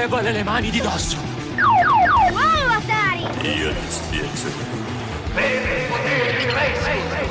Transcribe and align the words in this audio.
Levale 0.00 0.32
le 0.32 0.42
mani 0.42 0.70
di 0.70 0.80
dosso! 0.80 1.18
Wow, 2.30 2.68
Atari! 2.70 3.20
Io 3.58 3.70
ti 3.70 3.90
spiego. 3.90 4.28
Bene, 5.34 5.86
poteri, 5.88 6.44
racing! 6.50 7.28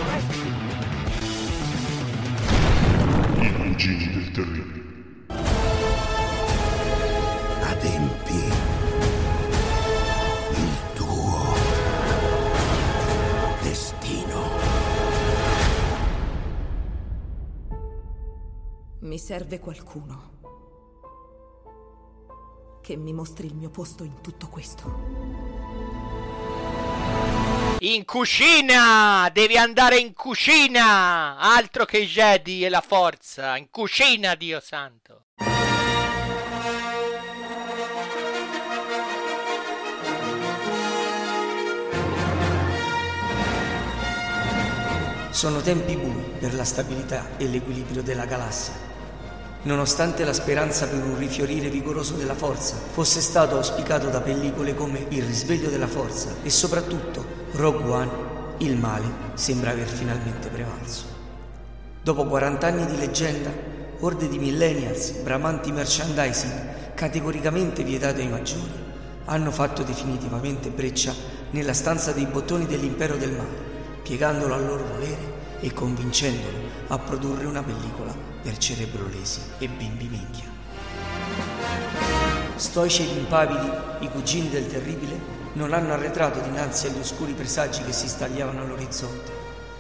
I 3.41 3.53
cugini 3.53 4.13
del 4.13 4.31
terribile. 4.31 4.87
Adempi 7.63 8.53
il 10.51 10.77
tuo 10.93 11.55
destino. 13.63 14.47
Mi 18.99 19.17
serve 19.17 19.57
qualcuno 19.59 20.37
che 22.89 22.95
mi 22.95 23.13
mostri 23.13 23.45
il 23.45 23.53
mio 23.53 23.69
posto 23.69 24.03
in 24.03 24.19
tutto 24.19 24.47
questo. 24.47 25.37
In 27.81 28.03
cucina! 28.03 29.29
Devi 29.31 29.57
andare 29.57 29.99
in 29.99 30.15
cucina! 30.15 31.37
Altro 31.37 31.85
che 31.85 31.99
i 31.99 32.07
Jedi 32.07 32.65
e 32.65 32.69
la 32.69 32.81
forza! 32.81 33.55
In 33.57 33.69
cucina, 33.69 34.33
Dio 34.33 34.59
santo! 34.59 35.25
Sono 45.29 45.61
tempi 45.61 45.95
bui 45.95 46.23
per 46.39 46.55
la 46.55 46.65
stabilità 46.65 47.37
e 47.37 47.45
l'equilibrio 47.45 48.01
della 48.01 48.25
galassia. 48.25 48.88
Nonostante 49.61 50.23
la 50.23 50.31
speranza 50.31 50.87
per 50.87 51.03
un 51.03 51.17
rifiorire 51.17 51.69
vigoroso 51.69 52.13
della 52.13 52.33
forza 52.33 52.77
fosse 52.77 53.19
stato 53.19 53.57
auspicato 53.57 54.07
da 54.07 54.21
pellicole 54.21 54.73
come 54.73 55.05
Il 55.09 55.23
risveglio 55.23 55.69
della 55.69 55.87
forza 55.87 56.33
e 56.43 56.49
soprattutto 56.49 57.25
Rogue 57.51 57.91
One, 57.91 58.11
il 58.59 58.77
male 58.77 59.05
sembra 59.33 59.71
aver 59.71 59.87
finalmente 59.87 60.47
prevalso. 60.47 61.03
Dopo 62.01 62.23
40 62.23 62.67
anni 62.67 62.85
di 62.85 62.97
leggenda, 62.97 63.51
orde 63.99 64.29
di 64.29 64.39
millennials, 64.39 65.11
bramanti 65.23 65.73
merchandising 65.73 66.93
categoricamente 66.93 67.83
vietato 67.83 68.21
ai 68.21 68.29
maggiori, 68.29 68.71
hanno 69.25 69.51
fatto 69.51 69.83
definitivamente 69.83 70.69
breccia 70.69 71.13
nella 71.51 71.73
stanza 71.73 72.13
dei 72.13 72.25
bottoni 72.25 72.65
dell'impero 72.65 73.17
del 73.17 73.31
male, 73.31 74.01
piegandolo 74.03 74.53
al 74.53 74.65
loro 74.65 74.85
volere 74.85 75.38
e 75.61 75.73
convincendolo 75.73 76.57
a 76.87 76.97
produrre 76.97 77.45
una 77.45 77.63
pellicola 77.63 78.15
per 78.41 78.57
cerebrolesi 78.57 79.41
e 79.57 79.67
bimbi 79.67 80.07
minchia. 80.07 80.47
Stoici 82.55 83.03
ed 83.03 83.17
impavidi, 83.17 83.69
i 83.99 84.09
cugini 84.09 84.49
del 84.49 84.67
terribile 84.67 85.37
non 85.53 85.73
hanno 85.73 85.93
arretrato 85.93 86.39
dinanzi 86.39 86.87
agli 86.87 86.99
oscuri 86.99 87.33
presagi 87.33 87.83
che 87.83 87.91
si 87.91 88.07
stagliavano 88.07 88.61
all'orizzonte 88.61 89.31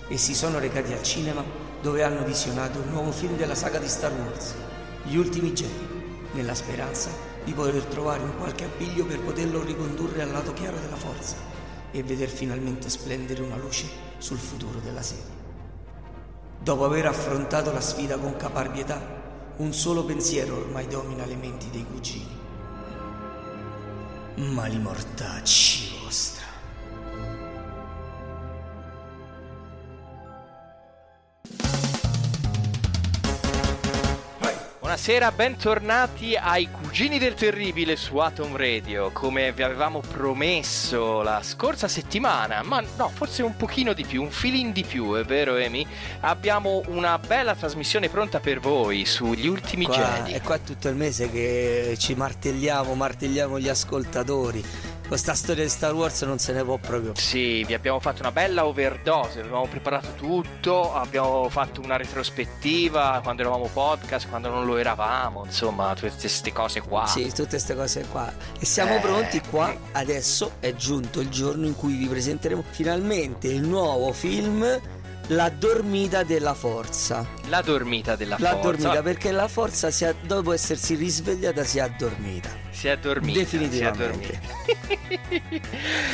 e 0.07 0.17
si 0.17 0.33
sono 0.33 0.59
recati 0.59 0.91
al 0.93 1.03
cinema 1.03 1.43
dove 1.81 2.03
hanno 2.03 2.23
visionato 2.23 2.79
un 2.79 2.89
nuovo 2.89 3.11
film 3.11 3.35
della 3.37 3.55
saga 3.55 3.79
di 3.79 3.87
Star 3.87 4.11
Wars, 4.11 4.53
Gli 5.03 5.15
ultimi 5.15 5.53
Jedi, 5.53 5.87
nella 6.33 6.55
speranza 6.55 7.09
di 7.43 7.53
poter 7.53 7.83
trovare 7.83 8.23
un 8.23 8.37
qualche 8.37 8.65
appiglio 8.65 9.05
per 9.05 9.19
poterlo 9.19 9.63
ricondurre 9.63 10.21
al 10.21 10.31
lato 10.31 10.53
chiaro 10.53 10.77
della 10.77 10.97
forza 10.97 11.35
e 11.91 12.03
veder 12.03 12.29
finalmente 12.29 12.89
splendere 12.89 13.41
una 13.41 13.57
luce 13.57 13.87
sul 14.17 14.37
futuro 14.37 14.79
della 14.79 15.01
serie. 15.01 15.38
Dopo 16.61 16.83
aver 16.83 17.05
affrontato 17.05 17.71
la 17.71 17.79
sfida 17.79 18.17
con 18.17 18.35
caparbietà, 18.35 18.99
un 19.57 19.73
solo 19.73 20.03
pensiero 20.03 20.57
ormai 20.57 20.87
domina 20.87 21.25
le 21.25 21.35
menti 21.35 21.69
dei 21.69 21.85
cugini. 21.89 22.37
Mali 24.35 24.77
mortacci 24.77 25.99
vostra. 26.03 26.38
Buonasera, 34.89 35.31
bentornati 35.31 36.35
ai 36.35 36.67
Cugini 36.71 37.19
del 37.19 37.35
Terribile 37.35 37.95
su 37.95 38.17
Atom 38.17 38.57
Radio, 38.57 39.11
come 39.11 39.53
vi 39.53 39.61
avevamo 39.61 39.99
promesso 39.99 41.21
la 41.21 41.43
scorsa 41.43 41.87
settimana, 41.87 42.63
ma 42.63 42.83
no, 42.97 43.09
forse 43.09 43.43
un 43.43 43.55
pochino 43.55 43.93
di 43.93 44.03
più, 44.03 44.23
un 44.23 44.31
filin 44.31 44.71
di 44.71 44.83
più, 44.83 45.13
è 45.13 45.23
vero 45.23 45.57
Amy? 45.57 45.85
Abbiamo 46.21 46.81
una 46.87 47.19
bella 47.19 47.53
trasmissione 47.53 48.09
pronta 48.09 48.39
per 48.39 48.59
voi 48.59 49.05
sugli 49.05 49.45
ultimi 49.45 49.85
Qua, 49.85 49.95
Jedi. 49.95 50.31
è 50.31 50.41
qua 50.41 50.57
tutto 50.57 50.89
il 50.89 50.95
mese 50.95 51.29
che 51.29 51.95
ci 51.99 52.15
martelliamo, 52.15 52.95
martelliamo 52.95 53.59
gli 53.59 53.69
ascoltatori. 53.69 54.65
Questa 55.09 55.33
storia 55.33 55.63
di 55.63 55.69
Star 55.71 55.91
Wars 55.95 56.21
non 56.21 56.37
se 56.37 56.53
ne 56.53 56.63
può 56.63 56.77
proprio. 56.77 57.13
Sì, 57.15 57.63
vi 57.63 57.73
abbiamo 57.73 57.99
fatto 57.99 58.21
una 58.21 58.31
bella 58.31 58.67
overdose, 58.67 59.39
abbiamo 59.39 59.65
preparato 59.67 60.13
tutto, 60.15 60.93
abbiamo 60.93 61.49
fatto 61.49 61.81
una 61.81 61.97
retrospettiva 61.97 63.19
quando 63.23 63.41
eravamo 63.41 63.67
podcast, 63.73 64.29
quando 64.29 64.49
non 64.49 64.65
lo 64.67 64.77
eravamo, 64.77 65.45
insomma, 65.45 65.95
tutte 65.95 66.13
queste 66.19 66.53
cose 66.53 66.81
qua. 66.81 67.07
Sì, 67.07 67.25
tutte 67.29 67.47
queste 67.47 67.75
cose 67.75 68.05
qua. 68.11 68.31
E 68.59 68.65
siamo 68.65 68.97
Eh. 68.97 68.99
pronti 68.99 69.41
qua. 69.49 69.75
Adesso 69.93 70.51
è 70.59 70.75
giunto 70.75 71.21
il 71.21 71.29
giorno 71.29 71.65
in 71.65 71.75
cui 71.75 71.95
vi 71.95 72.05
presenteremo 72.05 72.63
finalmente 72.69 73.47
il 73.47 73.63
nuovo 73.63 74.13
film 74.13 74.79
La 75.31 75.49
dormita 75.49 76.23
della 76.23 76.55
forza. 76.55 77.23
La 77.49 77.61
dormita 77.61 78.15
della 78.15 78.35
La 78.39 78.49
forza. 78.49 78.61
dormita 78.63 79.01
perché 79.03 79.31
la 79.31 79.47
forza 79.47 79.87
è- 79.89 80.15
dopo 80.23 80.53
essersi 80.53 80.95
risvegliata 80.95 81.63
si 81.63 81.77
è 81.77 81.81
addormita. 81.81 82.49
Si 82.71 82.87
è 82.87 82.91
addormita. 82.91 83.37
Definitivamente. 83.39 84.25
si 84.25 84.31
è 84.31 84.35
addormita. 84.35 84.98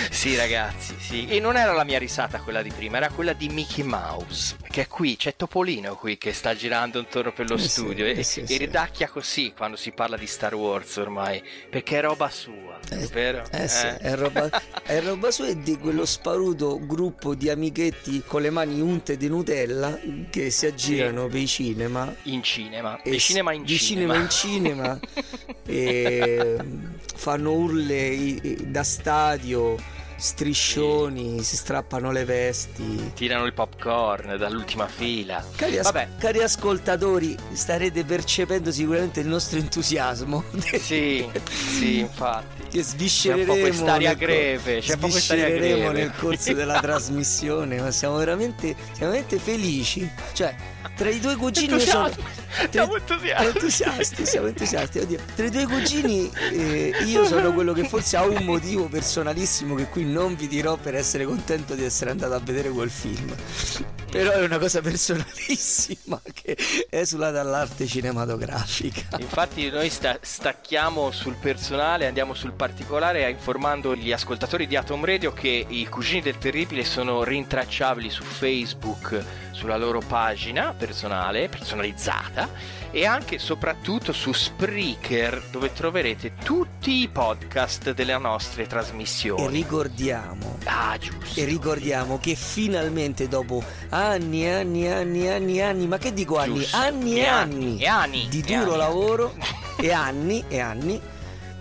Sì, 0.10 0.36
ragazzi, 0.36 0.96
sì. 1.00 1.28
E 1.28 1.40
non 1.40 1.58
era 1.58 1.74
la 1.74 1.84
mia 1.84 2.00
risata 2.00 2.40
quella 2.40 2.62
di 2.62 2.72
prima, 2.72 2.98
era 2.98 3.10
quella 3.10 3.34
di 3.34 3.50
Mickey 3.50 3.84
Mouse. 3.84 4.56
Che 4.76 4.82
è 4.82 4.88
qui, 4.90 5.16
c'è 5.16 5.38
Topolino 5.38 5.96
qui 5.96 6.18
che 6.18 6.34
sta 6.34 6.54
girando 6.54 7.00
intorno 7.00 7.32
per 7.32 7.48
lo 7.50 7.56
Eh 7.56 7.60
sì, 7.60 7.70
studio. 7.70 8.06
eh 8.06 8.20
e, 8.20 8.24
sì, 8.24 8.42
e 8.42 8.46
sì. 8.46 8.58
ridacchia 8.58 9.08
così 9.08 9.54
quando 9.56 9.78
si 9.78 9.94
parla 9.94 10.18
di 10.18 10.28
Star 10.28 10.54
Wars 10.54 10.98
ormai. 10.98 11.42
Perché 11.70 12.00
è 12.00 12.02
roba 12.02 12.30
sua, 12.30 12.78
Eh, 12.90 13.08
vero? 13.08 13.48
Eh 13.52 13.70
sì, 13.70 13.88
è 13.88 14.16
roba, 14.16 14.50
è 14.84 15.00
roba 15.02 15.32
sua 15.32 15.48
e 15.48 15.62
di 15.62 15.78
quello 15.78 16.04
sparuto 16.06 16.86
gruppo 16.86 17.36
di 17.36 17.50
amichetti 17.50 18.22
con 18.26 18.42
le 18.42 18.50
mani 18.50 18.82
unte 18.82 19.16
di 19.16 19.30
Nutella 19.30 19.98
che 20.30 20.50
si 20.50 20.66
aggirano 20.66 21.28
per 21.28 21.40
i 21.40 21.48
cinema. 21.48 22.14
In 22.24 22.44
cinema. 22.44 23.02
E 23.02 23.12
di 23.12 23.20
cinema 23.20 23.54
in 23.54 23.64
di 23.64 23.80
cinema. 23.80 24.16
in 24.16 24.30
cinema 24.30 25.00
e 25.66 26.58
fanno 27.16 27.54
urle 27.54 28.38
da 28.66 28.84
stadio 28.84 29.78
striscioni, 30.16 31.44
si 31.44 31.56
strappano 31.56 32.12
le 32.12 32.26
vesti. 32.26 33.12
Tirano 33.16 33.46
il 33.46 33.54
popcorn 33.54 34.38
dall'ultima 34.38 34.88
fila. 34.88 35.44
Cari, 35.56 35.78
as- 35.78 35.86
Vabbè, 35.86 36.08
cari 36.18 36.42
ascoltatori, 36.42 37.36
starete 37.52 38.04
percependo 38.06 38.72
sicuramente 38.72 39.20
il 39.20 39.28
nostro 39.28 39.60
entusiasmo. 39.60 40.44
sì, 40.80 41.28
sì, 41.50 42.00
infatti. 42.00 42.64
Che 42.70 42.84
sviscereremo 42.84 43.46
C'è 43.46 43.52
un 43.52 43.62
po' 43.62 43.68
quest'aria 43.68 44.10
nel 44.10 44.18
greve, 44.18 44.80
c'è 44.80 44.94
un 44.94 45.00
po' 45.00 45.08
quest'aria 45.08 45.46
sviscereremo 45.48 45.90
greve. 45.92 46.00
nel 46.00 46.14
corso 46.18 46.54
della 46.54 46.80
trasmissione, 46.82 47.80
ma 47.82 47.92
siamo 47.92 48.18
veramente, 48.18 48.76
siamo 48.94 49.12
veramente 49.12 49.38
felici. 49.40 50.10
Cioè, 50.34 50.56
tra 50.96 51.10
i 51.10 51.20
due 51.20 51.36
cugini 51.36 51.80
sono 51.80 52.10
tra- 52.10 52.24
siamo 52.72 52.96
entusiasti. 52.96 53.46
entusiasti, 53.46 54.26
siamo 54.26 54.48
entusiasti. 54.48 55.00
Oddio, 55.00 55.20
Tra 55.36 55.46
i 55.46 55.50
due 55.50 55.66
cugini 55.66 56.32
eh, 56.52 56.94
io 57.06 57.26
sono 57.26 57.54
quello 57.54 57.74
che 57.74 57.88
forse 57.88 58.18
ha 58.18 58.26
un 58.26 58.44
motivo 58.44 58.88
personalissimo 58.88 59.76
che 59.76 59.88
qui 59.88 60.06
non 60.06 60.36
vi 60.36 60.48
dirò 60.48 60.78
per 60.78 60.96
essere 60.96 61.26
contento 61.26 61.76
di 61.76 61.84
essere 61.84 62.12
andato 62.12 62.34
a 62.34 62.40
vedere 62.40 62.70
quel 62.70 62.90
film. 62.90 63.34
Però 64.10 64.32
è 64.32 64.44
una 64.46 64.58
cosa 64.58 64.80
personalissima 64.82 66.22
che 66.34 66.56
esula 66.90 67.32
dall'arte 67.32 67.86
cinematografica. 67.86 69.18
Infatti 69.20 69.70
noi 69.70 69.90
sta- 69.90 70.18
stacchiamo 70.22 71.12
sul 71.12 71.36
personale, 71.36 72.08
andiamo 72.08 72.34
sul 72.34 72.54
particolare 72.54 73.30
informando 73.30 73.96
gli 73.96 74.14
ascoltatori 74.14 74.68
di 74.68 74.78
Atom 74.78 75.04
Radio 75.04 75.34
che 75.34 75.66
i 75.68 75.86
cugini 75.88 76.22
del 76.22 76.38
terribile 76.38 76.86
sono 76.86 77.24
rintracciabili 77.24 78.10
su 78.10 78.24
Facebook, 78.24 79.22
sulla 79.52 79.78
loro 79.78 80.00
pagina 80.00 80.74
personale, 80.86 81.50
personalizzata 81.50 82.48
e 82.92 83.06
anche 83.06 83.36
e 83.36 83.40
soprattutto 83.40 84.14
su 84.14 84.32
Spreaker 84.32 85.48
dove 85.52 85.74
troverete 85.74 86.34
tutti 86.44 87.02
i 87.02 87.08
podcast 87.10 87.92
delle 87.94 88.16
nostre 88.20 88.64
E 88.64 88.68
trasmissioni. 88.68 89.48
ricordiamo 89.48 90.58
Ah, 90.66 90.96
giusto. 90.98 91.40
E 91.40 91.46
ricordiamo 91.46 92.20
che 92.20 92.36
finalmente 92.36 93.28
dopo 93.28 93.64
anni 93.90 94.46
e 94.46 94.52
anni 94.54 94.86
e 94.86 94.92
anni 94.92 95.24
e 95.26 95.32
anni 95.32 95.58
e 95.58 95.62
anni, 95.64 95.88
ma 95.88 95.98
che 95.98 96.14
dico 96.14 96.38
anni? 96.38 96.60
Giusto. 96.60 96.78
Anni 96.78 97.16
e, 97.16 97.20
E 97.22 97.26
anni, 97.26 97.56
anni, 97.56 97.80
e 97.82 97.88
anni, 97.88 98.28
di 98.30 98.40
e 98.40 98.44
duro 98.44 98.70
anni. 98.72 98.78
lavoro 98.78 99.34
e 99.82 99.92
anni 99.92 100.44
e 100.48 100.60
anni 100.60 101.02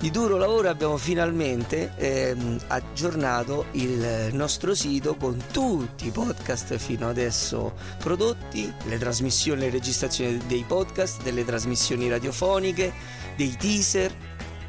di 0.05 0.11
duro 0.11 0.37
lavoro 0.37 0.69
abbiamo 0.69 0.99
finalmente 0.99 1.95
ehm, 1.97 2.61
aggiornato 2.67 3.69
il 3.71 4.29
nostro 4.33 4.75
sito 4.75 5.15
con 5.15 5.43
tutti 5.51 6.09
i 6.09 6.11
podcast 6.11 6.77
fino 6.77 7.09
adesso 7.09 7.73
prodotti, 8.01 8.71
le 8.85 8.99
trasmissioni, 8.99 9.63
le 9.63 9.71
registrazioni 9.71 10.37
dei 10.47 10.63
podcast, 10.69 11.23
delle 11.23 11.43
trasmissioni 11.43 12.11
radiofoniche, 12.11 12.93
dei 13.35 13.57
teaser, 13.57 14.15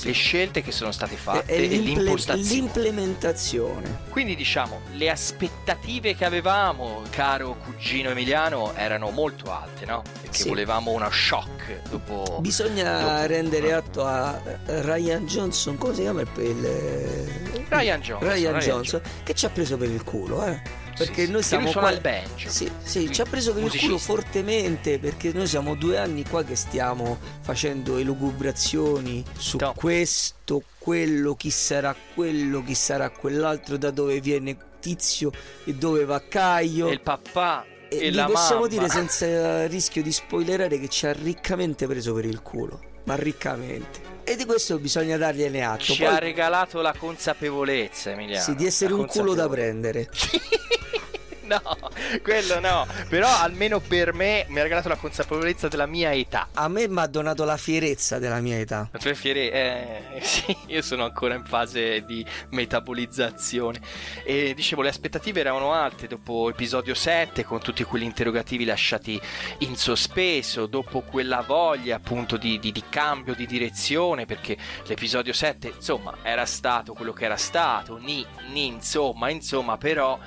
Le 0.00 0.12
scelte 0.12 0.62
che 0.62 0.70
sono 0.70 0.92
state 0.92 1.16
fatte 1.16 1.52
e 1.56 1.66
l'imple- 1.66 2.02
l'impostazione. 2.02 2.48
l'implementazione. 2.52 3.98
Quindi 4.10 4.36
diciamo, 4.36 4.80
le 4.92 5.10
aspettative 5.10 6.14
che 6.14 6.24
avevamo, 6.24 7.02
caro 7.10 7.56
cugino 7.64 8.10
Emiliano, 8.10 8.74
erano 8.76 9.10
molto 9.10 9.50
alte, 9.50 9.86
no? 9.86 10.02
Perché 10.20 10.38
Sì. 10.38 10.48
volevamo 10.48 10.92
uno 10.92 11.10
shock 11.10 11.82
dopo... 11.90 12.38
Bisogna 12.40 13.00
dopo- 13.00 13.26
rendere 13.26 13.72
atto 13.72 14.04
a 14.04 14.40
eh, 14.44 14.82
Ryan 14.82 15.26
Johnson, 15.26 15.76
come 15.76 15.94
si 15.94 16.02
chiama 16.02 16.20
il, 16.20 16.28
il 16.36 17.64
Ryan 17.68 18.00
Johnson. 18.00 18.28
Ryan 18.28 18.58
Johnson, 18.60 19.00
che 19.24 19.34
ci 19.34 19.46
ha 19.46 19.50
preso 19.50 19.76
per 19.76 19.90
il 19.90 20.04
culo, 20.04 20.44
eh. 20.46 20.86
Perché 20.98 21.26
Sì, 21.26 21.30
noi 21.30 21.42
siamo 21.44 21.70
qua- 21.70 21.90
il 21.92 22.00
banjo. 22.00 22.48
Sì, 22.50 22.68
sì, 22.82 23.12
ci 23.12 23.20
ha 23.20 23.24
preso 23.24 23.54
per 23.54 23.62
il 23.62 23.78
culo 23.78 23.98
fortemente 23.98 24.98
perché 24.98 25.32
noi 25.32 25.46
siamo 25.46 25.74
due 25.76 25.96
anni 25.96 26.24
qua 26.28 26.42
che 26.42 26.56
stiamo 26.56 27.18
facendo 27.40 27.96
elucubrazioni 27.96 29.24
su 29.36 29.58
No. 29.60 29.72
questo, 29.76 30.62
quello, 30.78 31.34
chi 31.36 31.50
sarà 31.50 31.94
quello, 32.14 32.62
chi 32.64 32.74
sarà 32.74 33.10
quell'altro, 33.10 33.76
da 33.76 33.90
dove 33.90 34.20
viene 34.20 34.56
Tizio 34.80 35.30
e 35.64 35.74
dove 35.74 36.04
va 36.04 36.20
Caio. 36.28 36.88
E 36.88 36.92
il 36.92 37.00
papà 37.00 37.64
e, 37.88 38.06
E 38.06 38.12
la 38.12 38.26
possiamo 38.26 38.62
mamma. 38.62 38.68
dire 38.68 38.88
senza 38.88 39.66
rischio 39.66 40.02
di 40.02 40.12
spoilerare 40.12 40.78
che 40.78 40.88
ci 40.88 41.06
ha 41.06 41.12
riccamente 41.12 41.86
preso 41.86 42.12
per 42.14 42.24
il 42.26 42.42
culo, 42.42 42.80
ma 43.04 43.14
riccamente. 43.16 44.07
E 44.28 44.36
di 44.36 44.44
questo 44.44 44.78
bisogna 44.78 45.16
dargliene 45.16 45.64
atto. 45.64 45.84
Ci 45.84 46.04
Poi, 46.04 46.14
ha 46.14 46.18
regalato 46.18 46.82
la 46.82 46.92
consapevolezza, 46.92 48.10
Emiliano. 48.10 48.44
sì, 48.44 48.54
di 48.54 48.66
essere 48.66 48.92
La 48.92 48.98
un 48.98 49.06
culo 49.06 49.32
da 49.32 49.48
prendere. 49.48 50.06
no, 51.62 51.90
quello 52.22 52.60
no. 52.60 52.86
Però 53.08 53.26
almeno 53.26 53.80
per 53.80 54.12
me 54.12 54.44
mi 54.48 54.58
ha 54.58 54.62
regalato 54.62 54.88
la 54.88 54.96
consapevolezza 54.96 55.68
della 55.68 55.86
mia 55.86 56.12
età. 56.12 56.48
A 56.52 56.68
me 56.68 56.86
mi 56.88 57.00
ha 57.00 57.06
donato 57.06 57.44
la 57.44 57.56
fierezza 57.56 58.18
della 58.18 58.40
mia 58.40 58.58
età. 58.58 58.88
La 58.92 58.98
tua 58.98 59.14
fiere, 59.14 59.50
eh, 59.50 60.20
sì, 60.22 60.54
io 60.66 60.82
sono 60.82 61.04
ancora 61.04 61.34
in 61.34 61.44
fase 61.44 62.04
di 62.04 62.24
metabolizzazione. 62.50 63.80
E 64.24 64.52
dicevo, 64.54 64.82
le 64.82 64.90
aspettative 64.90 65.40
erano 65.40 65.72
alte 65.72 66.06
dopo 66.06 66.50
episodio 66.50 66.94
7, 66.94 67.44
con 67.44 67.60
tutti 67.60 67.82
quegli 67.84 68.02
interrogativi 68.02 68.64
lasciati 68.64 69.20
in 69.58 69.76
sospeso, 69.76 70.66
dopo 70.66 71.00
quella 71.00 71.40
voglia 71.40 71.96
appunto 71.96 72.36
di, 72.36 72.58
di- 72.58 72.72
di 72.72 72.84
cambio 72.88 73.34
di 73.34 73.46
direzione, 73.46 74.26
perché 74.26 74.56
l'episodio 74.86 75.32
7, 75.32 75.72
insomma, 75.76 76.18
era 76.22 76.44
stato 76.44 76.92
quello 76.92 77.12
che 77.12 77.24
era 77.24 77.36
stato, 77.36 77.96
ni, 77.98 78.24
ni, 78.50 78.66
insomma, 78.66 79.30
insomma, 79.30 79.78
però 79.78 80.18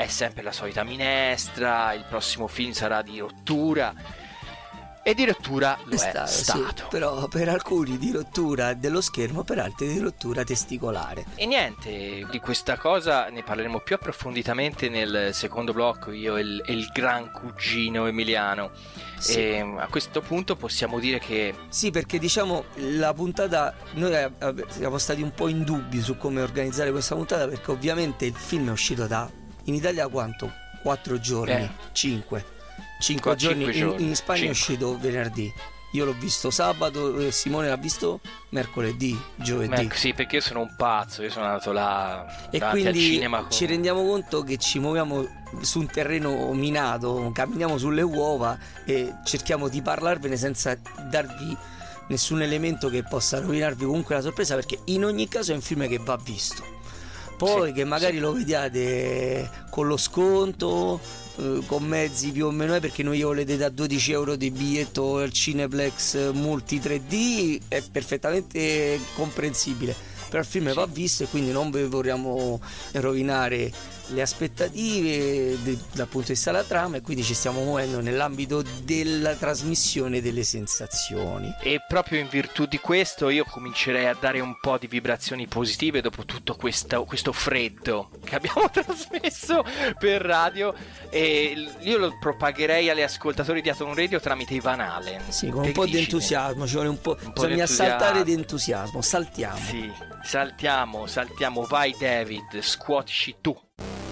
è 0.00 0.06
sempre 0.06 0.42
la 0.42 0.52
solita 0.52 0.82
minestra, 0.82 1.92
il 1.92 2.06
prossimo 2.08 2.46
film 2.46 2.72
sarà 2.72 3.02
di 3.02 3.18
rottura. 3.18 3.94
E 5.02 5.14
di 5.14 5.24
rottura 5.24 5.78
lo 5.84 5.94
è, 5.94 5.96
sta- 5.96 6.26
sì, 6.26 6.42
stato. 6.42 6.86
però 6.90 7.26
per 7.26 7.48
alcuni 7.48 7.96
di 7.96 8.10
rottura 8.12 8.74
dello 8.74 9.00
schermo, 9.00 9.44
per 9.44 9.58
altri 9.58 9.88
di 9.88 9.98
rottura 9.98 10.44
testicolare. 10.44 11.24
E 11.36 11.46
niente, 11.46 12.26
di 12.30 12.38
questa 12.38 12.76
cosa 12.76 13.28
ne 13.28 13.42
parleremo 13.42 13.80
più 13.80 13.94
approfonditamente 13.94 14.90
nel 14.90 15.30
secondo 15.32 15.72
blocco, 15.72 16.12
io 16.12 16.36
e 16.36 16.42
il, 16.42 16.62
il 16.66 16.90
gran 16.92 17.32
cugino 17.32 18.06
Emiliano. 18.06 18.70
Sì. 19.18 19.38
E 19.38 19.74
a 19.78 19.86
questo 19.88 20.20
punto 20.20 20.54
possiamo 20.54 20.98
dire 20.98 21.18
che 21.18 21.54
Sì, 21.68 21.90
perché 21.90 22.18
diciamo 22.18 22.64
la 22.76 23.12
puntata, 23.14 23.74
noi 23.94 24.12
eh, 24.12 24.30
siamo 24.68 24.98
stati 24.98 25.22
un 25.22 25.32
po' 25.32 25.48
in 25.48 25.64
dubbio 25.64 26.02
su 26.02 26.18
come 26.18 26.42
organizzare 26.42 26.90
questa 26.90 27.14
puntata 27.14 27.46
perché 27.48 27.70
ovviamente 27.70 28.26
il 28.26 28.34
film 28.34 28.68
è 28.68 28.72
uscito 28.72 29.06
da 29.06 29.39
in 29.70 29.76
Italia 29.76 30.06
quanto? 30.08 30.52
4 30.82 31.18
giorni, 31.20 31.52
Eh. 31.52 31.70
5. 31.92 32.44
5 33.00 33.22
Qua 33.30 33.34
giorni, 33.34 33.64
cinque 33.64 33.78
in- 33.80 33.88
giorni, 33.88 34.06
in, 34.08 34.14
Spagna 34.16 34.38
è 34.50 34.52
cinque. 34.52 34.58
uscito 34.58 34.98
venerdì. 34.98 35.52
Io 35.92 36.04
l'ho 36.04 36.14
visto 36.16 36.50
sabato, 36.50 37.18
eh, 37.18 37.32
Simone 37.32 37.68
l'ha 37.68 37.76
visto 37.76 38.20
mercoledì, 38.50 39.18
giovedì. 39.36 39.74
Ecco, 39.74 39.94
sì, 39.96 40.12
perché 40.14 40.36
io 40.36 40.40
sono 40.42 40.60
un 40.60 40.74
pazzo, 40.76 41.22
io 41.22 41.30
sono 41.30 41.46
andato 41.46 41.72
là 41.72 42.48
E 42.50 42.60
quindi 42.60 43.00
cinema 43.00 43.40
con- 43.40 43.50
ci 43.50 43.66
rendiamo 43.66 44.04
conto 44.04 44.42
che 44.44 44.56
ci 44.58 44.78
muoviamo 44.78 45.26
su 45.62 45.80
un 45.80 45.86
terreno 45.86 46.52
minato, 46.52 47.30
camminiamo 47.34 47.76
sulle 47.76 48.02
uova 48.02 48.56
e 48.84 49.14
cerchiamo 49.24 49.66
di 49.68 49.82
parlarvene 49.82 50.36
senza 50.36 50.76
darvi 51.10 51.56
nessun 52.08 52.42
elemento 52.42 52.88
che 52.88 53.02
possa 53.02 53.40
rovinarvi 53.40 53.84
comunque 53.84 54.14
la 54.14 54.20
sorpresa 54.20 54.54
perché 54.54 54.78
in 54.86 55.04
ogni 55.04 55.26
caso 55.26 55.50
è 55.52 55.54
un 55.54 55.60
film 55.60 55.88
che 55.88 55.98
va 55.98 56.16
visto. 56.22 56.78
Poi 57.40 57.68
Sì, 57.68 57.72
che 57.72 57.84
magari 57.84 58.16
sì. 58.16 58.20
lo 58.20 58.32
vediate 58.34 59.48
con 59.70 59.86
lo 59.86 59.96
sconto, 59.96 61.00
eh, 61.36 61.62
con 61.64 61.84
mezzi 61.84 62.32
più 62.32 62.44
o 62.44 62.50
meno 62.50 62.74
è 62.74 62.80
perché 62.80 63.02
noi 63.02 63.22
volete 63.22 63.56
da 63.56 63.70
12 63.70 64.12
euro 64.12 64.36
di 64.36 64.50
biglietto 64.50 65.16
al 65.16 65.32
Cineplex 65.32 66.32
Multi 66.32 66.78
3D 66.78 67.60
è 67.68 67.80
perfettamente 67.80 69.00
comprensibile. 69.14 69.96
Però 70.28 70.42
il 70.42 70.46
film 70.46 70.70
va 70.74 70.84
visto 70.84 71.22
e 71.22 71.28
quindi 71.28 71.50
non 71.50 71.70
vi 71.70 71.82
vogliamo 71.84 72.60
rovinare 72.92 73.72
le 74.12 74.22
aspettative 74.22 75.62
de- 75.62 75.78
dal 75.92 76.06
punto 76.06 76.28
di 76.28 76.32
vista 76.34 76.50
della 76.50 76.64
trama 76.64 76.96
e 76.96 77.00
quindi 77.02 77.22
ci 77.22 77.34
stiamo 77.34 77.62
muovendo 77.62 78.00
nell'ambito 78.00 78.62
della 78.82 79.34
trasmissione 79.34 80.20
delle 80.20 80.42
sensazioni 80.44 81.54
E 81.62 81.80
proprio 81.86 82.18
in 82.20 82.28
virtù 82.28 82.66
di 82.66 82.78
questo 82.78 83.28
io 83.28 83.44
comincerei 83.44 84.06
a 84.06 84.16
dare 84.18 84.40
un 84.40 84.58
po' 84.60 84.78
di 84.78 84.86
vibrazioni 84.86 85.46
positive 85.46 86.00
dopo 86.00 86.24
tutto 86.24 86.54
questo, 86.56 87.04
questo 87.04 87.32
freddo 87.32 88.10
che 88.24 88.34
abbiamo 88.36 88.68
trasmesso 88.70 89.64
per 89.98 90.22
radio 90.22 90.74
e 91.08 91.68
io 91.80 91.98
lo 91.98 92.16
propagherei 92.18 92.90
agli 92.90 93.02
ascoltatori 93.02 93.60
di 93.62 93.68
Atom 93.70 93.94
Radio 93.94 94.20
tramite 94.20 94.54
Ivan 94.54 94.80
Allen. 94.80 95.20
sì 95.28 95.48
con 95.48 95.64
un 95.64 95.72
po' 95.72 95.86
di 95.86 95.98
entusiasmo 95.98 96.66
ci 96.66 96.74
vuole 96.74 96.88
un 96.88 97.00
po', 97.00 97.16
Un 97.20 97.32
po' 97.32 97.42
bisogna 97.42 97.62
entusiasmo. 97.62 97.98
saltare 97.98 98.24
di 98.24 98.32
entusiasmo 98.32 99.02
saltiamo 99.02 99.58
Sì, 99.58 99.92
saltiamo, 100.22 101.06
saltiamo, 101.06 101.62
vai 101.62 101.94
David, 101.98 102.60
scuotici 102.60 103.36
tu. 103.40 103.56
Thank 103.80 104.04
you. 104.04 104.09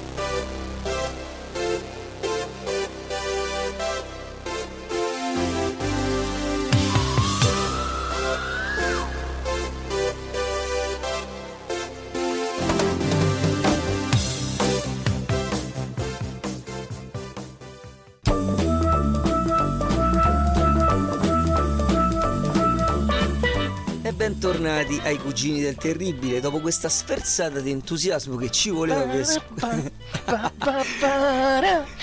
Bentornati 24.38 25.00
ai 25.02 25.18
cugini 25.18 25.60
del 25.60 25.74
terribile 25.74 26.38
dopo 26.40 26.60
questa 26.60 26.88
sferzata 26.88 27.58
di 27.58 27.72
entusiasmo 27.72 28.36
che 28.36 28.52
ci 28.52 28.70
voleva 28.70 29.02
per 29.02 29.26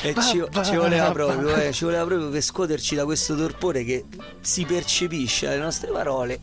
E 0.01 0.13
ci, 0.22 0.44
ci 0.65 0.75
voleva 0.75 1.12
proprio, 1.12 1.56
eh, 1.56 1.72
ci 1.72 1.86
voleva 1.86 2.04
proprio 2.04 2.30
per 2.30 2.42
scuoterci 2.42 2.94
da 2.96 3.06
questo 3.06 3.38
torpore 3.38 3.86
che 3.86 4.04
si 4.42 4.65
percepisce 4.65 5.46
dalle 5.48 5.62
nostre 5.62 5.89
parole. 5.92 6.39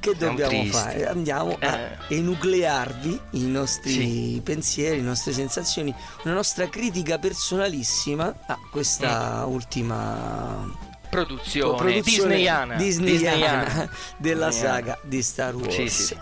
Che 0.00 0.16
dobbiamo 0.16 0.64
fare? 0.64 1.06
Andiamo 1.06 1.56
a 1.60 1.76
Eh. 2.08 2.16
enuclearvi 2.16 3.20
i 3.32 3.46
nostri 3.46 3.92
Sì. 3.92 4.40
pensieri, 4.42 4.96
le 4.96 5.02
nostre 5.02 5.32
sensazioni, 5.32 5.94
una 6.24 6.34
nostra 6.34 6.68
critica 6.68 7.18
personalissima 7.18 8.34
a 8.48 8.58
questa 8.72 9.46
Mm. 9.46 9.52
ultima 9.52 10.88
Produzione, 11.10 11.76
produzione 11.76 12.34
disneyana. 12.36 12.74
disneyana 12.76 13.90
della 14.16 14.46
Disneyana. 14.48 14.52
saga 14.52 14.98
di 15.02 15.22
Star 15.22 15.54
Wars. 15.56 15.74
Sì, 15.74 15.88
sì. 15.88 16.16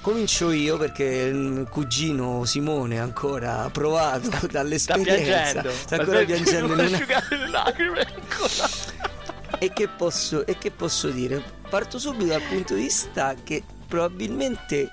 Comincio 0.00 0.50
io 0.50 0.76
perché 0.76 1.04
il 1.04 1.66
cugino 1.70 2.44
Simone 2.44 2.98
ancora 3.00 3.70
provato 3.72 4.30
Sta 4.30 4.46
dall'esperienza 4.50 5.22
piangendo. 5.62 5.70
sta 5.70 5.96
ancora 5.96 6.24
piangendo 6.24 6.74
Non 6.74 6.84
asciugare 6.92 7.36
le 7.38 7.48
lacrime 7.48 8.00
ancora. 8.00 8.68
e, 9.58 9.72
che 9.72 9.88
posso, 9.88 10.44
e 10.44 10.58
che 10.58 10.70
posso 10.70 11.08
dire? 11.08 11.42
Parto 11.70 11.98
subito 11.98 12.26
dal 12.26 12.42
punto 12.42 12.74
di 12.74 12.82
vista 12.82 13.34
che 13.42 13.62
probabilmente 13.88 14.90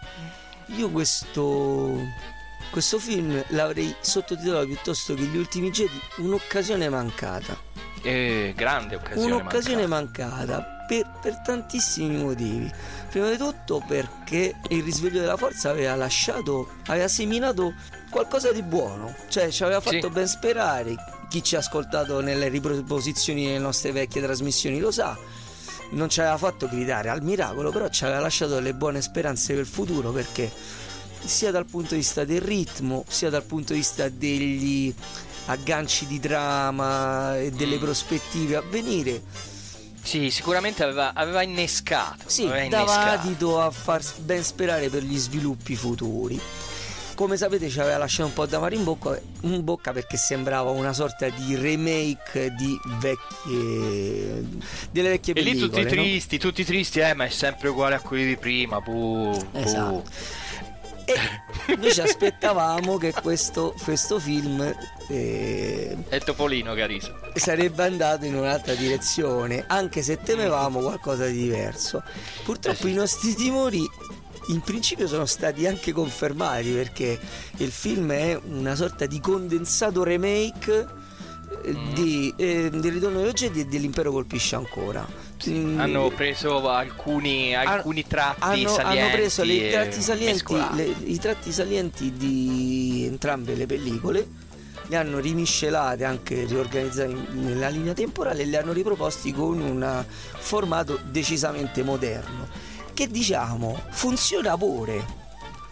io 0.67 0.89
questo, 0.89 1.93
questo 2.69 2.98
film 3.00 3.43
l'avrei 3.50 3.93
sottotitolato 4.00 4.67
piuttosto 4.67 5.13
che 5.15 5.24
Gli 5.24 5.36
ultimi 5.38 5.71
Jedi 5.71 6.00
un'occasione 6.17 6.88
mancata. 6.88 7.69
Eh, 8.03 8.53
grande 8.55 8.96
occasione. 8.96 9.34
Un'occasione 9.34 9.86
mancata. 9.88 10.36
mancata, 10.36 10.86
per, 10.88 11.10
per 11.22 11.41
tantissimi 11.41 12.17
motivi. 12.17 12.72
Prima 13.10 13.29
di 13.29 13.38
tutto 13.38 13.84
perché 13.88 14.55
il 14.70 14.84
risveglio 14.84 15.20
della 15.20 15.38
forza 15.38 15.70
aveva 15.70 15.96
lasciato, 15.96 16.70
aveva 16.88 17.08
seminato 17.08 17.74
qualcosa 18.10 18.51
di 18.51 18.63
buono, 18.63 19.13
cioè 19.29 19.50
ci 19.50 19.63
aveva 19.63 19.79
fatto 19.81 20.08
Sì. 20.08 20.10
ben 20.10 20.27
sperare. 20.27 20.96
Chi 21.29 21.43
ci 21.43 21.55
ha 21.55 21.60
ascoltato 21.60 22.20
nelle 22.22 22.50
riproposizioni 22.50 23.46
delle 23.46 23.60
nostre 23.60 23.91
vecchie 23.91 24.22
trasmissioni 24.22 24.79
lo 24.79 24.91
sa. 24.91 25.17
Non 25.91 26.10
ci 26.10 26.20
aveva 26.22 26.38
fatto 26.38 26.67
gridare 26.67 27.10
al 27.10 27.22
miracolo, 27.22 27.70
però 27.72 27.88
ci 27.89 28.03
aveva 28.05 28.20
lasciato 28.20 28.53
delle 28.55 28.74
buone 28.74 29.01
speranze 29.01 29.53
per 29.53 29.62
il 29.62 29.67
futuro 29.67 30.12
perché 30.12 30.50
sia 31.24 31.51
dal 31.51 31.65
punto 31.65 31.89
di 31.89 31.98
vista 32.00 32.24
del 32.25 32.41
ritmo, 32.41 33.03
sia 33.08 33.29
dal 33.29 33.43
punto 33.43 33.74
di 33.74 33.79
vista 33.79 34.10
degli 34.10 34.93
agganci 35.51 36.05
di 36.08 36.20
trama 36.20 37.38
e 37.38 37.51
delle 37.51 37.75
Mm. 37.77 37.79
prospettive 37.81 38.55
a 38.55 38.62
venire, 38.70 39.22
Sì, 40.03 40.31
sicuramente 40.31 40.84
aveva, 40.84 41.13
aveva 41.13 41.43
innescato. 41.43 42.24
sì, 42.25 42.46
aveva 42.46 42.67
dava 42.70 42.91
innescato. 42.93 43.27
adito 43.27 43.62
a 43.62 43.70
far 43.72 44.01
ben 44.17 44.43
sperare 44.43 44.89
per 44.89 45.03
gli 45.03 45.17
sviluppi 45.17 45.75
futuri. 45.75 46.39
Come 47.13 47.38
sapete 47.38 47.70
ci 47.70 47.79
aveva 47.79 47.98
lasciato 47.98 48.29
un 48.29 48.34
po' 48.34 48.48
d'amaro 48.48 48.74
in 48.74 48.84
bocca, 48.84 49.20
in 49.41 49.63
bocca 49.63 49.91
perché 49.91 50.17
sembrava 50.17 50.72
una 50.72 50.91
sorta 50.91 51.29
di 51.29 51.55
remake 51.55 52.51
di 52.58 52.75
vecchie 53.00 54.43
delle 54.89 55.10
vecchie 55.10 55.34
E 55.36 55.41
lì 55.41 55.51
pellicole, 55.51 55.70
tutti 55.70 55.96
no? 55.96 56.01
tristi, 56.01 56.38
tutti 56.39 56.65
tristi, 56.65 57.00
eh, 57.00 57.13
ma 57.13 57.25
è 57.25 57.29
sempre 57.29 57.67
uguale 57.70 57.93
a 57.96 58.00
quelli 58.00 58.25
di 58.25 58.38
prima. 58.38 58.79
Buh, 58.81 59.38
buh. 59.51 60.03
E 61.68 61.75
noi 61.75 61.91
ci 61.94 62.01
aspettavamo 62.01 62.98
che 62.98 63.13
questo, 63.13 63.75
questo 63.84 64.20
film 64.20 64.62
eh, 65.08 65.98
È 66.10 66.20
Topolino 66.20 66.74
che 66.74 66.82
ha 66.82 66.88
riso. 66.88 67.18
sarebbe 67.36 67.84
andato 67.84 68.25
in 68.25 68.36
un'altra 68.36 68.74
direzione, 68.74 69.63
anche 69.68 70.01
se 70.01 70.18
temevamo 70.22 70.80
qualcosa 70.80 71.25
di 71.25 71.34
diverso. 71.44 72.03
Purtroppo 72.44 72.80
Eh 72.80 72.88
sì. 72.88 72.91
i 72.91 72.94
nostri 72.96 73.36
timori 73.36 73.89
in 74.48 74.62
principio 74.62 75.08
sono 75.08 75.25
stati 75.25 75.68
anche 75.68 75.91
confermati 75.91 76.72
perché 76.72 77.20
il 77.58 77.72
film 77.72 78.12
è 78.12 78.38
una 78.44 78.75
sorta 78.75 79.06
di 79.06 79.20
condensato 79.20 80.03
remake 80.03 81.00
Mm. 81.67 81.93
di, 81.93 82.34
eh, 82.38 82.70
del 82.72 82.91
ritorno 82.93 83.20
dello 83.20 83.34
Jedi 83.34 83.60
e 83.62 83.65
dell'impero 83.65 84.12
colpisce 84.12 84.55
ancora. 84.55 85.05
Mm, 85.50 85.79
Hanno 85.79 86.08
preso 86.10 86.67
alcuni, 86.70 87.53
alcuni 87.55 88.05
tratti 88.08 88.39
hanno, 88.41 88.70
salienti. 88.70 89.00
hanno 89.00 89.12
preso 89.12 89.43
le- 89.43 89.53
i 89.53 89.70
tratti 89.72 90.01
salienti, 90.01 90.55
le- 90.74 90.96
i 91.03 91.20
tratti 91.20 91.51
salienti 91.51 92.12
di 92.13 93.03
entrambe 93.08 93.53
le 93.55 93.65
pellicole, 93.65 94.27
le 94.88 94.96
hanno 94.96 95.20
rimiscelate, 95.20 96.03
anche 96.03 96.46
riorganizzate 96.46 97.13
nella 97.34 97.70
linea 97.70 97.93
temporale 97.93 98.41
e 98.41 98.46
le 98.46 98.58
hanno 98.58 98.72
riproposti 98.72 99.31
con 99.34 99.60
un 99.60 100.05
formato 100.38 101.00
decisamente 101.03 101.84
moderno. 101.84 102.48
Che 102.93 103.08
diciamo 103.08 103.79
funziona 103.91 104.58
pure. 104.58 105.20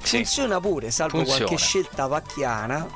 Sì. 0.02 0.18
Funziona 0.18 0.60
pure, 0.60 0.92
salvo 0.92 1.18
Funziona. 1.18 1.46
qualche 1.46 1.58
scelta 1.64 2.08
vacchiana. 2.08 2.88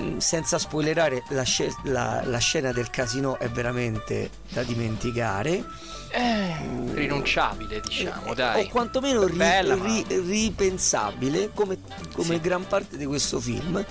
Mm, 0.00 0.16
Senza 0.18 0.58
spoilerare, 0.58 1.22
la, 1.28 1.42
scel- 1.42 1.74
la- 1.84 2.22
la 2.24 2.38
scena 2.38 2.72
del 2.72 2.88
casino 2.88 3.38
è 3.38 3.48
veramente 3.50 4.30
da 4.48 4.62
dimenticare. 4.62 5.62
Eh, 6.10 6.56
rinunciabile, 6.94 7.80
diciamo, 7.80 8.32
Eh, 8.32 8.34
dai. 8.34 8.64
O 8.64 8.68
quantomeno 8.70 9.24
ri- 9.26 9.36
Bella, 9.36 9.76
ma- 9.76 9.84
ri- 9.84 10.06
ripensabile 10.08 11.50
come, 11.52 11.78
come 12.12 12.34
Sì. 12.34 12.40
gran 12.40 12.66
parte 12.66 12.96
di 12.96 13.04
questo 13.04 13.38
film. 13.40 13.84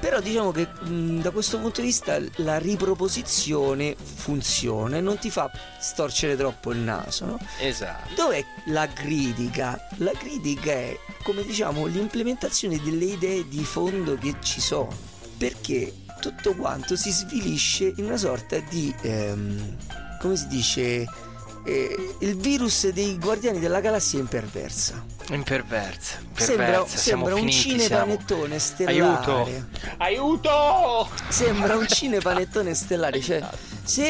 Però 0.00 0.20
diciamo 0.20 0.52
che 0.52 0.66
mh, 0.66 1.20
da 1.20 1.30
questo 1.30 1.58
punto 1.58 1.80
di 1.80 1.88
vista 1.88 2.18
la 2.36 2.58
riproposizione 2.58 3.96
funziona 3.96 4.96
e 4.96 5.00
non 5.00 5.18
ti 5.18 5.30
fa 5.30 5.50
storcere 5.80 6.36
troppo 6.36 6.72
il 6.72 6.78
naso. 6.78 7.26
no? 7.26 7.38
Esatto. 7.60 8.14
Dov'è 8.14 8.44
la 8.66 8.86
critica? 8.86 9.78
La 9.96 10.12
critica 10.12 10.70
è, 10.70 10.96
come 11.22 11.42
diciamo, 11.42 11.86
l'implementazione 11.86 12.80
delle 12.82 13.06
idee 13.06 13.48
di 13.48 13.64
fondo 13.64 14.16
che 14.16 14.36
ci 14.40 14.60
sono. 14.60 14.96
Perché 15.36 15.94
tutto 16.20 16.54
quanto 16.54 16.96
si 16.96 17.10
svilisce 17.10 17.92
in 17.96 18.04
una 18.04 18.16
sorta 18.16 18.58
di, 18.58 18.94
ehm, 19.02 19.76
come 20.20 20.36
si 20.36 20.46
dice, 20.48 21.06
eh, 21.64 22.14
il 22.20 22.36
virus 22.36 22.88
dei 22.90 23.18
Guardiani 23.18 23.58
della 23.58 23.80
Galassia 23.80 24.18
è 24.18 24.22
imperversa. 24.22 25.04
Imperversa. 25.30 26.18
Sembra, 26.34 26.84
siamo 26.86 26.86
sembra 26.86 27.34
un 27.34 27.40
finiti, 27.40 27.60
siamo- 27.60 27.82
cinepanettone 27.82 28.58
stellare. 28.58 29.00
Aiuto! 29.00 29.50
Aiuto! 29.98 31.08
Sembra 31.28 31.76
un 31.76 31.86
cinepanettone 31.86 32.74
stellare. 32.74 33.20
Cioè, 33.20 33.46
se 33.82 34.08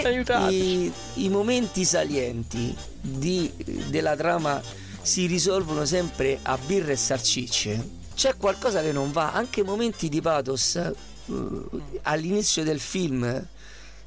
i, 0.50 0.92
i 1.14 1.28
momenti 1.28 1.84
salienti 1.84 2.74
di- 3.00 3.52
della 3.88 4.14
trama 4.16 4.60
si 5.02 5.26
risolvono 5.26 5.84
sempre 5.84 6.38
a 6.42 6.58
birre 6.64 6.92
e 6.92 6.96
salsicce, 6.96 7.88
c'è 8.14 8.36
qualcosa 8.36 8.80
che 8.82 8.92
non 8.92 9.10
va. 9.12 9.32
Anche 9.32 9.60
i 9.60 9.64
momenti 9.64 10.08
di 10.08 10.20
pathos 10.20 10.76
eh, 10.76 10.92
all'inizio 12.02 12.62
del 12.62 12.80
film 12.80 13.46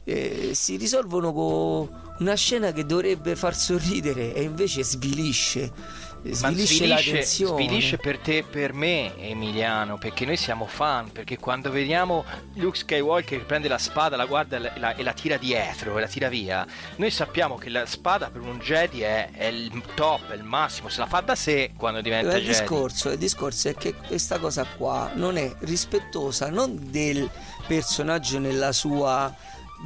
eh, 0.03 0.51
si 0.53 0.77
risolvono 0.77 1.31
con 1.33 1.89
una 2.19 2.35
scena 2.35 2.71
che 2.71 2.85
dovrebbe 2.85 3.35
far 3.35 3.55
sorridere 3.55 4.33
e 4.33 4.43
invece 4.43 4.83
svilisce. 4.83 6.09
Ma 6.23 6.33
Svilisce, 6.33 6.85
la 6.85 6.97
svilisce, 6.99 7.45
svilisce 7.47 7.97
per 7.97 8.19
te 8.19 8.37
e 8.37 8.43
per 8.43 8.73
me, 8.73 9.17
Emiliano, 9.17 9.97
perché 9.97 10.23
noi 10.23 10.37
siamo 10.37 10.67
fan, 10.67 11.11
perché 11.11 11.39
quando 11.39 11.71
vediamo 11.71 12.23
Luke 12.57 12.77
Skywalker 12.77 13.39
che 13.39 13.43
prende 13.43 13.67
la 13.67 13.79
spada, 13.79 14.15
la 14.15 14.27
guarda 14.27 14.57
e 14.57 14.59
la, 14.59 14.73
e 14.75 14.79
la- 14.79 14.95
e 14.97 15.01
la 15.01 15.13
tira 15.13 15.37
dietro 15.37 15.97
e 15.97 15.99
la 15.99 16.05
tira 16.07 16.29
via, 16.29 16.63
noi 16.97 17.09
sappiamo 17.09 17.55
che 17.57 17.69
la 17.71 17.87
spada 17.87 18.29
per 18.29 18.41
un 18.41 18.59
Jedi 18.59 19.01
è, 19.01 19.31
è 19.31 19.45
il 19.45 19.81
top, 19.95 20.29
è 20.29 20.35
il 20.35 20.43
massimo, 20.43 20.89
se 20.89 20.99
la 20.99 21.07
fa 21.07 21.21
da 21.21 21.33
sé 21.33 21.71
quando 21.75 22.01
diventa 22.01 22.37
il 22.37 22.43
Jedi. 22.43 22.59
discorso, 22.59 23.09
il 23.09 23.17
discorso 23.17 23.69
è 23.69 23.73
che 23.73 23.95
questa 23.95 24.37
cosa 24.37 24.63
qua 24.77 25.09
non 25.15 25.37
è 25.37 25.51
rispettosa 25.61 26.51
non 26.51 26.77
del 26.91 27.27
personaggio 27.65 28.37
nella 28.37 28.71
sua 28.73 29.33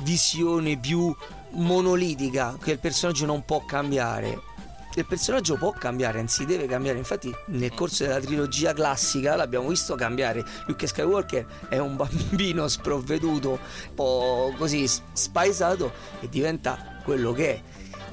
visione 0.04 0.78
più 0.78 1.16
monolitica, 1.52 2.58
che 2.62 2.72
il 2.72 2.80
personaggio 2.80 3.25
non 3.25 3.44
può 3.46 3.64
cambiare. 3.66 4.54
Il 4.96 5.06
personaggio 5.06 5.58
può 5.58 5.72
cambiare, 5.72 6.20
anzi 6.20 6.46
deve 6.46 6.68
cambiare. 6.68 6.98
Infatti, 6.98 7.34
nel 7.48 7.74
corso 7.74 8.06
della 8.06 8.20
trilogia 8.20 8.72
classica 8.72 9.36
l'abbiamo 9.36 9.68
visto 9.68 9.96
cambiare. 9.96 10.44
Luke 10.68 10.88
Skywalker 10.88 11.46
è 11.68 11.78
un 11.80 11.98
bambino 11.98 12.68
sprovveduto, 12.70 13.52
un 13.52 13.94
po' 13.94 14.54
così 14.58 14.88
spaesato 14.88 15.92
e 16.22 16.30
diventa 16.30 17.00
quello 17.04 17.34
che 17.34 17.56
è. 17.56 17.62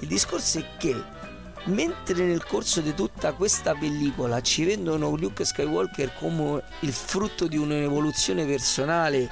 Il 0.01 0.09
discorso 0.09 0.59
è 0.59 0.65
che 0.77 1.21
mentre 1.67 2.25
nel 2.25 2.45
corso 2.45 2.81
di 2.81 2.93
tutta 2.95 3.33
questa 3.35 3.75
pellicola 3.75 4.41
ci 4.41 4.65
rendono 4.65 5.15
Luke 5.15 5.45
Skywalker 5.45 6.15
come 6.19 6.65
il 6.81 6.93
frutto 6.93 7.47
di 7.47 7.57
un'evoluzione 7.57 8.45
personale 8.45 9.31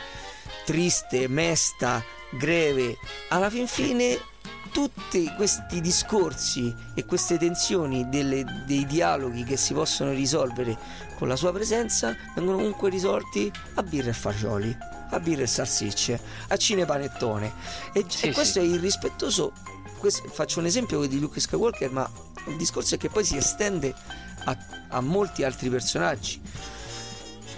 triste, 0.65 1.27
mesta, 1.27 2.01
greve, 2.39 2.97
alla 3.29 3.51
fin 3.51 3.67
fine 3.67 4.19
tutti 4.73 5.29
questi 5.37 5.81
discorsi 5.81 6.73
e 6.95 7.05
queste 7.05 7.39
tensioni 7.39 8.09
delle- 8.09 8.45
dei 8.67 8.87
dialoghi 8.87 9.43
che 9.43 9.57
si 9.57 9.75
possono 9.75 10.13
risolvere 10.13 10.79
con 11.19 11.27
la 11.27 11.35
sua 11.37 11.53
presenza 11.53 12.15
vengono 12.37 12.59
comunque 12.59 12.89
risolti 12.89 13.51
a 13.75 13.83
birra 13.83 14.11
e 14.11 14.13
fagioli, 14.13 14.77
a 15.11 15.19
birra 15.19 15.43
e 15.43 15.47
salsicce, 15.49 16.21
a 16.49 16.57
cinepanettone. 16.57 17.53
E, 17.93 18.05
Sì, 18.09 18.27
e 18.27 18.33
questo 18.33 18.61
sì. 18.61 18.67
è 18.67 18.69
irrispettoso. 18.69 19.53
questo- 19.99 20.29
faccio 20.29 20.61
un 20.61 20.67
esempio 20.67 21.05
di 21.05 21.19
Luke 21.21 21.41
Skywalker, 21.41 21.91
ma 21.91 22.09
il 22.47 22.57
discorso 22.57 22.95
è 22.95 22.99
che 22.99 23.11
poi 23.11 23.23
si 23.23 23.37
estende 23.37 23.95
a, 24.45 24.57
a 24.89 25.01
molti 25.03 25.43
altri 25.45 25.69
personaggi. 25.69 26.41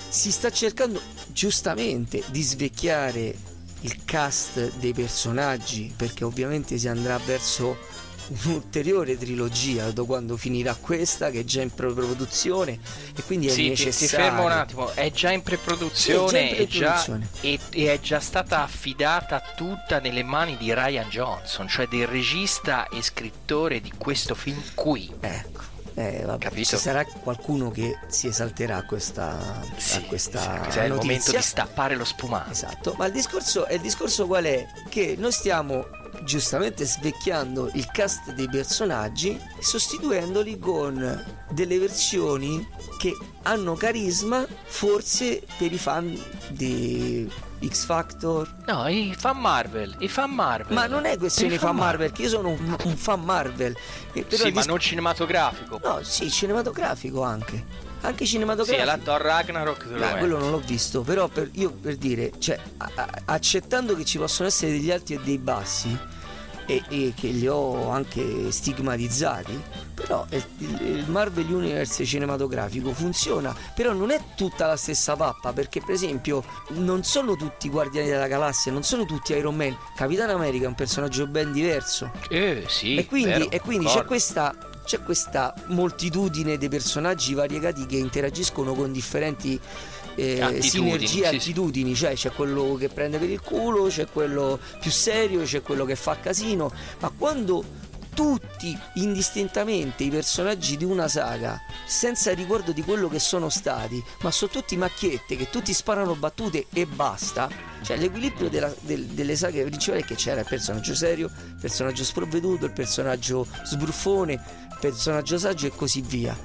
Si 0.09 0.33
sta 0.33 0.51
cercando 0.51 1.01
giustamente 1.29 2.23
di 2.31 2.43
svecchiare 2.43 3.37
il 3.83 4.05
cast 4.05 4.77
dei 4.79 4.93
personaggi 4.93 5.93
perché 5.97 6.25
ovviamente 6.25 6.79
si 6.79 6.89
andrà 6.89 7.19
verso 7.19 7.77
un'ulteriore 8.45 9.19
trilogia 9.19 9.91
da 9.91 10.05
quando 10.05 10.37
finirà 10.37 10.75
questa 10.75 11.31
che 11.31 11.41
è 11.41 11.45
già 11.45 11.61
in 11.61 11.71
produzione 11.71 12.79
e 13.15 13.23
quindi 13.25 13.49
è 13.49 13.51
Sì, 13.51 13.57
ti, 13.57 13.75
ti 13.75 13.85
necessario 13.85 14.25
fermo 14.27 14.45
un 14.45 14.53
attimo, 14.53 14.93
è 14.95 15.11
già 15.11 15.33
in 15.33 15.43
preproduzione, 15.43 16.51
è 16.51 16.55
già 16.55 16.57
in 16.57 16.63
è 16.63 16.67
già- 16.67 17.03
preproduzione. 17.03 17.29
e, 17.41 17.59
e 17.71 17.93
è 17.93 18.01
già 18.01 18.21
stata 18.21 18.63
affidata 18.63 19.43
tutta 19.57 19.99
nelle 19.99 20.23
mani 20.23 20.57
di 20.57 20.73
Ryan 20.73 21.09
Johnson, 21.09 21.69
cioè 21.69 21.87
del 21.89 22.07
regista 22.07 22.89
e 22.89 23.03
scrittore 23.03 23.81
di 23.81 23.93
questo 23.99 24.35
film 24.35 24.63
qui. 24.75 25.11
ecco 25.21 25.72
eh, 25.95 26.23
vabbè, 26.25 26.45
Capito? 26.45 26.69
ci 26.69 26.77
sarà 26.77 27.05
qualcuno 27.05 27.71
che 27.71 27.99
si 28.09 28.27
esalterà 28.27 28.79
a 28.79 28.85
questa, 28.85 29.39
a 29.39 30.01
questa 30.07 30.71
sì, 30.71 30.79
è 30.79 30.85
il 30.85 30.95
momento 30.95 31.31
di 31.31 31.43
stappare 31.43 31.97
lo 31.97 32.05
spumante. 32.05 32.51
Esatto, 32.53 32.95
ma 32.97 33.07
il 33.07 33.13
discorso, 33.13 33.67
il 33.71 33.81
discorso 33.81 34.27
qual 34.27 34.45
è? 34.45 34.67
Che 34.89 35.17
noi 35.19 35.33
stiamo 35.33 35.87
giustamente 36.25 36.85
svecchiando 36.85 37.71
il 37.75 37.87
cast 37.91 38.33
dei 38.33 38.49
personaggi 38.49 39.39
sostituendoli 39.59 40.59
con 40.59 41.25
delle 41.51 41.79
versioni 41.79 42.67
che 42.99 43.17
hanno 43.43 43.75
carisma 43.75 44.47
forse 44.65 45.43
per 45.59 45.73
i 45.73 45.79
fan 45.79 46.17
di 46.51 47.31
X 47.67 47.85
Factor. 47.85 48.55
No, 48.67 48.87
i 48.89 49.15
fan 49.17 49.39
Marvel, 49.39 49.97
i 50.01 50.09
fan 50.09 50.31
Marvel. 50.31 50.75
Ma 50.75 50.87
non 50.87 51.05
è 51.05 51.17
questione 51.19 51.53
di 51.53 51.59
fan 51.59 51.77
Marvel, 51.77 52.09
perché 52.09 52.23
io 52.23 52.29
sono 52.29 52.49
un, 52.51 52.77
un 52.85 52.97
fan 52.97 53.23
Marvel. 53.23 53.77
Sì, 54.29 54.51
ma 54.51 54.63
non 54.65 54.79
cinematografico. 54.79 55.81
No, 55.83 56.03
sì, 56.03 56.31
cinematografico 56.31 57.23
anche. 57.23 57.91
Anche 58.03 58.25
Sì, 58.25 58.33
cinematografico. 58.33 58.83
è 58.83 58.85
la 58.85 58.99
Thor 58.99 59.21
Ragnarok 59.21 59.85
metti. 59.87 60.19
quello 60.19 60.39
non 60.39 60.51
l'ho 60.51 60.59
visto, 60.65 61.03
però 61.03 61.29
per, 61.29 61.49
io 61.53 61.71
per 61.71 61.97
dire, 61.97 62.33
cioè, 62.39 62.59
a- 62.79 63.09
accettando 63.27 63.95
che 63.97 64.05
ci 64.05 64.19
possono 64.19 64.49
essere 64.49 64.73
degli 64.73 64.91
alti 64.91 65.15
e 65.15 65.21
dei 65.23 65.39
bassi, 65.39 65.97
e, 66.67 66.81
e 66.89 67.13
che 67.17 67.27
li 67.29 67.47
ho 67.49 67.91
anche 67.91 68.51
stigmatizzati, 68.53 69.61
però 69.95 70.25
il, 70.31 70.45
il- 70.59 71.05
Marvel 71.09 71.51
Universe 71.51 72.05
cinematografico 72.05 72.93
funziona, 72.93 73.55
però 73.75 73.93
non 73.93 74.11
è 74.11 74.21
tutta 74.37 74.67
la 74.67 74.77
stessa 74.77 75.15
pappa, 75.17 75.53
perché 75.53 75.81
per 75.81 75.95
esempio 75.95 76.43
non 76.71 77.03
sono 77.05 77.37
tutti 77.37 77.69
Guardiani 77.69 78.09
della 78.09 78.27
Galassia, 78.29 78.71
non 78.73 78.83
sono 78.85 79.05
tutti 79.05 79.33
Iron 79.33 79.55
Man, 79.57 79.77
Capitano 79.97 80.33
America 80.35 80.65
è 80.65 80.69
un 80.69 80.75
personaggio 80.75 81.27
ben 81.27 81.53
diverso. 81.53 82.11
Eh, 82.29 82.65
sì, 82.69 82.97
E 82.97 83.07
quindi, 83.07 83.31
vero, 83.31 83.51
e 83.51 83.61
quindi 83.61 83.87
c'è 83.87 84.05
questa 84.05 84.55
c'è 84.85 85.03
questa 85.03 85.55
moltitudine 85.67 86.57
di 86.59 86.69
personaggi 86.69 87.35
variegati 87.35 87.87
che 87.87 87.97
interagiscono 87.97 88.75
con 88.75 88.93
differenti 88.93 89.59
eh, 90.15 90.41
Attitudini, 90.43 90.63
sinergie, 90.69 91.07
sì, 91.07 91.25
attitudini, 91.25 91.95
cioè 91.95 92.15
c'è 92.15 92.31
quello 92.33 92.75
che 92.79 92.89
prende 92.89 93.19
per 93.19 93.31
il 93.31 93.41
culo, 93.41 93.87
c'è 93.87 94.07
quello 94.07 94.59
più 94.81 94.91
serio, 94.91 95.43
c'è 95.45 95.63
quello 95.63 95.85
che 95.87 95.97
fa 95.97 96.19
casino, 96.21 96.71
ma 97.01 97.11
quando 97.17 97.65
tutti 98.15 98.79
indistintamente 98.97 100.05
i 100.05 100.11
personaggi 100.11 100.77
di 100.77 100.85
una 100.85 101.09
saga, 101.09 101.59
senza 101.87 102.35
ricordo 102.35 102.73
di 102.73 102.83
quello 102.83 103.09
che 103.09 103.19
sono 103.19 103.49
stati, 103.49 104.05
ma 104.21 104.31
sono 104.31 104.51
tutti 104.51 104.77
macchiette 104.77 105.35
che 105.35 105.49
tutti 105.49 105.73
sparano 105.73 106.15
battute 106.15 106.67
e 106.75 106.85
basta. 106.85 107.49
Cioè 107.83 107.97
l'equilibrio 107.97 108.51
della- 108.51 108.73
del- 108.81 109.07
delle 109.07 109.35
saghe 109.35 109.65
principali 109.65 110.03
è 110.03 110.05
che 110.05 110.15
c'era 110.15 110.41
il 110.41 110.47
personaggio 110.47 110.95
serio, 110.95 111.27
il 111.35 111.57
personaggio 111.59 112.05
sprovveduto, 112.05 112.67
il 112.67 112.73
personaggio 112.73 113.47
sbruffone, 113.65 114.39
personaggio 114.83 115.39
saggio 115.39 115.67
e 115.69 115.71
così 115.71 116.01
via. 116.01 116.37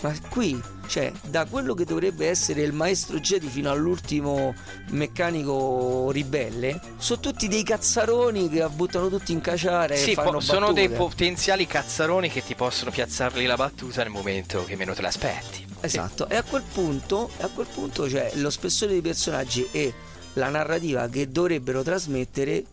Ma 0.00 0.12
qui, 0.28 0.60
cioè, 0.88 1.12
da 1.22 1.44
quello 1.44 1.72
che 1.72 1.84
dovrebbe 1.84 2.28
essere 2.28 2.62
il 2.62 2.72
maestro 2.72 3.20
Jedi 3.20 3.46
fino 3.46 3.70
all'ultimo 3.70 4.52
meccanico 4.90 6.10
ribelle, 6.10 6.80
sono 6.96 7.20
tutti 7.20 7.46
dei 7.46 7.62
cazzaroni 7.62 8.48
che 8.48 8.66
buttano 8.68 9.08
tutti 9.08 9.30
in 9.30 9.40
caciare 9.40 9.96
Sì, 9.96 10.14
po- 10.14 10.40
sono 10.40 10.72
dei 10.72 10.88
potenziali 10.88 11.66
cazzaroni 11.66 12.28
che 12.28 12.44
ti 12.44 12.56
possono 12.56 12.90
piazzarli 12.90 13.46
la 13.46 13.54
battuta 13.54 14.02
nel 14.02 14.10
momento 14.10 14.64
che 14.64 14.74
meno 14.74 14.92
te 14.92 15.02
l'aspetti. 15.02 15.64
Esatto, 15.80 16.28
e 16.28 16.34
a 16.34 16.42
quel 16.42 16.64
punto, 16.64 17.30
a 17.40 17.48
quel 17.48 17.68
punto 17.72 18.08
cioè, 18.08 18.32
lo 18.34 18.50
spessore 18.50 18.90
dei 18.92 19.02
personaggi 19.02 19.68
e 19.70 19.94
la 20.32 20.48
narrativa 20.48 21.08
che 21.08 21.28
dovrebbero 21.28 21.84
trasmettere 21.84 22.64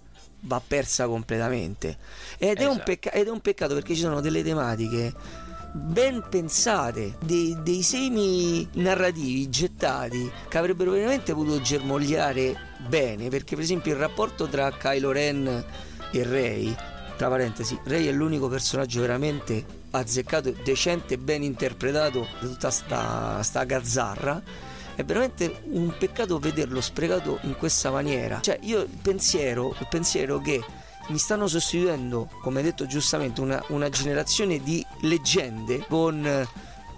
va 0.44 0.62
persa 0.66 1.08
completamente. 1.08 1.98
Ed 2.38 2.60
è, 2.60 2.66
un, 2.66 2.72
Esatto. 2.72 2.84
pecca- 2.84 3.12
ed 3.12 3.28
è 3.28 3.30
un 3.30 3.42
peccato 3.42 3.74
perché 3.74 3.96
ci 3.96 4.02
sono 4.02 4.22
delle 4.22 4.44
tematiche 4.44 5.14
ben 5.76 6.24
pensate, 6.30 7.16
dei, 7.26 7.58
dei 7.64 7.82
semi 7.82 8.68
narrativi 8.74 9.50
gettati 9.50 10.32
che 10.48 10.58
avrebbero 10.60 10.92
veramente 10.92 11.34
potuto 11.34 11.60
germogliare 11.62 12.56
bene, 12.88 13.30
perché 13.30 13.56
per 13.56 13.64
esempio 13.64 13.92
il 13.92 13.98
rapporto 13.98 14.48
tra 14.48 14.72
Kylo 14.72 15.12
Ren 15.12 15.66
e 16.12 16.24
Rey, 16.24 16.76
tra 17.18 17.28
parentesi, 17.28 17.78
Rey 17.86 18.06
è 18.06 18.12
l'unico 18.12 18.48
personaggio 18.48 19.02
veramente 19.02 19.66
azzeccato, 19.90 20.54
decente, 20.64 21.18
ben 21.18 21.42
interpretato 21.42 22.28
di 22.40 22.48
tutta 22.48 22.70
sta, 22.70 23.42
sta 23.42 23.64
gazzarra. 23.64 24.42
È 24.96 25.04
veramente 25.04 25.62
un 25.72 25.94
peccato 25.98 26.38
vederlo 26.40 26.80
sprecato 26.82 27.40
in 27.44 27.56
questa 27.58 27.90
maniera. 27.92 28.40
Cioè, 28.42 28.60
io 28.62 28.82
il 28.82 28.98
pensiero, 29.02 29.76
il 29.80 29.88
pensiero 29.90 30.40
che 30.40 30.62
mi 31.10 31.18
stanno 31.18 31.48
sostituendo, 31.48 32.30
come 32.42 32.62
detto 32.62 32.86
giustamente, 32.86 33.42
una, 33.42 33.62
una 33.70 33.90
generazione 33.90 34.60
di 34.62 34.86
leggende 35.02 35.86
con 35.90 36.26
eh, 36.26 36.48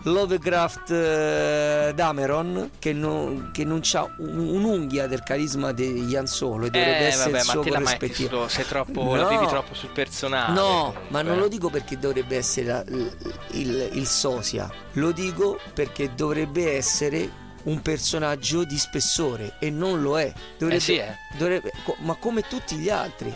Lovecraft 0.03 0.91
eh, 0.91 1.91
Dameron 1.95 2.69
che 2.77 2.93
non, 2.93 3.49
che 3.51 3.63
non 3.63 3.81
ha 3.93 4.15
un'unghia 4.19 5.07
del 5.07 5.23
carisma 5.23 5.71
di 5.71 6.05
Ian 6.05 6.27
Solo 6.27 6.65
e 6.65 6.69
dovrebbe 6.69 6.99
eh, 6.99 7.05
essere 7.07 7.31
vabbè, 7.31 7.43
il 7.43 7.49
suo 7.49 7.61
corrispettivo. 7.63 8.47
sei 8.47 8.65
troppo, 8.65 9.03
No. 9.03 9.15
la 9.15 9.27
vivi 9.29 9.47
troppo 9.47 9.73
sul 9.73 9.89
personale. 9.89 10.53
No, 10.53 10.67
comunque. 10.67 11.01
ma 11.09 11.21
non 11.23 11.39
lo 11.39 11.47
dico 11.47 11.69
perché 11.71 11.97
dovrebbe 11.97 12.37
essere 12.37 12.67
la- 12.67 12.83
il, 12.87 13.11
il- 13.53 13.89
il 13.93 14.05
sosia, 14.05 14.69
lo 14.93 15.11
dico 15.11 15.57
perché 15.73 16.13
dovrebbe 16.13 16.75
essere 16.75 17.43
un 17.65 17.81
personaggio 17.81 18.63
di 18.63 18.77
spessore 18.77 19.55
e 19.59 19.69
non 19.69 20.01
lo 20.01 20.19
è. 20.19 20.31
Dovrebbe, 20.57 20.79
Eh 20.81 20.83
sì, 20.83 20.95
eh. 20.97 21.15
dovrebbe- 21.37 21.71
ma 21.99 22.15
come 22.15 22.41
tutti 22.41 22.75
gli 22.77 22.89
altri. 22.89 23.33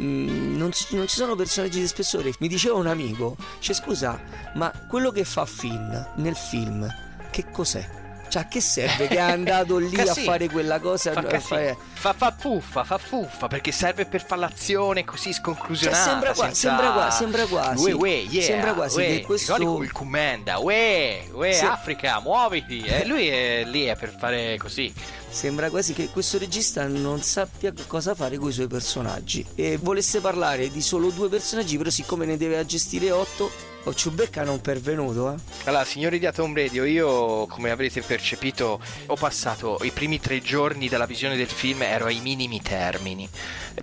Mm, 0.00 0.56
non, 0.56 0.72
ci- 0.72 0.94
non 0.96 1.06
ci 1.06 1.16
sono 1.16 1.34
personaggi 1.34 1.78
di 1.80 1.86
spessore. 1.86 2.32
Mi 2.38 2.48
diceva 2.48 2.76
un 2.76 2.86
amico, 2.86 3.36
cioè 3.58 3.74
scusa, 3.74 4.20
ma 4.54 4.70
quello 4.88 5.10
che 5.10 5.24
fa 5.24 5.44
Finn 5.44 5.92
nel 6.16 6.34
film, 6.36 6.86
che 7.30 7.50
cos'è? 7.50 8.00
Cioè, 8.32 8.42
a 8.44 8.48
che 8.48 8.62
serve 8.62 9.08
che 9.08 9.16
è 9.16 9.20
andato 9.20 9.76
lì 9.76 9.94
a 10.00 10.14
fare 10.14 10.48
quella 10.48 10.80
cosa? 10.80 11.12
Fa, 11.12 11.38
fare- 11.38 11.76
fa, 11.92 12.14
fa 12.14 12.34
fuffa, 12.34 12.82
fa 12.82 12.96
fuffa 12.96 13.46
perché 13.46 13.72
serve 13.72 14.06
per 14.06 14.24
fare 14.24 14.40
l'azione 14.40 15.04
così 15.04 15.24
Cioè, 15.34 15.42
sconclusionata. 15.42 16.02
sembra, 16.02 16.32
qua- 16.32 16.44
senza- 16.46 16.68
sembra, 16.68 16.90
qua- 16.92 17.10
sembra 17.10 17.44
quasi, 17.44 17.82
Uè, 17.90 17.92
uè, 17.92 18.24
yeah, 18.30 18.42
sembra 18.42 18.72
quasi 18.72 18.96
uè, 18.96 19.06
che 19.06 19.20
questo 19.20 19.54
il 19.82 19.92
commenda, 19.92 20.60
uè, 20.60 21.26
uè, 21.30 21.52
Se- 21.52 21.66
Africa, 21.66 22.20
muoviti. 22.20 22.80
E 22.80 23.04
lui 23.04 23.28
è 23.28 23.64
lì 23.66 23.84
è 23.84 23.96
per 23.96 24.16
fare 24.18 24.56
così. 24.56 24.90
Sembra 25.28 25.68
quasi 25.68 25.92
che 25.92 26.08
questo 26.08 26.38
regista 26.38 26.86
non 26.86 27.20
sappia 27.22 27.70
cosa 27.86 28.14
fare 28.14 28.38
con 28.38 28.48
i 28.48 28.52
suoi 28.52 28.66
personaggi 28.66 29.44
e 29.54 29.76
volesse 29.78 30.20
parlare 30.20 30.70
di 30.70 30.80
solo 30.80 31.10
due 31.10 31.28
personaggi, 31.28 31.76
però 31.76 31.90
siccome 31.90 32.24
ne 32.24 32.38
deve 32.38 32.64
gestire 32.64 33.10
otto, 33.10 33.50
oh, 33.84 33.94
Ciubecca 33.94 34.44
non 34.44 34.60
pervenuto, 34.60 35.32
eh. 35.32 35.36
Allora, 35.64 35.84
signori 35.84 36.18
di 36.18 36.26
Atom 36.26 36.54
Radio, 36.54 36.84
io 36.84 37.46
come 37.46 37.70
avrete 37.70 38.02
percepito 38.02 38.80
ho 39.06 39.16
passato 39.16 39.78
i 39.82 39.90
primi 39.90 40.20
tre 40.20 40.40
giorni 40.40 40.88
dalla 40.88 41.06
visione 41.06 41.36
del 41.36 41.48
film, 41.48 41.82
ero 41.82 42.06
ai 42.06 42.20
minimi 42.20 42.60
termini, 42.60 43.28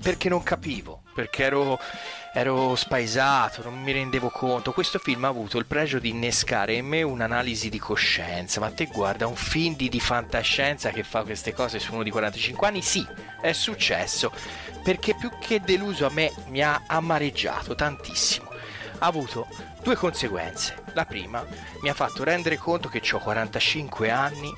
perché 0.01 0.29
non 0.29 0.43
capivo, 0.43 1.03
perché 1.13 1.43
ero, 1.43 1.79
ero 2.33 2.75
spaesato, 2.75 3.63
non 3.63 3.81
mi 3.81 3.91
rendevo 3.91 4.29
conto. 4.29 4.71
Questo 4.71 4.99
film 4.99 5.25
ha 5.25 5.29
avuto 5.29 5.57
il 5.57 5.65
pregio 5.65 5.99
di 5.99 6.09
innescare 6.09 6.75
in 6.75 6.85
me 6.85 7.01
un'analisi 7.01 7.69
di 7.69 7.79
coscienza, 7.79 8.59
ma 8.59 8.71
te 8.71 8.85
guarda, 8.85 9.27
un 9.27 9.35
film 9.35 9.75
di, 9.75 9.89
di 9.89 9.99
fantascienza 9.99 10.91
che 10.91 11.03
fa 11.03 11.23
queste 11.23 11.53
cose 11.53 11.79
su 11.79 11.93
uno 11.93 12.03
di 12.03 12.11
45 12.11 12.67
anni, 12.67 12.81
sì, 12.81 13.05
è 13.41 13.51
successo, 13.51 14.31
perché 14.83 15.15
più 15.15 15.29
che 15.39 15.59
deluso 15.59 16.05
a 16.05 16.11
me 16.11 16.31
mi 16.47 16.61
ha 16.61 16.83
amareggiato 16.87 17.75
tantissimo 17.75 18.48
ha 18.99 19.05
avuto 19.05 19.47
due 19.83 19.95
conseguenze. 19.95 20.75
La 20.93 21.05
prima 21.05 21.45
mi 21.81 21.89
ha 21.89 21.93
fatto 21.93 22.23
rendere 22.23 22.57
conto 22.57 22.89
che 22.89 23.01
ho 23.11 23.19
45 23.19 24.09
anni 24.11 24.51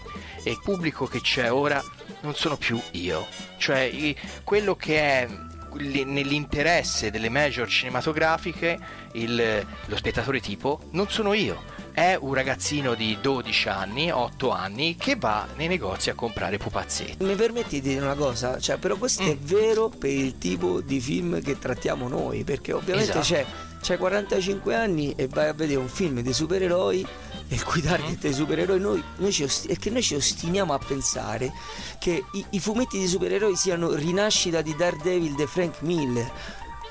e 0.43 0.49
il 0.51 0.59
pubblico 0.61 1.05
che 1.05 1.21
c'è 1.21 1.51
ora 1.51 1.81
non 2.21 2.35
sono 2.35 2.57
più 2.57 2.79
io. 2.91 3.25
Cioè 3.57 4.15
quello 4.43 4.75
che 4.75 4.99
è 4.99 5.27
li- 5.75 6.03
nell'interesse 6.03 7.11
delle 7.11 7.29
major 7.29 7.67
cinematografiche 7.67 8.77
il- 9.13 9.65
lo 9.85 9.95
spettatore 9.95 10.39
tipo 10.39 10.81
non 10.91 11.09
sono 11.09 11.33
io. 11.33 11.79
È 11.93 12.17
un 12.19 12.33
ragazzino 12.33 12.93
di 12.93 13.17
12 13.21 13.67
anni, 13.67 14.09
8 14.11 14.49
anni 14.51 14.95
che 14.95 15.17
va 15.17 15.45
nei 15.57 15.67
negozi 15.67 16.09
a 16.09 16.13
comprare 16.13 16.57
pupazzetti. 16.57 17.23
Mi 17.23 17.35
permetti 17.35 17.81
di 17.81 17.89
dire 17.89 18.01
una 18.01 18.15
cosa? 18.15 18.57
Cioè, 18.59 18.77
però 18.77 18.95
questo 18.95 19.23
è 19.23 19.35
vero 19.37 19.89
per 19.89 20.09
il 20.09 20.37
tipo 20.37 20.79
di 20.79 21.01
film 21.01 21.41
che 21.41 21.59
trattiamo 21.59 22.07
noi, 22.07 22.45
perché 22.45 22.71
ovviamente 22.71 23.19
Esatto. 23.19 23.25
c'è, 23.25 23.45
c'hai 23.81 23.97
45 23.97 24.75
anni 24.75 25.13
e 25.15 25.27
vai 25.27 25.47
a 25.47 25.53
vedere 25.53 25.79
un 25.79 25.87
film 25.87 26.21
di 26.21 26.33
supereroi 26.33 27.05
e 27.47 27.55
il 27.55 27.63
cui 27.63 27.81
target 27.81 28.19
dei 28.19 28.33
supereroi 28.33 28.79
noi, 28.79 29.03
noi 29.17 29.31
ci 29.31 29.45
che 29.79 29.89
noi 29.89 30.01
ci 30.01 30.15
ostiniamo 30.15 30.73
a 30.73 30.79
pensare 30.79 31.51
che 31.99 32.23
i, 32.33 32.45
i 32.51 32.59
fumetti 32.59 32.97
di 32.97 33.07
supereroi 33.07 33.55
siano 33.55 33.93
rinascita 33.93 34.61
di 34.61 34.75
Daredevil 34.75 35.35
di 35.35 35.45
Frank 35.47 35.81
Miller. 35.81 36.31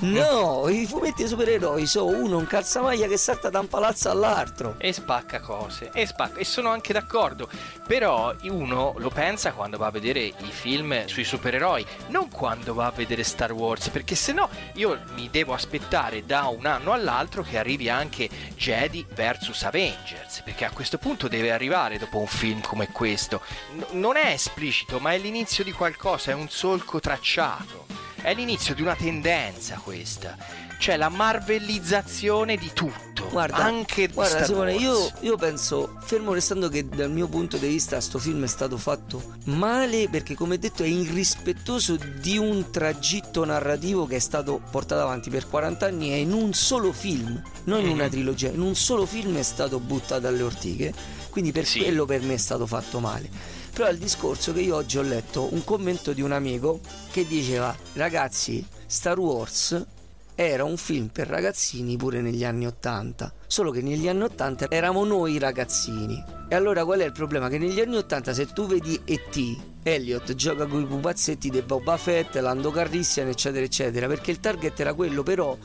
No, 0.00 0.66
i 0.70 0.86
fumetti 0.86 1.24
di 1.24 1.28
supereroi 1.28 1.86
sono 1.86 2.16
uno 2.16 2.38
un 2.38 2.46
calzamaglia 2.46 3.06
che 3.06 3.18
salta 3.18 3.50
da 3.50 3.60
un 3.60 3.68
palazzo 3.68 4.08
all'altro. 4.08 4.76
E 4.78 4.94
spacca 4.94 5.40
cose, 5.40 5.90
e 5.92 6.06
spacca, 6.06 6.38
e 6.38 6.44
sono 6.44 6.70
anche 6.70 6.94
d'accordo. 6.94 7.50
Però 7.86 8.34
uno 8.44 8.94
lo 8.96 9.10
pensa 9.10 9.52
quando 9.52 9.76
va 9.76 9.88
a 9.88 9.90
vedere 9.90 10.20
i 10.20 10.50
film 10.50 11.04
sui 11.04 11.24
supereroi, 11.24 11.84
non 12.08 12.30
quando 12.30 12.72
va 12.72 12.86
a 12.86 12.92
vedere 12.92 13.22
Star 13.24 13.52
Wars, 13.52 13.90
perché 13.90 14.14
se 14.14 14.32
no 14.32 14.48
io 14.74 14.98
mi 15.14 15.28
devo 15.30 15.52
aspettare 15.52 16.24
da 16.24 16.46
un 16.46 16.64
anno 16.64 16.92
all'altro 16.92 17.42
che 17.42 17.58
arrivi 17.58 17.90
anche 17.90 18.26
Jedi 18.56 19.04
vs 19.06 19.64
Avengers, 19.64 20.40
perché 20.42 20.64
a 20.64 20.70
questo 20.70 20.96
punto 20.96 21.28
deve 21.28 21.52
arrivare 21.52 21.98
dopo 21.98 22.18
un 22.18 22.26
film 22.26 22.62
come 22.62 22.90
questo. 22.90 23.42
N- 23.74 23.98
non 23.98 24.16
è 24.16 24.28
esplicito, 24.28 24.98
ma 24.98 25.12
è 25.12 25.18
l'inizio 25.18 25.62
di 25.62 25.72
qualcosa, 25.72 26.30
è 26.30 26.34
un 26.34 26.48
solco 26.48 27.00
tracciato. 27.00 28.08
È 28.22 28.34
l'inizio 28.34 28.74
di 28.74 28.82
una 28.82 28.94
tendenza 28.94 29.80
questa, 29.82 30.36
cioè 30.78 30.96
la 30.96 31.08
marvellizzazione 31.08 32.56
di 32.56 32.70
tutto, 32.74 33.28
Guarda, 33.30 33.56
anche 33.56 34.08
di 34.08 34.12
guarda 34.12 34.34
Star 34.34 34.46
Simone, 34.46 34.72
Wars. 34.72 34.82
io, 34.82 35.12
io 35.30 35.36
penso, 35.36 35.96
fermo 36.02 36.34
restando 36.34 36.68
che 36.68 36.86
dal 36.86 37.10
mio 37.10 37.28
punto 37.28 37.56
di 37.56 37.66
vista 37.66 37.98
sto 38.00 38.18
film 38.18 38.44
è 38.44 38.46
stato 38.46 38.76
fatto 38.76 39.36
male 39.44 40.08
perché 40.10 40.34
come 40.34 40.58
detto 40.58 40.82
è 40.82 40.86
irrispettoso 40.86 41.96
di 42.20 42.36
un 42.36 42.70
tragitto 42.70 43.44
narrativo 43.44 44.06
che 44.06 44.16
è 44.16 44.20
stato 44.20 44.60
portato 44.70 45.00
avanti 45.02 45.30
per 45.30 45.48
40 45.48 45.86
anni 45.86 46.12
e 46.12 46.18
in 46.20 46.32
un 46.32 46.52
solo 46.52 46.92
film, 46.92 47.42
non 47.64 47.80
in 47.80 47.88
una 47.88 48.04
Mhm. 48.04 48.10
trilogia, 48.10 48.48
in 48.50 48.60
un 48.60 48.74
solo 48.74 49.06
film 49.06 49.36
è 49.38 49.42
stato 49.42 49.80
buttato 49.80 50.26
alle 50.26 50.42
ortiche, 50.42 50.92
quindi 51.30 51.52
per 51.52 51.64
Sì. 51.64 51.78
quello 51.80 52.04
per 52.04 52.20
me 52.20 52.34
è 52.34 52.38
stato 52.38 52.66
fatto 52.66 53.00
male. 53.00 53.58
Però 53.80 53.90
è 53.90 53.94
il 53.94 53.98
discorso 53.98 54.52
che 54.52 54.60
io 54.60 54.76
oggi 54.76 54.98
ho 54.98 55.02
letto 55.02 55.54
un 55.54 55.64
commento 55.64 56.12
di 56.12 56.20
un 56.20 56.32
amico 56.32 56.80
che 57.10 57.26
diceva 57.26 57.74
ragazzi 57.94 58.62
Star 58.84 59.18
Wars 59.18 59.86
era 60.34 60.64
un 60.64 60.76
film 60.76 61.06
per 61.06 61.26
ragazzini 61.26 61.96
pure 61.96 62.20
negli 62.20 62.44
anni 62.44 62.66
80, 62.66 63.32
solo 63.46 63.70
che 63.70 63.80
negli 63.80 64.06
anni 64.06 64.24
80 64.24 64.66
eravamo 64.68 65.06
noi 65.06 65.38
ragazzini. 65.38 66.22
E 66.50 66.54
allora 66.54 66.84
qual 66.84 67.00
è 67.00 67.06
il 67.06 67.12
problema? 67.12 67.48
Che 67.48 67.56
negli 67.56 67.80
anni 67.80 67.96
80 67.96 68.34
se 68.34 68.46
tu 68.48 68.66
vedi 68.66 69.00
E.T., 69.02 69.56
Elliot 69.82 70.34
gioca 70.34 70.66
con 70.66 70.82
i 70.82 70.86
pupazzetti 70.86 71.48
di 71.48 71.62
Boba 71.62 71.96
Fett, 71.96 72.34
Lando 72.36 72.70
Carrissian, 72.70 73.28
eccetera, 73.28 73.64
eccetera, 73.64 74.06
perché 74.08 74.30
il 74.30 74.40
target 74.40 74.78
era 74.78 74.92
quello, 74.92 75.22
però 75.22 75.56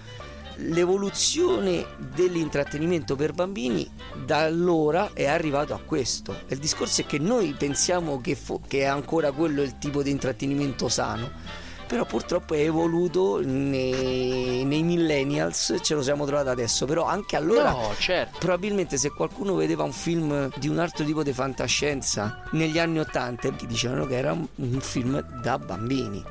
l'evoluzione 0.58 1.86
dell'intrattenimento 1.98 3.16
per 3.16 3.34
bambini 3.34 3.90
da 4.26 4.40
allora 4.40 5.12
è 5.14 5.26
arrivato 5.26 5.74
a 5.74 5.80
questo. 5.80 6.44
Il 6.48 6.58
discorso 6.58 7.02
è 7.02 7.06
che 7.06 7.20
noi 7.20 7.54
pensiamo 7.58 8.22
che, 8.22 8.36
fo- 8.36 8.62
che 8.68 8.82
è 8.82 8.86
ancora 8.86 9.32
quello 9.32 9.62
il 9.62 9.78
tipo 9.78 10.02
di 10.02 10.12
intrattenimento 10.12 10.90
sano. 10.90 11.64
Però 11.88 12.04
purtroppo 12.04 12.56
è 12.56 12.62
evoluto 12.62 13.42
nei, 13.44 14.66
nei 14.66 14.82
millennials, 14.82 15.76
ce 15.82 15.94
lo 15.94 16.02
siamo 16.02 16.26
trovato 16.26 16.50
adesso. 16.50 16.88
Però 16.88 17.04
anche 17.06 17.36
allora 17.36 17.72
No, 17.72 17.94
certo. 18.00 18.40
Probabilmente 18.40 18.98
se 18.98 19.12
qualcuno 19.12 19.54
vedeva 19.54 19.84
un 19.84 19.92
film 19.92 20.50
di 20.56 20.68
un 20.68 20.80
altro 20.80 21.06
tipo 21.06 21.22
di 21.22 21.32
fantascienza 21.32 22.42
negli 22.52 22.80
anni 22.80 23.00
80 23.00 23.50
dicevano 23.68 24.08
che 24.08 24.16
era 24.18 24.32
un 24.32 24.80
film 24.82 25.22
da 25.42 25.60
bambini. 25.60 26.24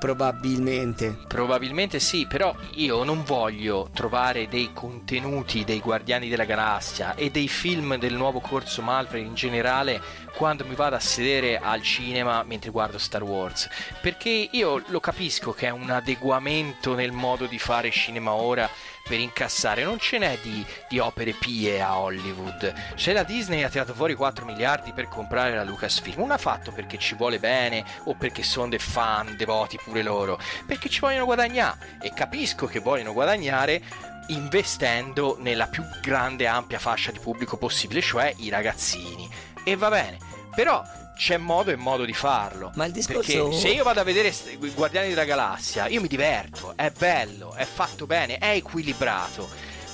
Probabilmente. 0.00 1.14
Probabilmente 1.28 2.00
sì, 2.00 2.26
però 2.26 2.56
io 2.76 3.04
non 3.04 3.22
voglio 3.22 3.90
trovare 3.92 4.48
dei 4.48 4.70
contenuti 4.72 5.62
dei 5.62 5.78
Guardiani 5.78 6.30
della 6.30 6.46
Galassia 6.46 7.14
e 7.14 7.30
dei 7.30 7.48
film 7.48 7.96
del 7.98 8.14
nuovo 8.14 8.40
corso 8.40 8.80
Marvel 8.80 9.22
in 9.22 9.34
generale 9.34 10.00
quando 10.34 10.64
mi 10.64 10.74
vado 10.74 10.96
a 10.96 11.00
sedere 11.00 11.58
al 11.58 11.82
cinema 11.82 12.42
mentre 12.44 12.70
guardo 12.70 12.96
Star 12.96 13.22
Wars. 13.22 13.68
Perché 14.00 14.48
io 14.50 14.82
lo 14.86 15.00
capisco 15.00 15.52
che 15.52 15.66
è 15.66 15.70
un 15.70 15.90
adeguamento 15.90 16.94
nel 16.94 17.12
modo 17.12 17.44
di 17.44 17.58
fare 17.58 17.90
cinema 17.90 18.32
ora 18.32 18.68
per 19.10 19.18
incassare, 19.18 19.82
non 19.82 19.98
ce 19.98 20.18
n'è 20.18 20.38
di, 20.40 20.64
di 20.88 21.00
opere 21.00 21.32
pie 21.32 21.82
a 21.82 21.98
Hollywood. 21.98 22.72
Se 22.94 23.12
la 23.12 23.24
Disney 23.24 23.64
ha 23.64 23.68
tirato 23.68 23.92
fuori 23.92 24.14
4 24.14 24.44
miliardi 24.44 24.92
per 24.92 25.08
comprare 25.08 25.52
la 25.52 25.64
Lucasfilm, 25.64 26.20
non 26.20 26.30
ha 26.30 26.38
fatto 26.38 26.70
perché 26.70 26.96
ci 26.96 27.16
vuole 27.16 27.40
bene 27.40 27.84
o 28.04 28.14
perché 28.14 28.44
sono 28.44 28.68
dei 28.68 28.78
fan 28.78 29.34
devoti 29.36 29.80
pure 29.82 30.04
loro, 30.04 30.38
perché 30.64 30.88
ci 30.88 31.00
vogliono 31.00 31.24
guadagnare 31.24 31.98
e 32.00 32.12
capisco 32.14 32.66
che 32.66 32.78
vogliono 32.78 33.12
guadagnare 33.12 33.82
investendo 34.28 35.36
nella 35.40 35.66
più 35.66 35.82
grande 36.00 36.44
e 36.44 36.46
ampia 36.46 36.78
fascia 36.78 37.10
di 37.10 37.18
pubblico 37.18 37.56
possibile, 37.56 38.00
cioè 38.00 38.32
i 38.36 38.48
ragazzini. 38.48 39.28
E 39.64 39.74
va 39.74 39.88
bene, 39.88 40.18
però 40.54 40.84
c'è 41.20 41.36
modo 41.36 41.70
e 41.70 41.76
modo 41.76 42.06
di 42.06 42.14
farlo. 42.14 42.72
Ma 42.76 42.86
il 42.86 42.92
discorso- 42.92 43.48
Perché 43.48 43.58
se 43.58 43.68
io 43.68 43.84
vado 43.84 44.00
a 44.00 44.04
vedere 44.04 44.32
Guardiani 44.74 45.10
della 45.10 45.24
Galassia, 45.24 45.86
io 45.86 46.00
mi 46.00 46.08
diverto, 46.08 46.72
è 46.76 46.90
bello, 46.96 47.52
è 47.52 47.66
fatto 47.66 48.06
bene, 48.06 48.38
è 48.38 48.52
equilibrato. 48.52 49.46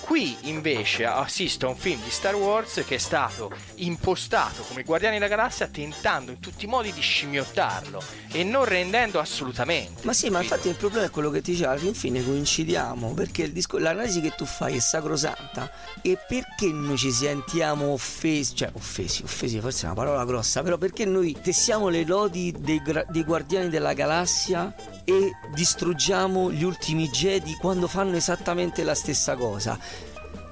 Qui 0.06 0.36
invece 0.42 1.04
assisto 1.04 1.66
a 1.66 1.70
un 1.70 1.76
film 1.76 2.00
di 2.00 2.10
Star 2.10 2.36
Wars 2.36 2.84
che 2.86 2.94
è 2.94 2.98
stato 2.98 3.50
impostato 3.76 4.62
come 4.62 4.84
Guardiani 4.84 5.18
della 5.18 5.26
Galassia 5.26 5.66
tentando 5.66 6.30
in 6.30 6.38
tutti 6.38 6.64
i 6.64 6.68
modi 6.68 6.92
di 6.92 7.00
scimmiottarlo 7.00 8.00
e 8.30 8.44
non 8.44 8.64
rendendo 8.66 9.18
assolutamente. 9.18 10.02
Ma 10.04 10.12
sì, 10.12 10.30
ma 10.30 10.40
infatti 10.40 10.68
il 10.68 10.76
problema 10.76 11.06
è 11.06 11.10
quello 11.10 11.28
che 11.30 11.42
ti 11.42 11.50
dicevo, 11.50 11.70
alla 11.70 11.80
fin 11.80 11.94
fine 11.94 12.24
coincidiamo, 12.24 13.14
perché 13.14 13.42
il 13.42 13.52
disco- 13.52 13.78
l'analisi 13.78 14.20
che 14.20 14.30
tu 14.30 14.44
fai 14.44 14.76
è 14.76 14.78
sacrosanta 14.78 15.68
e 16.02 16.16
perché 16.16 16.68
noi 16.68 16.96
ci 16.96 17.10
sentiamo 17.10 17.88
offesi, 17.88 18.54
cioè 18.54 18.70
offesi, 18.74 19.24
offesi 19.24 19.58
forse 19.58 19.82
è 19.82 19.84
una 19.86 19.94
parola 19.94 20.24
grossa, 20.24 20.62
però 20.62 20.78
perché 20.78 21.04
noi 21.04 21.36
tessiamo 21.42 21.88
le 21.88 22.04
lodi 22.04 22.54
dei, 22.56 22.80
dei 23.08 23.24
Guardiani 23.24 23.70
della 23.70 23.92
Galassia 23.92 24.72
e 25.02 25.32
distruggiamo 25.52 26.52
gli 26.52 26.62
ultimi 26.62 27.08
Jedi 27.08 27.54
quando 27.54 27.88
fanno 27.88 28.14
esattamente 28.14 28.84
la 28.84 28.94
stessa 28.94 29.34
cosa? 29.34 29.76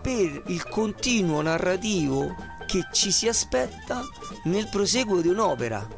Per 0.05 0.43
il 0.49 0.69
continuo 0.69 1.41
narrativo 1.41 2.37
che 2.67 2.89
ci 2.93 3.11
si 3.11 3.27
aspetta 3.27 4.03
nel 4.45 4.69
proseguo 4.69 5.23
di 5.23 5.29
un'opera. 5.29 5.89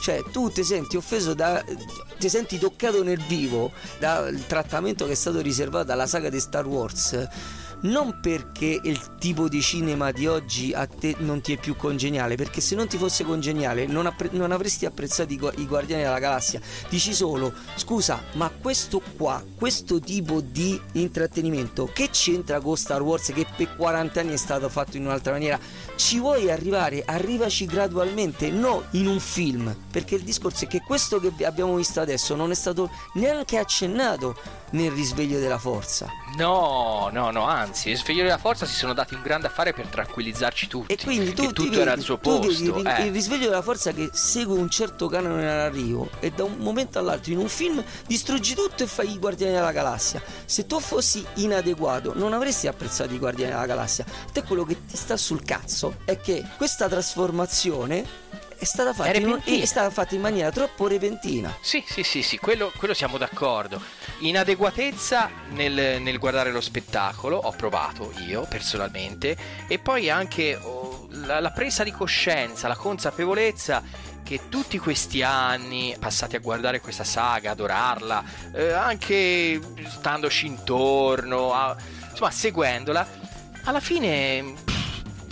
Cioè, 0.00 0.22
tu 0.30 0.48
ti 0.48 0.62
senti 0.62 0.96
offeso 0.96 1.34
da. 1.34 1.60
ti 2.20 2.28
senti 2.28 2.56
toccato 2.56 3.02
nel 3.02 3.20
vivo 3.26 3.72
dal 3.98 4.46
trattamento 4.46 5.06
che 5.06 5.12
è 5.12 5.16
stato 5.16 5.40
riservato 5.40 5.90
alla 5.90 6.06
saga 6.06 6.30
di 6.30 6.38
Star 6.38 6.68
Wars. 6.68 7.28
Non 7.82 8.20
perché 8.20 8.78
il 8.82 9.16
tipo 9.16 9.48
di 9.48 9.60
cinema 9.60 10.12
di 10.12 10.26
oggi 10.26 10.72
a 10.72 10.86
te 10.86 11.16
non 11.18 11.40
ti 11.40 11.54
è 11.54 11.58
più 11.58 11.74
congeniale, 11.74 12.36
perché 12.36 12.60
se 12.60 12.76
non 12.76 12.86
ti 12.86 12.96
fosse 12.96 13.24
congeniale 13.24 13.86
non, 13.86 14.06
appre- 14.06 14.30
non 14.32 14.52
avresti 14.52 14.86
apprezzato 14.86 15.32
i, 15.32 15.36
gu- 15.36 15.58
i 15.58 15.66
Guardiani 15.66 16.02
della 16.02 16.20
Galassia. 16.20 16.60
Dici 16.88 17.12
solo, 17.12 17.52
scusa, 17.74 18.22
ma 18.34 18.50
questo 18.50 19.02
qua, 19.16 19.42
questo 19.56 19.98
tipo 19.98 20.40
di 20.40 20.80
intrattenimento, 20.92 21.90
che 21.92 22.10
c'entra 22.10 22.60
con 22.60 22.76
Star 22.76 23.02
Wars 23.02 23.32
che 23.32 23.46
per 23.56 23.74
40 23.74 24.20
anni 24.20 24.32
è 24.34 24.36
stato 24.36 24.68
fatto 24.68 24.96
in 24.96 25.04
un'altra 25.04 25.32
maniera? 25.32 25.58
Ci 25.96 26.20
vuoi 26.20 26.50
arrivare? 26.50 27.02
Arrivaci 27.04 27.66
gradualmente, 27.66 28.50
no 28.50 28.84
in 28.92 29.08
un 29.08 29.18
film, 29.18 29.74
perché 29.90 30.14
il 30.14 30.22
discorso 30.22 30.64
è 30.64 30.68
che 30.68 30.80
questo 30.80 31.18
che 31.18 31.44
abbiamo 31.44 31.74
visto 31.74 32.00
adesso 32.00 32.36
non 32.36 32.52
è 32.52 32.54
stato 32.54 32.90
neanche 33.14 33.58
accennato 33.58 34.36
nel 34.72 34.90
risveglio 34.90 35.38
della 35.38 35.58
forza. 35.58 36.08
No, 36.36 37.10
no, 37.12 37.30
no, 37.30 37.44
anzi, 37.44 37.71
i 37.72 37.96
Sveglieri 37.96 38.26
della 38.26 38.38
Forza 38.38 38.66
si 38.66 38.74
sono 38.74 38.92
dati 38.92 39.14
un 39.14 39.22
grande 39.22 39.46
affare 39.46 39.72
per 39.72 39.86
tranquillizzarci 39.86 40.66
tutti. 40.68 40.92
E 40.92 40.96
quindi 40.96 41.32
tu 41.32 41.46
tutto 41.46 41.64
vedi, 41.64 41.78
era 41.78 41.92
al 41.92 42.00
suo 42.00 42.18
vedi 42.22 42.46
posto. 42.46 42.78
il, 42.78 42.86
eh. 42.86 43.06
il 43.06 43.12
risveglio 43.12 43.46
della 43.46 43.62
forza 43.62 43.92
che 43.92 44.10
segue 44.12 44.58
un 44.58 44.68
certo 44.68 45.08
canone 45.08 45.50
all'arrivo 45.50 46.10
e 46.20 46.30
da 46.30 46.44
un 46.44 46.56
momento 46.58 46.98
all'altro 46.98 47.32
in 47.32 47.38
un 47.38 47.48
film 47.48 47.82
distruggi 48.06 48.54
tutto 48.54 48.82
e 48.82 48.86
fai 48.86 49.12
i 49.12 49.18
Guardiani 49.18 49.54
della 49.54 49.72
Galassia. 49.72 50.22
Se 50.44 50.66
tu 50.66 50.80
fossi 50.80 51.24
inadeguato 51.34 52.12
non 52.14 52.32
avresti 52.32 52.66
apprezzato 52.66 53.14
i 53.14 53.18
Guardiani 53.18 53.52
della 53.52 53.66
Galassia. 53.66 54.04
Te 54.32 54.42
quello 54.42 54.64
che 54.64 54.84
ti 54.86 54.96
sta 54.96 55.16
sul 55.16 55.42
cazzo 55.42 55.96
è 56.04 56.18
che 56.20 56.44
questa 56.56 56.88
trasformazione 56.88 58.04
è 58.62 58.64
stata 58.64 58.92
fatta, 58.92 59.18
in, 59.18 59.40
è 59.44 59.64
stata 59.64 59.90
fatta 59.90 60.14
in 60.14 60.20
maniera 60.20 60.52
troppo 60.52 60.86
repentina. 60.86 61.52
Sì, 61.60 61.82
sì, 61.84 62.04
sì, 62.04 62.22
sì, 62.22 62.38
quello, 62.38 62.70
quello 62.76 62.94
siamo 62.94 63.18
d'accordo. 63.18 63.82
Inadeguatezza 64.18 65.28
nel, 65.50 66.00
nel 66.00 66.18
guardare 66.18 66.52
lo 66.52 66.60
spettacolo, 66.60 67.38
ho 67.38 67.50
provato 67.50 68.12
io 68.24 68.46
personalmente, 68.48 69.36
e 69.66 69.80
poi 69.80 70.10
anche 70.10 70.54
oh, 70.54 71.08
la, 71.10 71.40
la 71.40 71.50
presa 71.50 71.82
di 71.82 71.90
coscienza, 71.90 72.68
la 72.68 72.76
consapevolezza 72.76 73.82
che 74.22 74.42
tutti 74.48 74.78
questi 74.78 75.22
anni 75.22 75.96
passati 75.98 76.36
a 76.36 76.38
guardare 76.38 76.80
questa 76.80 77.02
saga, 77.02 77.50
adorarla, 77.50 78.24
eh, 78.54 78.70
anche 78.70 79.60
standoci 79.88 80.46
intorno, 80.46 81.52
a- 81.52 81.76
insomma 82.10 82.30
seguendola, 82.30 83.08
alla 83.64 83.80
fine 83.80 84.54
pff, 84.64 84.81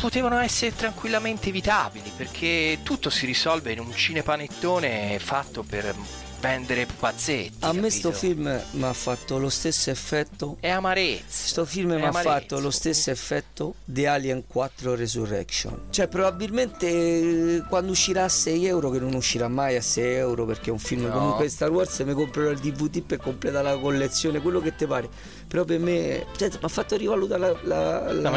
potevano 0.01 0.39
essere 0.39 0.75
tranquillamente 0.75 1.51
evitabili 1.51 2.11
perché 2.17 2.79
tutto 2.83 3.11
si 3.11 3.27
risolve 3.27 3.73
in 3.73 3.81
un 3.81 3.93
cinepanettone 3.93 5.19
fatto 5.21 5.63
per 5.63 5.95
vendere 6.41 6.87
pupazzetti. 6.87 7.57
A 7.61 7.73
me 7.73 7.89
capito? 7.89 7.91
sto 7.91 8.13
film 8.13 8.63
mi 8.71 8.85
ha 8.85 8.93
fatto 8.95 9.39
lo 9.39 9.51
stesso 9.51 9.91
effetto 9.91 10.57
è 10.61 10.71
amarezza. 10.71 11.25
Sto 11.29 11.65
film 11.67 11.93
mi 11.93 12.05
ha 12.07 12.13
fatto 12.13 12.59
lo 12.59 12.71
stesso 12.71 13.11
effetto 13.11 13.75
di 13.85 14.07
Alien 14.07 14.47
4 14.47 14.95
Resurrection. 14.95 15.89
Cioè, 15.91 16.09
probabilmente 16.09 16.87
eh, 16.87 17.63
quando 17.69 17.93
uscirà 17.93 18.25
a 18.25 18.29
6 18.29 18.67
euro, 18.67 18.91
che 18.91 18.99
non 18.99 19.15
uscirà 19.15 19.49
mai 19.49 19.77
a 19.77 19.83
6 19.83 20.15
euro 20.15 20.47
perché 20.47 20.71
è 20.71 20.73
un 20.73 20.79
film 20.79 21.05
No. 21.05 21.13
comunque 21.13 21.49
Star 21.49 21.71
Wars, 21.71 21.99
mi 22.01 22.15
comprerò 22.15 22.51
il 22.51 22.59
DVD 22.59 23.03
per 23.03 23.19
completare 23.19 23.65
la 23.65 23.79
collezione, 23.79 24.41
quello 24.41 24.61
che 24.61 24.75
ti 24.75 24.87
pare. 24.87 25.09
Però 25.51 25.65
per 25.65 25.81
me 25.81 26.27
cioè, 26.37 26.49
mi 26.49 26.59
ha 26.61 26.69
fatto 26.69 26.97
rivalutare 26.97 27.41
la, 27.41 27.59
la, 27.63 28.13
la- 28.13 28.31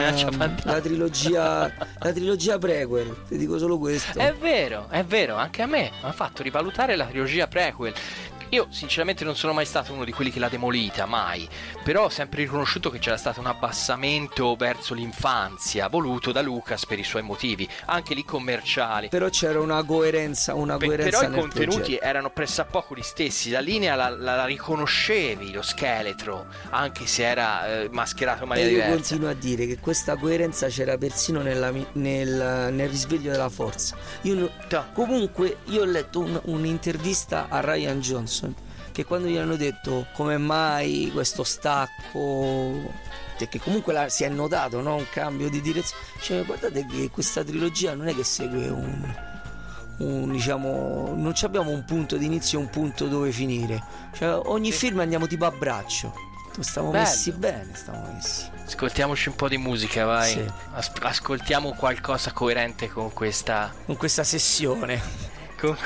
la 0.63 0.81
trilogia, 0.81 1.71
la 1.99 2.11
trilogia 2.11 2.57
prequel. 2.57 3.15
Ti 3.27 3.37
dico 3.37 3.59
solo 3.59 3.77
questo. 3.77 4.17
È 4.17 4.33
vero, 4.33 4.87
è 4.89 5.03
vero, 5.05 5.35
anche 5.35 5.61
a 5.61 5.67
me 5.67 5.91
mi 6.01 6.09
ha 6.09 6.11
fatto 6.11 6.41
rivalutare 6.41 6.95
la 6.95 7.05
trilogia 7.05 7.47
prequel. 7.47 7.93
Io 8.53 8.67
sinceramente 8.69 9.23
non 9.23 9.35
sono 9.35 9.51
mai 9.51 9.65
stato 9.65 9.93
uno 9.93 10.03
di 10.05 10.11
quelli 10.11 10.29
che 10.29 10.37
l'ha 10.37 10.47
demolita, 10.47 11.07
mai, 11.07 11.49
però 11.83 12.03
ho 12.03 12.09
sempre 12.09 12.41
riconosciuto 12.43 12.91
che 12.91 12.99
c'era 12.99 13.17
stato 13.17 13.39
un 13.39 13.47
abbassamento 13.47 14.55
verso 14.55 14.93
l'infanzia 14.93 15.87
voluto 15.87 16.31
da 16.31 16.39
Lucas 16.43 16.85
per 16.85 16.99
i 16.99 17.03
suoi 17.03 17.23
motivi, 17.23 17.67
anche 17.85 18.13
lì 18.13 18.23
commerciali. 18.23 19.09
Però 19.09 19.27
c'era 19.29 19.59
una 19.59 19.83
coerenza, 19.83 20.53
una 20.53 20.77
Pe- 20.77 20.85
coerenza 20.85 21.19
però 21.21 21.31
i 21.35 21.39
contenuti 21.39 21.79
progetto. 21.79 22.03
erano 22.03 22.29
pressappoco 22.29 22.93
gli 22.95 23.01
stessi, 23.01 23.49
la 23.49 23.59
linea 23.59 23.95
la, 23.95 24.09
la- 24.09 24.35
la 24.35 24.45
riconoscevi, 24.45 25.51
lo 25.51 25.63
scheletro, 25.63 26.45
anche 26.69 27.07
se 27.07 27.25
era 27.27 27.81
eh, 27.81 27.89
mascherato 27.91 28.43
in 28.43 28.43
E 28.43 28.47
maniera 28.49 28.69
io 28.69 28.75
diversa. 28.83 28.93
continuo 28.95 29.29
a 29.29 29.33
dire 29.33 29.65
che 29.65 29.79
questa 29.79 30.15
coerenza 30.15 30.67
c'era 30.67 30.95
persino 30.99 31.41
nella 31.41 31.71
nel, 31.93 32.69
nel 32.71 32.87
risveglio 32.87 33.31
della 33.31 33.49
forza. 33.49 33.95
Io 34.21 34.51
comunque, 34.93 35.57
io 35.69 35.81
ho 35.81 35.85
letto 35.85 36.19
un- 36.19 36.39
un'intervista 36.43 37.47
a 37.49 37.59
Ryan 37.59 37.99
Johnson 37.99 38.41
che 38.91 39.05
quando 39.05 39.27
gli 39.27 39.37
hanno 39.37 39.55
detto 39.55 40.07
come 40.13 40.37
mai 40.37 41.09
questo 41.13 41.43
stacco, 41.43 42.91
perché 43.37 43.59
comunque 43.59 43.93
la- 43.93 44.09
si 44.09 44.23
è 44.23 44.29
notato 44.29 44.81
no? 44.81 44.95
un 44.95 45.05
cambio 45.11 45.49
di 45.49 45.61
direzione, 45.61 46.03
cioè, 46.21 46.43
guardate 46.45 46.85
che 46.85 47.09
questa 47.09 47.43
trilogia 47.43 47.93
non 47.95 48.07
è 48.07 48.15
che 48.15 48.23
segue 48.23 48.67
un, 48.69 49.13
un, 49.97 50.31
diciamo, 50.31 51.13
non 51.15 51.33
abbiamo 51.41 51.71
un 51.71 51.83
punto 51.85 52.17
di 52.17 52.25
inizio 52.25 52.59
e 52.59 52.61
un 52.61 52.69
punto 52.69 53.07
dove 53.07 53.31
finire. 53.31 53.83
Cioè, 54.13 54.41
ogni 54.45 54.71
film 54.71 54.99
andiamo 54.99 55.27
tipo 55.27 55.45
a 55.45 55.51
braccio. 55.51 56.13
Stiamo 56.59 56.91
Bello. 56.91 57.03
messi 57.03 57.31
bene, 57.31 57.71
stiamo 57.73 58.07
messi. 58.13 58.47
Ascoltiamoci 58.67 59.29
un 59.29 59.35
po' 59.35 59.47
di 59.47 59.57
musica, 59.57 60.05
vai. 60.05 60.31
Sì. 60.33 60.45
As- 60.73 60.91
ascoltiamo 61.01 61.73
qualcosa 61.73 62.31
coerente 62.31 62.89
con 62.89 63.11
questa 63.11 63.73
Con 63.87 63.97
questa 63.97 64.23
sessione. 64.23 65.01
Con, 65.63 65.77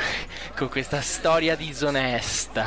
con 0.56 0.70
questa 0.70 1.02
storia 1.02 1.56
disonesta. 1.56 2.66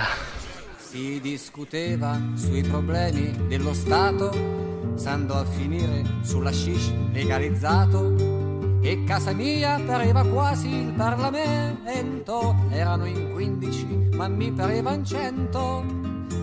Si 0.76 1.20
discuteva 1.20 2.16
sui 2.34 2.62
problemi 2.62 3.48
dello 3.48 3.74
Stato, 3.74 4.94
stando 4.94 5.34
a 5.34 5.44
finire 5.44 6.04
sulla 6.22 6.52
shish 6.52 6.92
legalizzato. 7.10 8.38
E 8.80 9.02
casa 9.04 9.32
mia 9.32 9.80
pareva 9.84 10.24
quasi 10.24 10.68
il 10.68 10.92
Parlamento, 10.92 12.54
erano 12.70 13.06
in 13.06 13.32
15, 13.32 13.84
ma 14.14 14.28
mi 14.28 14.52
pareva 14.52 14.92
in 14.92 15.04
100. 15.04 15.84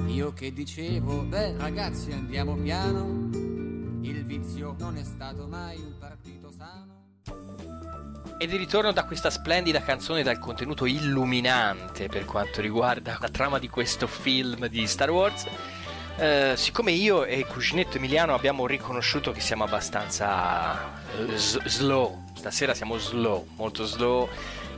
Io 0.08 0.34
che 0.34 0.51
dicevo, 0.51 1.21
beh 1.21 1.58
ragazzi 1.58 2.12
andiamo 2.12 2.56
piano, 2.56 3.30
il 4.01 4.25
vizio 4.25 4.75
non 4.80 4.97
è 4.97 5.03
stato 5.03 5.47
mai 5.47 5.77
un 5.77 5.93
partito. 5.97 6.37
E 8.39 8.45
di 8.45 8.56
ritorno 8.56 8.91
da 8.91 9.04
questa 9.04 9.32
splendida 9.32 9.82
canzone 9.82 10.21
dal 10.21 10.38
contenuto 10.38 10.86
illuminante 10.86 12.08
per 12.08 12.26
quanto 12.26 12.62
riguarda 12.62 13.17
la 13.19 13.30
trama 13.30 13.58
di 13.58 13.67
questo 13.67 14.06
film 14.06 14.67
di 14.67 14.86
Star 14.86 15.10
Wars. 15.10 15.45
eh, 16.19 16.54
siccome 16.56 16.91
io 16.91 17.26
e 17.26 17.45
Cucinetto 17.45 17.97
Emiliano 17.97 18.34
abbiamo 18.36 18.65
riconosciuto 18.67 19.32
che 19.32 19.39
siamo 19.39 19.63
abbastanza 19.63 20.91
eh, 21.17 21.38
s- 21.38 21.63
slow, 21.65 22.26
stasera 22.36 22.73
siamo 22.76 22.97
slow, 22.97 23.47
molto 23.56 23.86
slow 23.86 24.28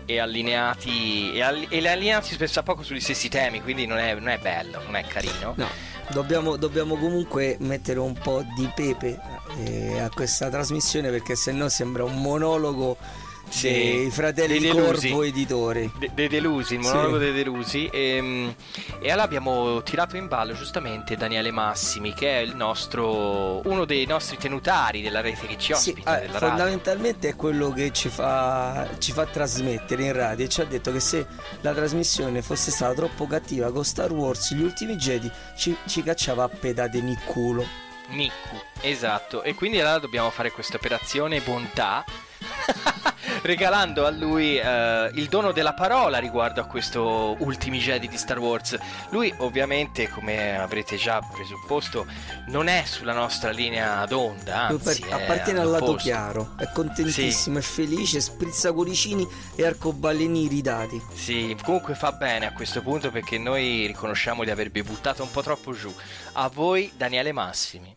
e 0.06 0.20
allineati 0.20 1.34
e, 1.34 1.42
alli- 1.42 1.68
e 1.70 1.86
allineati 1.88 2.34
spesso 2.34 2.60
a 2.60 2.64
poco 2.64 2.84
sugli 2.84 3.00
stessi 3.02 3.28
temi, 3.30 3.62
quindi 3.62 3.86
non 3.86 3.98
è, 3.98 4.14
non 4.16 4.30
è 4.30 4.38
bello, 4.38 4.82
non 4.84 4.96
è 4.96 5.04
carino. 5.06 5.54
No, 5.58 5.68
dobbiamo, 6.10 6.56
dobbiamo 6.58 6.96
comunque 6.98 7.58
mettere 7.60 8.00
un 8.00 8.14
po' 8.14 8.44
di 8.56 8.70
pepe 8.74 9.20
eh, 9.58 10.00
a 10.00 10.10
questa 10.10 10.50
trasmissione 10.50 11.10
perché 11.10 11.36
sennò 11.36 11.68
sembra 11.70 12.04
un 12.06 12.22
monologo 12.22 12.98
Sì, 13.48 13.72
dei 13.72 14.10
fratelli 14.12 14.60
dei 14.60 14.72
delusi. 14.72 15.08
Corvo 15.10 15.24
editori. 15.24 15.92
De- 15.98 16.12
dei 16.14 16.28
delusi, 16.28 16.76
il 16.76 16.84
Sì. 16.84 16.88
monologo 16.90 17.18
dei 17.18 17.32
delusi. 17.34 17.88
E, 17.88 18.56
e 19.00 19.10
allora 19.10 19.24
abbiamo 19.24 19.82
tirato 19.82 20.18
in 20.18 20.28
ballo 20.28 20.54
giustamente 20.54 21.16
Daniele 21.16 21.50
Massimi, 21.52 22.14
che 22.14 22.38
è 22.38 22.42
il 22.42 22.56
nostro, 22.56 23.68
uno 23.68 23.86
dei 23.86 24.06
nostri 24.06 24.38
tenutari 24.38 25.02
della 25.02 25.22
rete 25.22 25.48
che 25.48 25.58
ci 25.58 25.74
Sì, 25.74 25.90
ospita 25.90 26.18
eh, 26.18 26.28
della 26.28 26.34
radio. 26.34 26.48
fondamentalmente 26.48 27.30
è 27.30 27.36
quello 27.36 27.72
che 27.72 27.92
ci 27.92 28.10
fa, 28.10 28.88
ci 29.00 29.12
fa 29.14 29.26
trasmettere 29.26 30.04
in 30.04 30.14
radio 30.14 30.46
e 30.46 30.50
ci 30.50 30.62
ha 30.62 30.66
detto 30.66 30.92
che 30.92 31.00
se 31.00 31.26
la 31.62 31.74
trasmissione 31.74 32.42
fosse 32.44 32.70
stata 32.72 32.94
troppo 32.94 33.26
cattiva 33.26 33.72
con 33.72 33.84
Star 33.84 34.12
Wars 34.12 34.54
gli 34.54 34.62
ultimi 34.62 34.96
Jedi 34.96 35.30
ci, 35.58 35.76
ci 35.88 36.04
cacciava 36.04 36.44
a 36.44 36.50
pedate 36.50 37.02
nel 37.02 37.18
culo 37.26 37.66
Miku, 38.10 38.60
esatto. 38.82 39.44
E 39.44 39.54
quindi 39.54 39.80
allora 39.80 40.00
dobbiamo 40.00 40.32
fare 40.32 40.52
questa 40.52 40.78
operazione 40.78 41.42
bontà. 41.42 42.04
regalando 43.44 44.06
a 44.06 44.10
lui 44.10 44.58
eh, 44.58 45.12
il 45.14 45.28
dono 45.28 45.52
della 45.52 45.74
parola 45.74 46.18
riguardo 46.18 46.62
a 46.62 46.66
questo 46.66 47.36
ultimi 47.40 47.80
Jedi 47.80 48.08
di 48.08 48.18
Star 48.18 48.40
Wars. 48.40 48.78
Lui 49.10 49.34
ovviamente, 49.38 50.10
come 50.10 50.58
avrete 50.58 50.98
già 50.98 51.22
presupposto, 51.22 52.06
non 52.48 52.68
è 52.68 52.84
sulla 52.86 53.14
nostra 53.14 53.52
linea 53.52 54.06
d'onda, 54.06 54.68
anzi 54.68 55.06
appartiene 55.10 55.60
al 55.60 55.70
lato 55.70 55.96
chiaro, 55.96 56.54
è 56.58 56.70
contentissimo, 56.74 57.60
sì. 57.60 57.68
è 57.68 57.72
felice, 57.72 58.22
sprizza 58.22 58.72
cuoricini 58.72 59.28
e 59.56 59.66
arcobaleni 59.66 60.44
iridati. 60.44 61.02
Sì, 61.14 61.56
comunque 61.64 61.96
fa 61.96 62.12
bene 62.12 62.46
a 62.46 62.54
questo 62.54 62.82
punto 62.82 63.12
perché 63.12 63.38
noi 63.38 63.86
riconosciamo 63.88 64.44
di 64.44 64.52
avervi 64.52 64.84
buttato 64.84 65.24
un 65.24 65.32
po' 65.32 65.42
troppo 65.42 65.74
giù. 65.74 65.94
A 66.34 66.50
voi 66.50 66.92
Daniele 66.96 67.32
Massimi. 67.32 67.96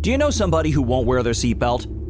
Do 0.00 0.10
you 0.10 0.18
know 0.18 0.30
somebody 0.30 0.70
who 0.70 0.82
won't 0.82 1.06
wear 1.06 1.22
their 1.22 1.34
seatbelt? 1.34 2.03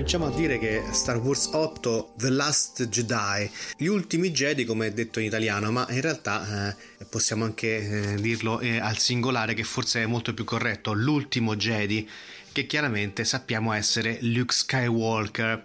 Cominciamo 0.00 0.28
a 0.28 0.34
dire 0.34 0.58
che 0.58 0.82
Star 0.92 1.18
Wars 1.18 1.50
8 1.52 2.14
The 2.16 2.30
Last 2.30 2.88
Jedi, 2.88 3.50
gli 3.76 3.84
ultimi 3.84 4.30
Jedi 4.30 4.64
come 4.64 4.86
è 4.86 4.92
detto 4.92 5.20
in 5.20 5.26
italiano, 5.26 5.70
ma 5.70 5.86
in 5.90 6.00
realtà 6.00 6.70
eh, 6.70 7.04
possiamo 7.04 7.44
anche 7.44 8.14
eh, 8.14 8.14
dirlo 8.14 8.60
eh, 8.60 8.78
al 8.78 8.96
singolare 8.96 9.52
che 9.52 9.62
forse 9.62 10.02
è 10.02 10.06
molto 10.06 10.32
più 10.32 10.44
corretto, 10.44 10.94
l'ultimo 10.94 11.54
Jedi 11.54 12.08
che 12.50 12.66
chiaramente 12.66 13.26
sappiamo 13.26 13.74
essere 13.74 14.16
Luke 14.22 14.54
Skywalker. 14.54 15.64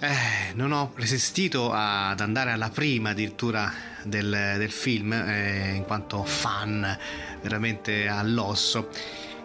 Eh, 0.00 0.54
non 0.54 0.72
ho 0.72 0.92
resistito 0.94 1.70
ad 1.70 2.20
andare 2.20 2.50
alla 2.50 2.70
prima 2.70 3.10
addirittura 3.10 3.70
del, 4.04 4.54
del 4.56 4.70
film 4.70 5.12
eh, 5.12 5.74
in 5.74 5.84
quanto 5.84 6.24
fan 6.24 6.98
veramente 7.42 8.08
all'osso 8.08 8.88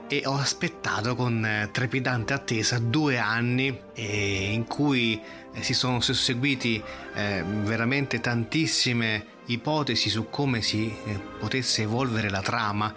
e 0.10 0.24
ho 0.26 0.36
aspettato 0.36 1.15
con 1.15 1.45
eh, 1.45 1.69
trepidante 1.72 2.34
attesa 2.34 2.80
due 2.80 3.19
anni 3.19 3.80
eh, 3.93 4.52
in 4.52 4.65
cui 4.65 5.22
eh, 5.54 5.62
si 5.62 5.76
sono 5.76 6.02
susseguiti 6.02 6.82
eh, 7.13 7.43
veramente 7.45 8.19
tantissime 8.19 9.38
ipotesi 9.45 10.10
su 10.10 10.28
come 10.32 10.63
si 10.63 10.91
eh, 11.06 11.19
potesse 11.38 11.84
evolvere 11.84 12.30
la 12.30 12.41
trama. 12.41 12.91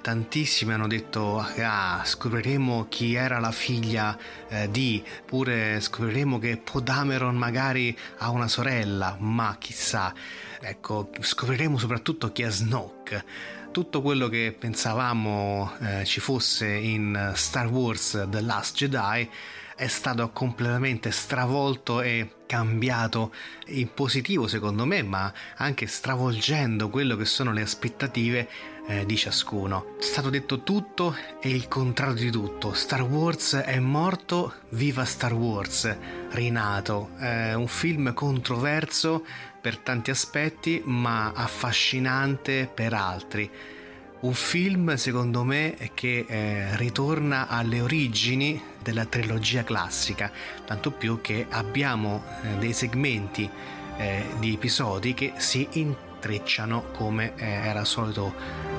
Tantissimi 0.00 0.72
hanno 0.72 0.88
detto 0.88 1.38
ah, 1.38 2.02
scopriremo 2.04 2.86
chi 2.88 3.14
era 3.14 3.38
la 3.38 3.52
figlia 3.52 4.16
eh, 4.48 4.68
di, 4.70 5.02
pure 5.24 5.80
scopriremo 5.80 6.38
che 6.38 6.58
Podameron 6.58 7.36
magari 7.36 7.96
ha 8.18 8.30
una 8.30 8.48
sorella, 8.48 9.16
ma 9.18 9.56
chissà. 9.58 10.12
Ecco, 10.60 11.10
scopriremo 11.18 11.76
soprattutto 11.76 12.30
chi 12.30 12.42
è 12.42 12.50
Snoke 12.50 13.24
tutto 13.72 14.02
quello 14.02 14.28
che 14.28 14.54
pensavamo 14.56 15.72
eh, 15.80 16.04
ci 16.04 16.20
fosse 16.20 16.68
in 16.68 17.32
Star 17.34 17.66
Wars 17.66 18.26
The 18.28 18.40
Last 18.42 18.76
Jedi 18.76 19.28
è 19.74 19.88
stato 19.88 20.30
completamente 20.30 21.10
stravolto 21.10 22.02
e 22.02 22.34
cambiato 22.46 23.32
in 23.68 23.92
positivo 23.92 24.46
secondo 24.46 24.84
me, 24.84 25.02
ma 25.02 25.32
anche 25.56 25.86
stravolgendo 25.86 26.88
quello 26.90 27.16
che 27.16 27.24
sono 27.24 27.50
le 27.52 27.62
aspettative 27.62 28.48
eh, 28.86 29.06
di 29.06 29.16
ciascuno. 29.16 29.96
È 29.98 30.02
stato 30.02 30.30
detto 30.30 30.62
tutto 30.62 31.16
e 31.40 31.48
il 31.48 31.66
contrario 31.66 32.14
di 32.14 32.30
tutto. 32.30 32.74
Star 32.74 33.02
Wars 33.02 33.54
è 33.54 33.78
morto, 33.78 34.54
viva 34.70 35.04
Star 35.04 35.32
Wars, 35.32 35.96
rinato. 36.30 37.10
È 37.16 37.54
un 37.54 37.68
film 37.68 38.12
controverso 38.12 39.24
per 39.62 39.78
tanti 39.78 40.10
aspetti, 40.10 40.82
ma 40.84 41.32
affascinante 41.32 42.68
per 42.72 42.92
altri. 42.92 43.48
Un 44.22 44.34
film, 44.34 44.94
secondo 44.96 45.44
me, 45.44 45.76
che 45.94 46.24
eh, 46.28 46.76
ritorna 46.76 47.46
alle 47.48 47.80
origini 47.80 48.60
della 48.82 49.04
trilogia 49.04 49.62
classica, 49.62 50.30
tanto 50.66 50.90
più 50.90 51.20
che 51.20 51.46
abbiamo 51.48 52.24
eh, 52.42 52.58
dei 52.58 52.72
segmenti 52.72 53.48
eh, 53.96 54.24
di 54.38 54.54
episodi 54.54 55.14
che 55.14 55.34
si 55.36 55.66
intrecciano 55.72 56.90
come 56.92 57.34
eh, 57.36 57.44
era 57.44 57.84
solito 57.84 58.34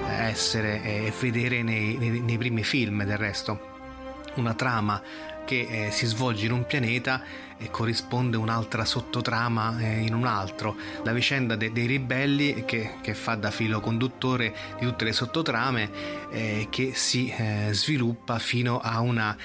eh, 0.07 0.23
essere 0.23 0.83
e 0.83 1.13
vedere 1.17 1.63
nei, 1.63 1.97
nei, 1.97 2.19
nei 2.19 2.37
primi 2.37 2.63
film 2.63 3.03
del 3.05 3.17
resto. 3.17 3.71
Una 4.35 4.53
trama 4.53 5.01
che 5.45 5.87
eh, 5.87 5.91
si 5.91 6.05
svolge 6.05 6.45
in 6.45 6.51
un 6.51 6.65
pianeta 6.65 7.21
e 7.57 7.69
corrisponde 7.69 8.37
un'altra 8.37 8.85
sottotrama 8.85 9.79
eh, 9.79 9.99
in 10.01 10.13
un 10.13 10.25
altro. 10.25 10.75
La 11.03 11.13
vicenda 11.13 11.55
de- 11.55 11.71
dei 11.71 11.85
ribelli 11.85 12.63
che, 12.65 12.95
che, 13.01 13.13
fa 13.13 13.35
da 13.35 13.51
filo 13.51 13.79
conduttore 13.79 14.53
di 14.79 14.85
tutte 14.85 15.05
le 15.05 15.13
sottotrame 15.13 15.89
eh, 16.29 16.67
che 16.69 16.93
si 16.93 17.29
eh, 17.29 17.69
sviluppa 17.71 18.39
fino 18.39 18.79
a 18.79 18.99
una 18.99 19.35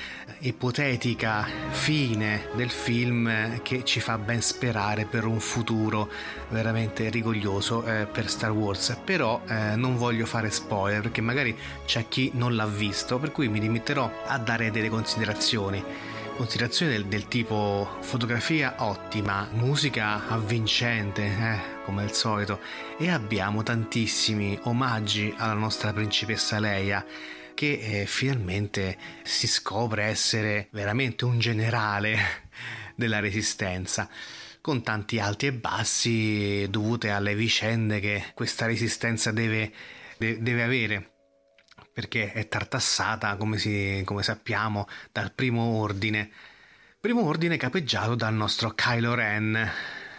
ipotetica 0.40 1.47
fine 1.71 2.49
del 2.55 2.71
film 2.71 3.61
che 3.62 3.85
ci 3.85 4.01
fa 4.01 4.18
ben 4.18 4.40
sperare 4.40 5.05
per 5.05 5.25
un 5.25 5.40
futuro 5.40 6.11
veramente 6.51 7.09
rigoglioso 7.09 7.85
eh, 7.85 8.07
per 8.07 8.29
Star 8.29 8.51
Wars. 8.51 8.97
Però 9.05 9.42
eh, 9.47 9.77
non 9.77 9.97
voglio 9.97 10.27
fare 10.27 10.51
spoiler 10.51 11.01
perché 11.03 11.21
magari 11.21 11.57
c'è 11.85 12.07
chi 12.09 12.31
non 12.35 12.55
l'ha 12.55 12.66
visto, 12.66 13.18
per 13.18 13.33
cui 13.33 13.49
mi 13.49 13.61
limiterò 13.61 14.11
a 14.27 14.38
dare 14.38 14.71
delle 14.71 14.88
considerazioni 14.88 16.16
considerazioni 16.38 16.92
del, 16.92 17.07
del, 17.07 17.27
tipo 17.27 17.96
fotografia 18.01 18.77
ottima, 18.79 19.48
musica 19.55 20.29
avvincente, 20.29 21.24
eh, 21.24 21.83
come 21.85 22.03
al 22.03 22.12
solito, 22.12 22.61
e 22.96 23.11
abbiamo 23.11 23.64
tantissimi 23.64 24.57
omaggi 24.62 25.35
alla 25.37 25.55
nostra 25.55 25.92
principessa 25.92 26.61
Leia 26.61 27.05
che 27.55 27.81
eh, 27.83 28.07
finalmente 28.07 28.96
si 29.24 29.48
scopre 29.48 30.05
essere 30.05 30.68
veramente 30.70 31.24
un 31.24 31.40
generale 31.40 32.16
della 32.94 33.18
resistenza 33.18 34.09
con 34.61 34.85
tanti 34.85 35.18
alti 35.18 35.46
e 35.46 35.53
bassi 35.53 36.68
dovute 36.70 37.11
alle 37.11 37.35
vicende 37.35 37.98
che 37.98 38.27
questa 38.35 38.64
resistenza 38.64 39.33
deve, 39.33 39.72
de- 40.18 40.40
deve 40.40 40.62
avere 40.62 41.11
perché 41.98 42.30
è 42.30 42.46
tartassata, 42.46 43.34
come, 43.34 43.58
si, 43.58 44.02
come 44.04 44.22
sappiamo, 44.22 44.87
dal 45.11 45.32
primo 45.32 45.62
ordine. 45.62 46.30
Primo 47.00 47.24
ordine 47.24 47.56
capeggiato 47.56 48.14
dal 48.14 48.34
nostro 48.34 48.70
Kylo 48.70 49.14
Ren, 49.14 49.68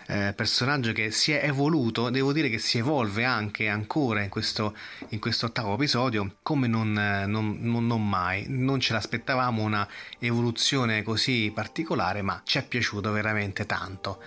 eh, 0.07 0.33
personaggio 0.35 0.91
che 0.91 1.09
si 1.09 1.31
è 1.31 1.45
evoluto, 1.45 2.09
devo 2.09 2.33
dire 2.33 2.49
che 2.49 2.57
si 2.57 2.79
evolve 2.79 3.23
anche 3.23 3.69
ancora 3.69 4.21
in 4.21 4.27
questo, 4.27 4.75
in 5.11 5.19
questo 5.19 5.45
ottavo 5.45 5.75
episodio, 5.75 6.35
come 6.41 6.67
non, 6.67 6.91
non, 6.91 7.59
non, 7.61 7.87
non, 7.87 8.09
mai. 8.09 8.43
Non 8.49 8.81
ce 8.81 8.91
l'aspettavamo 8.91 9.63
una 9.63 9.87
evoluzione 10.19 11.01
così 11.01 11.49
particolare, 11.55 12.21
ma 12.21 12.41
ci 12.43 12.57
è 12.57 12.67
piaciuto 12.67 13.09
veramente 13.13 13.65
tanto. 13.65 14.21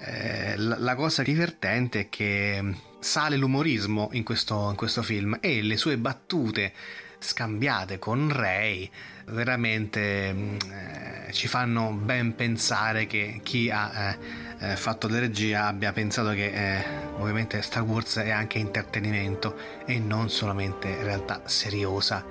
Eh, 0.00 0.56
la, 0.56 0.76
la, 0.76 0.96
cosa 0.96 1.22
divertente 1.22 2.00
è 2.00 2.08
che 2.08 2.74
sale 2.98 3.36
l'umorismo 3.36 4.08
in 4.12 4.24
questo, 4.24 4.68
in 4.70 4.76
questo 4.76 5.02
film 5.02 5.38
e 5.40 5.62
le 5.62 5.76
sue 5.76 5.96
battute 5.98 6.72
scambiate 7.18 7.98
con 7.98 8.30
Rey 8.32 8.88
veramente 9.26 10.32
mm, 10.32 10.56
eh, 10.70 11.32
ci 11.32 11.48
fanno 11.48 11.90
ben 11.90 12.34
pensare 12.34 13.06
che 13.06 13.40
chi 13.42 13.70
ha 13.70 13.90
eh, 14.10 14.18
eh, 14.60 14.76
fatto 14.76 15.08
la 15.08 15.18
regia 15.18 15.66
abbia 15.66 15.92
pensato 15.92 16.30
che 16.30 16.46
eh, 16.46 16.84
ovviamente 17.18 17.60
Star 17.62 17.82
Wars 17.82 18.18
è 18.18 18.30
anche 18.30 18.58
intrattenimento 18.58 19.56
e 19.84 19.98
non 19.98 20.30
solamente 20.30 21.02
realtà 21.02 21.42
seriosa 21.46 22.24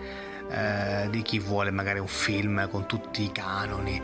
eh, 0.49 1.07
di 1.09 1.21
chi 1.21 1.39
vuole 1.39 1.71
magari 1.71 1.99
un 1.99 2.07
film 2.07 2.69
con 2.69 2.85
tutti 2.85 3.23
i 3.23 3.31
canoni. 3.31 4.01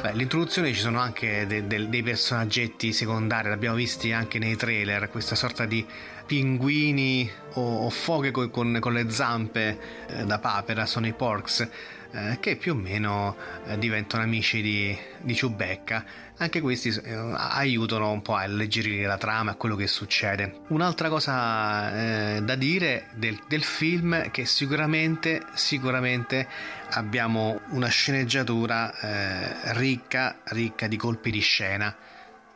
Beh, 0.00 0.12
l'introduzione 0.14 0.72
ci 0.72 0.80
sono 0.80 1.00
anche 1.00 1.46
de- 1.46 1.66
de- 1.66 1.88
dei 1.88 2.02
personaggetti 2.02 2.92
secondari, 2.92 3.48
l'abbiamo 3.48 3.76
visti 3.76 4.12
anche 4.12 4.38
nei 4.38 4.56
trailer, 4.56 5.08
questa 5.10 5.34
sorta 5.34 5.64
di 5.64 5.84
pinguini 6.26 7.30
o, 7.54 7.86
o 7.86 7.90
foghe 7.90 8.30
con, 8.30 8.50
con, 8.50 8.76
con, 8.80 8.92
le 8.92 9.10
zampe 9.10 9.78
eh, 10.08 10.24
da 10.24 10.38
papera, 10.38 10.84
sono 10.84 11.06
i 11.06 11.12
porks. 11.12 11.68
Eh, 12.10 12.38
che 12.40 12.56
più 12.56 12.72
o 12.72 12.74
meno 12.74 13.36
eh, 13.66 13.76
diventano 13.76 14.22
amici 14.22 14.62
di, 14.62 14.96
di 15.20 15.34
Ciubecca. 15.34 16.04
Anche 16.38 16.62
questi 16.62 16.88
eh, 16.88 17.34
aiutano 17.36 18.10
un 18.10 18.22
po' 18.22 18.34
a 18.34 18.42
alleggerire 18.42 19.06
la 19.06 19.18
trama 19.18 19.52
e 19.52 19.56
quello 19.56 19.76
che 19.76 19.86
succede. 19.86 20.60
Un'altra 20.68 21.10
cosa 21.10 22.36
eh, 22.36 22.42
da 22.42 22.54
dire 22.54 23.08
del, 23.14 23.38
del 23.46 23.62
film 23.62 24.14
è 24.14 24.30
che 24.30 24.46
sicuramente, 24.46 25.42
sicuramente 25.52 26.48
abbiamo 26.92 27.60
una 27.70 27.88
sceneggiatura 27.88 28.98
eh, 29.00 29.74
ricca, 29.74 30.38
ricca 30.44 30.86
di 30.86 30.96
colpi 30.96 31.30
di 31.30 31.40
scena 31.40 31.94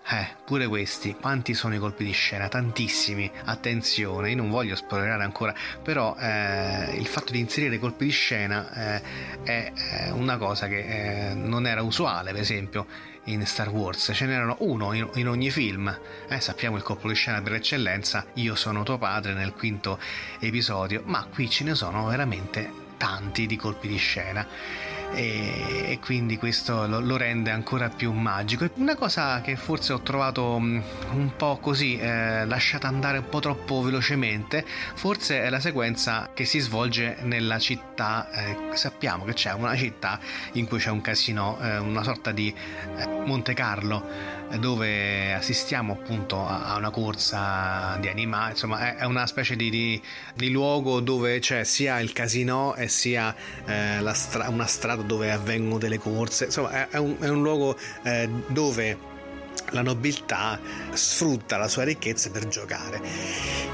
eh, 0.08 0.36
pure 0.44 0.66
questi, 0.66 1.14
quanti 1.14 1.54
sono 1.54 1.74
i 1.74 1.78
colpi 1.78 2.04
di 2.04 2.12
scena? 2.12 2.48
Tantissimi, 2.48 3.30
attenzione, 3.44 4.30
io 4.30 4.36
non 4.36 4.50
voglio 4.50 4.74
spoilerare 4.74 5.22
ancora, 5.22 5.54
però 5.82 6.16
eh, 6.18 6.96
il 6.96 7.06
fatto 7.06 7.32
di 7.32 7.38
inserire 7.38 7.78
colpi 7.78 8.06
di 8.06 8.10
scena 8.10 8.72
eh, 8.72 9.02
è 9.44 9.72
eh, 9.74 10.10
una 10.10 10.36
cosa 10.38 10.66
che 10.66 11.30
eh, 11.30 11.34
non 11.34 11.66
era 11.66 11.82
usuale, 11.82 12.32
per 12.32 12.40
esempio, 12.40 12.86
in 13.24 13.46
Star 13.46 13.68
Wars, 13.68 14.10
ce 14.12 14.26
n'erano 14.26 14.56
uno 14.60 14.92
in, 14.92 15.08
in 15.14 15.28
ogni 15.28 15.50
film, 15.50 15.96
eh, 16.28 16.40
sappiamo 16.40 16.76
il 16.76 16.82
colpo 16.82 17.06
di 17.06 17.14
scena 17.14 17.40
per 17.40 17.54
eccellenza, 17.54 18.26
io 18.34 18.56
sono 18.56 18.82
tuo 18.82 18.98
padre 18.98 19.34
nel 19.34 19.52
quinto 19.52 20.00
episodio, 20.40 21.02
ma 21.04 21.24
qui 21.32 21.48
ce 21.48 21.62
ne 21.62 21.74
sono 21.76 22.06
veramente 22.06 22.80
tanti 22.96 23.46
di 23.46 23.56
colpi 23.56 23.86
di 23.88 23.96
scena 23.96 24.46
e, 25.14 25.84
e 25.90 25.98
quindi 26.00 26.36
questo 26.36 26.86
lo, 26.86 27.00
lo, 27.00 27.16
rende 27.16 27.50
ancora 27.50 27.88
più 27.88 28.12
magico. 28.12 28.68
Una 28.74 28.96
cosa 28.96 29.40
che 29.40 29.56
forse 29.56 29.92
ho 29.92 30.00
trovato 30.00 30.58
mm, 30.58 30.80
un 31.12 31.32
po' 31.36 31.58
così 31.58 31.96
eh, 31.98 32.44
lasciata 32.46 32.88
andare 32.88 33.18
un 33.18 33.28
po' 33.28 33.40
troppo 33.40 33.82
velocemente, 33.82 34.64
forse 34.94 35.42
è 35.42 35.50
la 35.50 35.60
sequenza 35.60 36.30
che 36.34 36.44
si 36.44 36.58
svolge 36.58 37.18
nella 37.22 37.58
città, 37.58 38.30
eh, 38.30 38.76
sappiamo 38.76 39.24
che 39.24 39.34
c'è 39.34 39.52
una 39.52 39.76
città 39.76 40.18
in 40.52 40.66
cui 40.66 40.78
c'è 40.78 40.90
un 40.90 41.00
casino, 41.00 41.58
eh, 41.60 41.78
una 41.78 42.02
sorta 42.02 42.32
di 42.32 42.52
eh, 42.96 43.06
Monte 43.24 43.54
Carlo 43.54 44.40
dove 44.58 45.32
assistiamo 45.32 45.92
appunto 45.94 46.46
a 46.46 46.76
una 46.76 46.90
corsa 46.90 47.96
di 48.00 48.08
animali, 48.08 48.52
insomma 48.52 48.96
è 48.96 49.04
una 49.04 49.26
specie 49.26 49.56
di, 49.56 49.70
di, 49.70 50.02
di 50.34 50.50
luogo 50.50 51.00
dove 51.00 51.38
c'è 51.38 51.64
sia 51.64 52.00
il 52.00 52.12
casino 52.12 52.74
e 52.74 52.88
sia 52.88 53.34
eh, 53.64 54.00
stra- 54.12 54.48
una 54.48 54.66
strada 54.66 55.02
dove 55.02 55.30
avvengono 55.30 55.78
delle 55.78 55.98
corse, 55.98 56.46
insomma 56.46 56.70
è, 56.72 56.88
è, 56.88 56.98
un, 56.98 57.16
è 57.18 57.28
un, 57.28 57.42
luogo 57.42 57.76
eh, 58.02 58.28
dove 58.48 59.10
la 59.72 59.82
nobiltà 59.82 60.58
sfrutta 60.92 61.56
la 61.56 61.68
sua 61.68 61.82
ricchezza 61.84 62.30
per 62.30 62.48
giocare. 62.48 63.00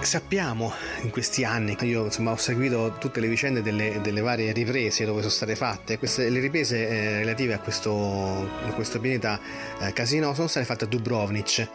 Sappiamo 0.00 0.72
in 1.02 1.10
questi 1.10 1.44
anni, 1.44 1.76
io 1.82 2.04
insomma 2.04 2.32
ho 2.32 2.36
seguito 2.36 2.96
tutte 2.98 3.20
le 3.20 3.28
vicende 3.28 3.62
delle, 3.62 4.00
delle 4.00 4.20
varie 4.20 4.52
riprese 4.52 5.04
dove 5.04 5.20
sono 5.20 5.32
state 5.32 5.56
fatte, 5.56 5.98
queste, 5.98 6.28
le 6.28 6.40
riprese 6.40 6.88
eh, 6.88 7.18
relative 7.18 7.54
a 7.54 7.58
questo, 7.58 8.48
a 8.64 8.72
questo 8.74 9.00
pianeta 9.00 9.40
eh, 9.80 9.92
casino 9.92 10.34
sono 10.34 10.48
state 10.48 10.64
fatte 10.66 10.84
a 10.84 10.88
Dubrovnik 10.88 11.68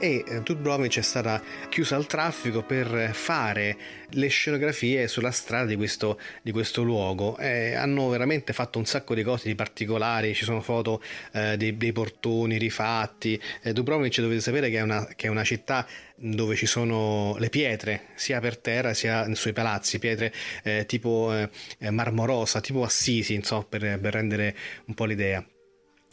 e 0.00 0.24
eh, 0.26 0.40
Dubrovnik 0.40 0.96
è 0.96 1.02
stata 1.02 1.42
chiusa 1.68 1.94
al 1.94 2.06
traffico 2.06 2.62
per 2.62 3.10
fare 3.12 3.76
le 4.12 4.28
scenografie 4.28 5.06
sulla 5.06 5.30
strada 5.30 5.66
di 5.66 5.76
questo, 5.76 6.18
di 6.42 6.50
questo 6.52 6.82
luogo. 6.82 7.36
Eh, 7.36 7.74
hanno 7.74 8.08
veramente 8.08 8.52
fatto 8.54 8.78
un 8.78 8.86
sacco 8.86 9.14
di 9.14 9.22
cose 9.22 9.48
di 9.48 9.54
particolari, 9.54 10.34
ci 10.34 10.44
sono 10.44 10.62
foto 10.62 11.02
eh, 11.32 11.56
dei, 11.56 11.76
dei, 11.76 11.92
portoni 11.92 12.56
rifatti. 12.56 13.40
Eh, 13.62 13.72
Dubrovnik 13.74 14.20
dovete 14.20 14.40
sapere 14.40 14.70
che 14.70 14.78
è, 14.78 14.82
una, 14.82 15.06
che 15.14 15.26
è 15.26 15.30
una 15.30 15.44
città 15.44 15.86
dove 16.16 16.56
ci 16.56 16.66
sono 16.66 17.36
le 17.38 17.50
pietre 17.50 18.08
sia 18.14 18.40
per 18.40 18.56
terra 18.58 18.94
sia 18.94 19.32
sui 19.34 19.52
palazzi, 19.52 19.98
pietre 19.98 20.32
eh, 20.62 20.86
tipo 20.86 21.32
eh, 21.32 21.90
marmorosa, 21.90 22.60
tipo 22.60 22.82
Assisi, 22.82 23.34
insomma, 23.34 23.64
per, 23.68 24.00
per 24.00 24.12
rendere 24.14 24.56
un 24.86 24.94
po' 24.94 25.04
l'idea 25.04 25.44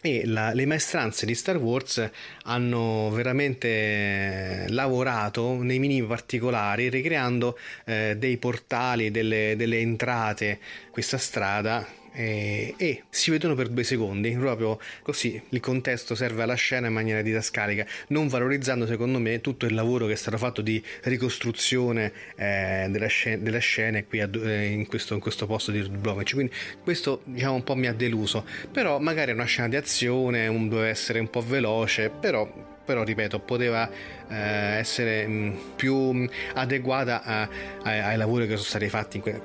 e 0.01 0.25
la, 0.25 0.53
le 0.53 0.65
maestranze 0.65 1.25
di 1.25 1.33
Star 1.33 1.57
Wars 1.57 2.09
hanno 2.43 3.09
veramente 3.11 4.65
lavorato 4.69 5.61
nei 5.61 5.79
minimi 5.79 6.05
particolari 6.05 6.89
ricreando 6.89 7.57
eh, 7.85 8.15
dei 8.17 8.37
portali, 8.37 9.11
delle, 9.11 9.55
delle 9.57 9.79
entrate. 9.79 10.59
Questa 10.91 11.17
strada 11.17 11.96
e, 12.17 12.73
e, 12.77 13.03
si 13.11 13.29
vedono 13.29 13.53
per 13.53 13.67
due 13.69 13.83
secondi, 13.83 14.31
proprio 14.31 14.79
così 15.03 15.39
il 15.49 15.59
contesto 15.59 16.15
serve 16.15 16.41
alla 16.41 16.55
scena 16.55 16.87
in 16.87 16.93
maniera 16.93 17.21
didascalica, 17.21 17.85
non 18.07 18.27
valorizzando 18.27 18.87
secondo 18.87 19.19
me 19.19 19.39
tutto 19.39 19.67
il 19.67 19.75
lavoro 19.75 20.07
che 20.07 20.13
è 20.13 20.15
stato 20.15 20.37
fatto 20.39 20.63
di 20.63 20.83
ricostruzione 21.03 22.11
eh, 22.35 22.87
della, 22.89 23.05
scena, 23.05 23.43
della 23.43 23.59
scena 23.59 24.03
qui 24.03 24.21
a, 24.21 24.29
eh, 24.33 24.65
in, 24.65 24.87
questo, 24.87 25.13
in, 25.13 25.19
questo, 25.19 25.45
posto 25.45 25.69
di 25.69 25.79
Dubrovnik. 25.79 26.33
Quindi 26.33 26.53
questo 26.81 27.21
diciamo 27.23 27.53
un 27.53 27.63
po' 27.63 27.75
mi 27.75 27.85
ha 27.85 27.93
deluso, 27.93 28.43
però 28.71 28.97
magari 28.97 29.29
è 29.29 29.33
una 29.35 29.45
scena 29.45 29.67
di 29.67 29.75
azione, 29.75 30.47
un, 30.47 30.69
deve 30.69 30.89
essere 30.89 31.19
un 31.19 31.29
po' 31.29 31.41
veloce, 31.41 32.09
però 32.09 32.75
però 32.87 33.03
ripeto 33.03 33.41
poteva 33.41 33.89
eh, 34.29 34.77
essere 34.77 35.27
mh, 35.27 35.57
più 35.75 35.93
mh, 35.93 36.29
adeguata 36.53 37.21
a, 37.21 37.41
a, 37.41 37.49
ai 37.83 38.15
lavori 38.15 38.47
che 38.47 38.53
sono 38.53 38.63
stati 38.63 38.87
fatti 38.87 39.19
que- 39.19 39.41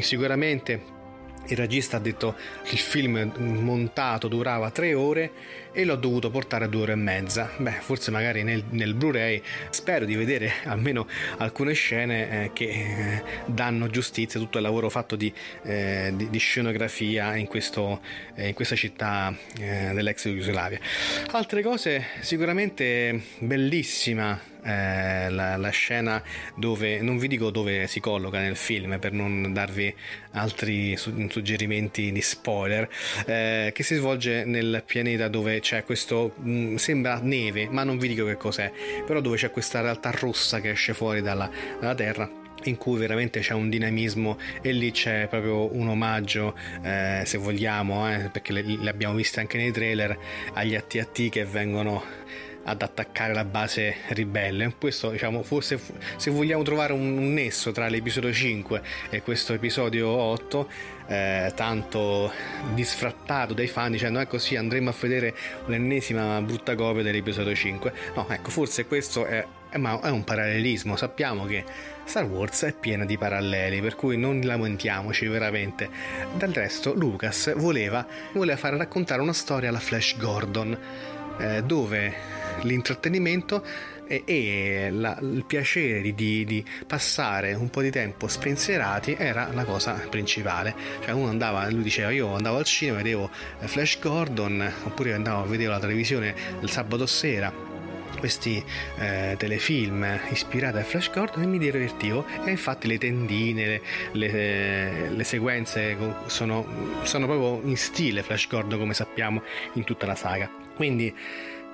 sicuramente 0.00 0.98
il 1.54 1.58
regista 1.58 1.96
ha 1.96 2.00
detto 2.00 2.34
che 2.62 2.74
il 2.74 2.80
film 2.80 3.32
montato 3.36 4.28
durava 4.28 4.70
tre 4.70 4.94
ore 4.94 5.32
e 5.72 5.84
l'ho 5.84 5.96
dovuto 5.96 6.30
portare 6.30 6.64
a 6.64 6.68
due 6.68 6.82
ore 6.82 6.92
e 6.92 6.96
mezza. 6.96 7.50
Beh, 7.56 7.78
forse 7.80 8.10
magari 8.10 8.42
nel, 8.42 8.64
nel 8.70 8.94
Blu-ray 8.94 9.42
spero 9.70 10.04
di 10.04 10.14
vedere 10.14 10.52
almeno 10.64 11.06
alcune 11.38 11.72
scene 11.72 12.44
eh, 12.44 12.50
che 12.52 12.64
eh, 12.64 13.22
danno 13.46 13.88
giustizia 13.88 14.38
a 14.38 14.42
tutto 14.42 14.58
il 14.58 14.64
lavoro 14.64 14.88
fatto 14.90 15.16
di, 15.16 15.32
eh, 15.62 16.12
di, 16.14 16.30
di 16.30 16.38
scenografia 16.38 17.36
in, 17.36 17.46
questo, 17.46 18.00
eh, 18.34 18.48
in, 18.48 18.54
questa 18.54 18.76
città 18.76 19.34
eh, 19.58 19.92
dell'ex 19.94 20.28
Jugoslavia. 20.28 20.78
Altre 21.30 21.62
cose 21.62 22.04
sicuramente 22.20 23.20
bellissima 23.38 24.50
eh, 24.62 25.30
la, 25.30 25.56
la, 25.56 25.70
scena 25.70 26.22
dove 26.54 27.00
non 27.00 27.18
vi 27.18 27.28
dico 27.28 27.50
dove 27.50 27.86
si 27.86 28.00
colloca 28.00 28.38
nel 28.40 28.56
film 28.56 28.98
per 28.98 29.12
non 29.12 29.52
darvi 29.52 29.94
altri 30.32 30.96
su, 30.96 31.28
suggerimenti 31.30 32.12
di 32.12 32.20
spoiler 32.20 32.88
eh, 33.26 33.70
che 33.74 33.82
si 33.82 33.94
svolge 33.94 34.44
nel 34.44 34.82
pianeta 34.84 35.28
dove 35.28 35.59
c'è 35.60 35.84
questo 35.84 36.34
mm, 36.40 36.76
sembra 36.76 37.20
neve 37.22 37.68
ma 37.70 37.84
non 37.84 37.98
vi 37.98 38.08
dico 38.08 38.24
che 38.24 38.36
cos'è 38.36 38.72
però 39.06 39.20
dove 39.20 39.36
c'è 39.36 39.50
questa 39.50 39.80
realtà 39.80 40.10
rossa 40.10 40.60
che 40.60 40.70
esce 40.70 40.94
fuori 40.94 41.22
dalla, 41.22 41.50
dalla 41.78 41.94
terra 41.94 42.30
in 42.64 42.76
cui 42.76 42.98
veramente 42.98 43.40
c'è 43.40 43.54
un 43.54 43.70
dinamismo 43.70 44.38
e 44.60 44.72
lì 44.72 44.90
c'è 44.90 45.28
proprio 45.28 45.74
un 45.74 45.88
omaggio 45.88 46.54
eh, 46.82 47.22
se 47.24 47.38
vogliamo 47.38 48.12
eh, 48.12 48.28
perché 48.30 48.52
le, 48.52 48.62
le 48.62 48.90
abbiamo 48.90 49.14
viste 49.14 49.40
anche 49.40 49.56
nei 49.56 49.72
trailer 49.72 50.16
agli 50.54 50.74
AT-AT 50.74 51.28
che 51.28 51.44
vengono 51.44 52.02
ad 52.64 52.82
attaccare 52.82 53.34
la 53.34 53.44
base 53.44 53.96
ribelle. 54.08 54.74
Questo, 54.78 55.10
diciamo, 55.10 55.42
forse 55.42 55.80
se 56.16 56.30
vogliamo 56.30 56.62
trovare 56.62 56.92
un, 56.92 57.32
nesso 57.32 57.72
tra 57.72 57.88
l'episodio 57.88 58.32
5 58.32 58.82
e 59.10 59.22
questo 59.22 59.52
episodio 59.52 60.08
8, 60.08 60.68
eh, 61.06 61.52
tanto 61.54 62.32
disfrattato 62.74 63.54
dai 63.54 63.66
fan 63.66 63.90
dicendo 63.90 64.20
ecco 64.20 64.38
sì 64.38 64.54
andremo 64.54 64.90
a 64.90 64.94
vedere 64.98 65.34
l'ennesima 65.66 66.40
brutta 66.40 66.76
copia 66.76 67.02
dell'episodio 67.02 67.52
5 67.52 67.92
no 68.14 68.28
ecco 68.28 68.50
forse 68.50 68.86
questo 68.86 69.24
è, 69.24 69.44
è, 69.70 69.80
è 69.80 70.08
un 70.08 70.24
parallelismo. 70.24 70.96
Sappiamo 70.96 71.46
che 71.46 71.64
Star 72.04 72.24
Wars 72.24 72.64
è 72.64 72.72
piena 72.72 73.04
di 73.04 73.16
paralleli 73.16 73.80
per 73.80 73.96
cui 73.96 74.16
non 74.16 74.40
lamentiamoci 74.40 75.26
veramente. 75.26 75.88
Del 76.34 76.52
resto 76.52 76.94
Lucas 76.94 77.54
voleva, 77.56 78.06
voleva 78.32 78.58
far 78.58 78.74
raccontare 78.74 79.20
una 79.20 79.32
storia 79.32 79.68
alla 79.68 79.80
Flash 79.80 80.16
Gordon 80.16 80.78
eh, 81.38 81.62
dove 81.62 82.39
l'intrattenimento 82.62 83.64
e, 84.06 84.22
e 84.24 84.90
la, 84.90 85.16
il 85.20 85.44
piacere 85.46 86.02
di, 86.14 86.44
di, 86.44 86.64
passare 86.86 87.54
un 87.54 87.70
po' 87.70 87.80
di 87.80 87.90
tempo 87.90 88.26
spensierati 88.26 89.14
era 89.16 89.50
la 89.52 89.64
cosa 89.64 89.92
principale. 90.10 90.74
Cioè 91.00 91.12
uno 91.12 91.28
andava, 91.28 91.68
lui 91.70 91.84
diceva 91.84 92.10
io 92.10 92.34
andavo 92.34 92.56
al 92.56 92.64
cinema, 92.64 92.98
vedevo 92.98 93.30
Flash 93.60 94.00
Gordon, 94.00 94.72
oppure 94.84 95.12
andavo 95.12 95.42
a 95.42 95.46
vedere 95.46 95.70
la 95.70 95.78
televisione 95.78 96.34
il 96.60 96.70
sabato 96.70 97.06
sera 97.06 97.68
questi 98.18 98.62
eh, 98.98 99.34
telefilm 99.38 100.20
ispirati 100.30 100.76
a 100.76 100.82
Flash 100.82 101.10
Gordon 101.10 101.42
e 101.42 101.46
mi 101.46 101.58
divertivo 101.58 102.26
e 102.44 102.50
infatti 102.50 102.86
le 102.86 102.98
tendine, 102.98 103.66
le, 103.66 103.80
le, 104.12 105.10
le 105.10 105.24
sequenze 105.24 105.96
sono, 106.26 106.66
sono 107.02 107.26
proprio 107.26 107.66
in 107.68 107.76
stile 107.76 108.22
Flash 108.22 108.48
Gordon 108.48 108.78
come 108.78 108.94
sappiamo 108.94 109.42
in 109.74 109.84
tutta 109.84 110.06
la 110.06 110.16
saga. 110.16 110.50
Quindi 110.74 111.14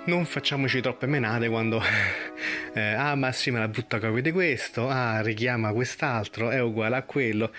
non 0.06 0.24
facciamoci 0.24 0.80
troppe 0.80 1.06
menate 1.06 1.48
quando 1.48 1.82
eh, 2.74 2.80
ah 2.80 3.14
ma 3.14 3.32
sì 3.32 3.50
ma 3.50 3.58
la 3.58 3.68
brutta 3.68 3.98
copia 3.98 4.22
di 4.22 4.32
questo 4.32 4.88
ah 4.88 5.20
richiama 5.20 5.72
quest'altro 5.72 6.50
è 6.50 6.60
uguale 6.60 6.96
a 6.96 7.02
quello 7.02 7.52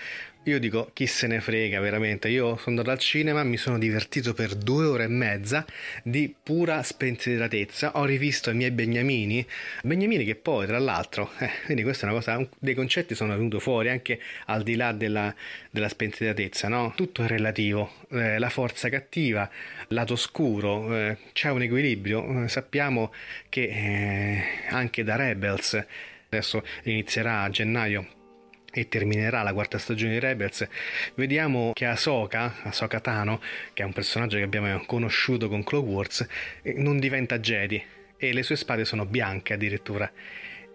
io 0.48 0.58
dico 0.58 0.90
chi 0.92 1.06
se 1.06 1.26
ne 1.26 1.40
frega 1.40 1.80
veramente. 1.80 2.28
Io 2.28 2.56
sono 2.56 2.76
andato 2.76 2.90
al 2.90 2.98
cinema, 2.98 3.42
mi 3.44 3.56
sono 3.56 3.78
divertito 3.78 4.34
per 4.34 4.54
due 4.54 4.86
ore 4.86 5.04
e 5.04 5.08
mezza 5.08 5.64
di 6.02 6.34
pura 6.42 6.82
spensieratezza. 6.82 7.98
Ho 7.98 8.04
rivisto 8.04 8.50
i 8.50 8.54
miei 8.54 8.70
beniamini, 8.70 9.46
beniamini 9.82 10.24
che 10.24 10.34
poi 10.34 10.66
tra 10.66 10.78
l'altro, 10.78 11.30
eh, 11.38 11.50
quindi 11.64 11.82
questa 11.82 12.06
è 12.06 12.10
una 12.10 12.18
cosa, 12.18 12.48
dei 12.58 12.74
concetti 12.74 13.14
sono 13.14 13.36
venuti 13.36 13.60
fuori 13.60 13.90
anche 13.90 14.20
al 14.46 14.62
di 14.62 14.74
là 14.74 14.92
della, 14.92 15.34
della 15.70 15.88
spensieratezza, 15.88 16.68
no? 16.68 16.92
Tutto 16.96 17.22
è 17.22 17.26
relativo. 17.26 17.92
Eh, 18.10 18.38
la 18.38 18.48
forza 18.48 18.88
cattiva, 18.88 19.48
lato 19.88 20.16
scuro, 20.16 20.96
eh, 20.96 21.18
c'è 21.32 21.50
un 21.50 21.62
equilibrio. 21.62 22.44
Eh, 22.44 22.48
sappiamo 22.48 23.12
che 23.48 23.62
eh, 23.62 24.42
anche 24.70 25.04
da 25.04 25.16
Rebels 25.16 25.84
adesso 26.30 26.62
inizierà 26.84 27.42
a 27.42 27.50
gennaio 27.50 28.16
e 28.72 28.88
terminerà 28.88 29.42
la 29.42 29.52
quarta 29.52 29.78
stagione 29.78 30.12
di 30.12 30.18
Rebels, 30.18 30.66
vediamo 31.14 31.72
che 31.72 31.86
Ahsoka, 31.86 32.56
Ahsoka 32.62 33.00
Tano, 33.00 33.40
che 33.72 33.82
è 33.82 33.86
un 33.86 33.92
personaggio 33.92 34.36
che 34.36 34.42
abbiamo 34.42 34.82
conosciuto 34.86 35.48
con 35.48 35.64
Clone 35.64 35.88
Wars, 35.88 36.26
eh, 36.62 36.74
non 36.74 36.98
diventa 36.98 37.38
Jedi 37.38 37.82
e 38.16 38.32
le 38.32 38.42
sue 38.42 38.56
spade 38.56 38.84
sono 38.84 39.06
bianche 39.06 39.54
addirittura. 39.54 40.10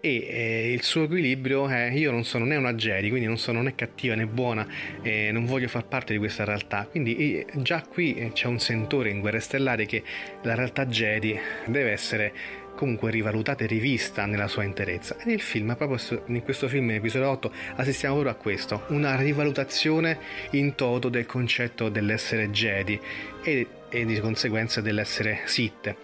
E 0.00 0.26
eh, 0.28 0.72
il 0.74 0.82
suo 0.82 1.04
equilibrio 1.04 1.66
è 1.66 1.90
io 1.90 2.10
non 2.10 2.24
sono 2.24 2.44
né 2.44 2.56
una 2.56 2.74
Jedi, 2.74 3.08
quindi 3.08 3.26
non 3.26 3.38
sono 3.38 3.62
né 3.62 3.74
cattiva 3.74 4.14
né 4.14 4.26
buona, 4.26 4.66
e 5.00 5.30
non 5.32 5.46
voglio 5.46 5.66
far 5.68 5.86
parte 5.86 6.12
di 6.12 6.18
questa 6.18 6.44
realtà. 6.44 6.86
Quindi 6.90 7.38
eh, 7.38 7.46
già 7.54 7.80
qui 7.80 8.14
eh, 8.14 8.32
c'è 8.32 8.46
un 8.46 8.58
sentore 8.58 9.08
in 9.08 9.20
Guerre 9.20 9.40
Stellari 9.40 9.86
che 9.86 10.02
la 10.42 10.54
realtà 10.54 10.84
Jedi 10.84 11.38
deve 11.64 11.92
essere 11.92 12.32
comunque 12.74 13.10
rivalutata 13.10 13.64
e 13.64 13.66
rivista 13.66 14.26
nella 14.26 14.48
sua 14.48 14.64
interezza. 14.64 15.16
E 15.18 15.24
nel 15.26 15.40
film, 15.40 15.74
proprio 15.76 16.22
in 16.26 16.42
questo 16.42 16.68
film, 16.68 16.90
in 16.90 16.96
episodio 16.96 17.30
8, 17.30 17.52
assistiamo 17.76 18.14
proprio 18.16 18.34
a 18.34 18.40
questo, 18.40 18.84
una 18.88 19.16
rivalutazione 19.16 20.18
in 20.50 20.74
toto 20.74 21.08
del 21.08 21.26
concetto 21.26 21.88
dell'essere 21.88 22.50
Jedi 22.50 23.00
e, 23.42 23.66
e 23.88 24.04
di 24.04 24.18
conseguenza 24.20 24.80
dell'essere 24.80 25.40
Sith. 25.44 25.94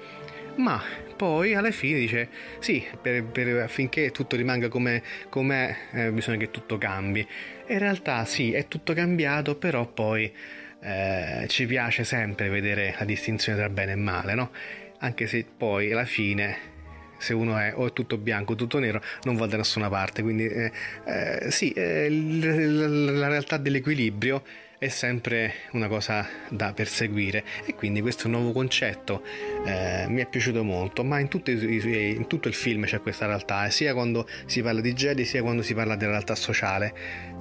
Ma 0.56 0.82
poi 1.16 1.54
alla 1.54 1.70
fine 1.70 1.98
dice 1.98 2.28
sì, 2.60 2.84
per, 3.00 3.24
per, 3.24 3.58
affinché 3.58 4.10
tutto 4.10 4.36
rimanga 4.36 4.68
come 4.68 5.02
è, 5.30 5.76
eh, 5.92 6.10
bisogna 6.12 6.38
che 6.38 6.50
tutto 6.50 6.78
cambi. 6.78 7.26
E 7.66 7.72
in 7.74 7.78
realtà 7.78 8.24
sì, 8.24 8.52
è 8.52 8.68
tutto 8.68 8.94
cambiato, 8.94 9.56
però 9.56 9.86
poi 9.86 10.32
eh, 10.82 11.44
ci 11.48 11.66
piace 11.66 12.04
sempre 12.04 12.48
vedere 12.48 12.94
la 12.98 13.04
distinzione 13.04 13.58
tra 13.58 13.68
bene 13.68 13.92
e 13.92 13.96
male, 13.96 14.34
no? 14.34 14.50
Anche 15.00 15.26
se 15.26 15.44
poi 15.56 15.92
alla 15.92 16.04
fine 16.04 16.68
se 17.20 17.34
uno 17.34 17.58
è 17.58 17.72
o 17.76 17.86
è 17.86 17.92
tutto 17.92 18.16
bianco 18.16 18.52
o 18.52 18.56
tutto 18.56 18.78
nero 18.78 19.02
non 19.24 19.36
va 19.36 19.46
da 19.46 19.58
nessuna 19.58 19.88
parte. 19.88 20.22
Quindi 20.22 20.46
eh, 20.46 20.72
eh, 21.04 21.50
sì 21.50 21.70
eh, 21.72 22.08
la, 22.10 23.28
realtà 23.28 23.58
dell'equilibrio 23.58 24.42
è 24.78 24.88
sempre 24.88 25.52
una 25.72 25.88
cosa 25.88 26.26
da 26.48 26.72
perseguire. 26.72 27.44
E 27.66 27.74
quindi 27.74 28.00
questo 28.00 28.28
nuovo 28.28 28.52
concetto 28.52 29.22
eh, 29.66 30.06
mi 30.08 30.22
è 30.22 30.26
piaciuto 30.26 30.64
molto. 30.64 31.04
Ma 31.04 31.18
in, 31.18 31.28
i, 31.44 32.14
in, 32.16 32.26
tutto 32.26 32.48
il 32.48 32.54
film 32.54 32.86
c'è 32.86 33.00
questa 33.00 33.26
realtà 33.26 33.68
sia 33.68 33.92
quando 33.92 34.26
si 34.46 34.62
parla 34.62 34.80
di 34.80 34.94
Jedi 34.94 35.26
sia 35.26 35.42
quando 35.42 35.60
si 35.60 35.74
parla 35.74 35.96
della 35.96 36.12
realtà 36.12 36.34
sociale. 36.34 36.94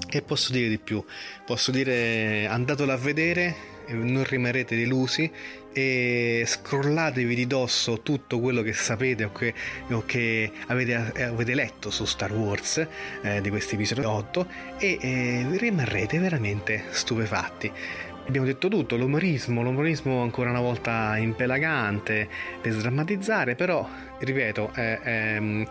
E 0.10 0.22
posso 0.22 0.52
dire 0.52 0.68
di 0.68 0.78
più. 0.78 1.04
Posso 1.46 1.72
dire 1.72 2.46
andatelo 2.48 2.92
a 2.92 2.98
vedere 2.98 3.78
non 3.92 4.24
rimarrete 4.24 4.76
delusi 4.76 5.32
e 5.74 6.44
scrollatevi 6.46 7.36
di 7.36 7.48
dosso 7.48 8.02
tutto 8.02 8.40
quello 8.40 8.62
che 8.62 8.74
sapete 8.74 9.26
o 9.26 9.32
che, 9.32 9.54
o 9.92 10.04
che 10.06 10.52
avete, 10.68 11.12
eh, 11.16 11.24
avete, 11.24 11.54
letto 11.54 11.90
su 11.90 12.06
Star 12.06 12.32
Wars 12.32 12.86
eh, 13.22 13.42
di 13.42 13.50
questi 13.50 13.76
episodi 13.76 14.02
8 14.02 14.48
e 14.78 14.98
eh, 15.00 15.48
rimarrete 15.58 16.20
veramente 16.20 16.86
stupefatti. 16.90 17.72
Abbiamo 18.28 18.46
detto 18.46 18.68
tutto, 18.68 18.96
l'umorismo, 18.96 19.64
l'umorismo 19.64 20.22
ancora 20.22 20.52
una 20.52 20.60
volta 20.60 21.18
impelagante 21.18 22.28
per 22.62 22.74
sdrammatizzare, 22.74 23.56
però, 23.56 23.90
ripeto, 24.20 24.72
eh, 24.76 25.00
ehm, 25.04 25.68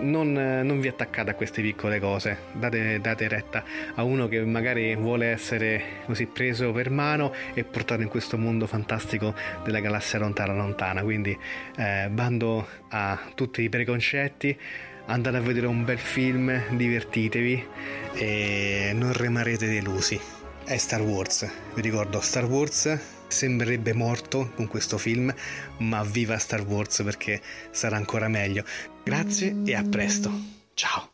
non, 0.00 0.32
non, 0.32 0.80
vi 0.80 0.88
attaccate 0.88 1.30
a 1.30 1.34
queste 1.34 1.62
piccole 1.62 2.00
cose, 2.00 2.38
date, 2.52 3.00
date, 3.00 3.28
retta 3.28 3.64
a 3.94 4.02
uno 4.02 4.28
che 4.28 4.44
magari 4.44 4.94
vuole 4.96 5.26
essere 5.26 5.82
così 6.06 6.26
preso 6.26 6.72
per 6.72 6.90
mano 6.90 7.32
e 7.54 7.64
portato 7.64 8.02
in 8.02 8.08
questo 8.08 8.38
mondo 8.38 8.66
fantastico 8.66 9.34
della 9.64 9.80
galassia 9.80 10.18
lontana 10.18 10.52
lontana, 10.52 11.02
quindi 11.02 11.36
eh, 11.76 12.08
bando 12.10 12.66
a 12.88 13.18
tutti 13.34 13.62
i 13.62 13.68
preconcetti 13.68 14.58
andate 15.06 15.36
a 15.36 15.40
vedere 15.40 15.66
un 15.66 15.84
bel 15.84 15.98
film, 15.98 16.76
divertitevi 16.76 17.66
e 18.14 18.92
non 18.94 19.12
rimarrete 19.12 19.66
delusi. 19.66 20.20
È 20.64 20.76
Star 20.76 21.00
Wars. 21.00 21.50
Vi 21.74 21.80
ricordo, 21.80 22.20
Star 22.20 22.44
Wars 22.44 23.19
sembrerebbe 23.30 23.92
morto 23.94 24.50
con 24.54 24.66
questo 24.66 24.98
film, 24.98 25.32
ma 25.78 26.02
viva 26.04 26.38
Star 26.38 26.62
Wars 26.62 27.02
perché 27.02 27.40
sarà 27.70 27.96
ancora 27.96 28.28
meglio. 28.28 28.64
Grazie 29.02 29.56
e 29.64 29.74
a 29.74 29.82
presto. 29.82 30.30
Ciao. 30.74 31.10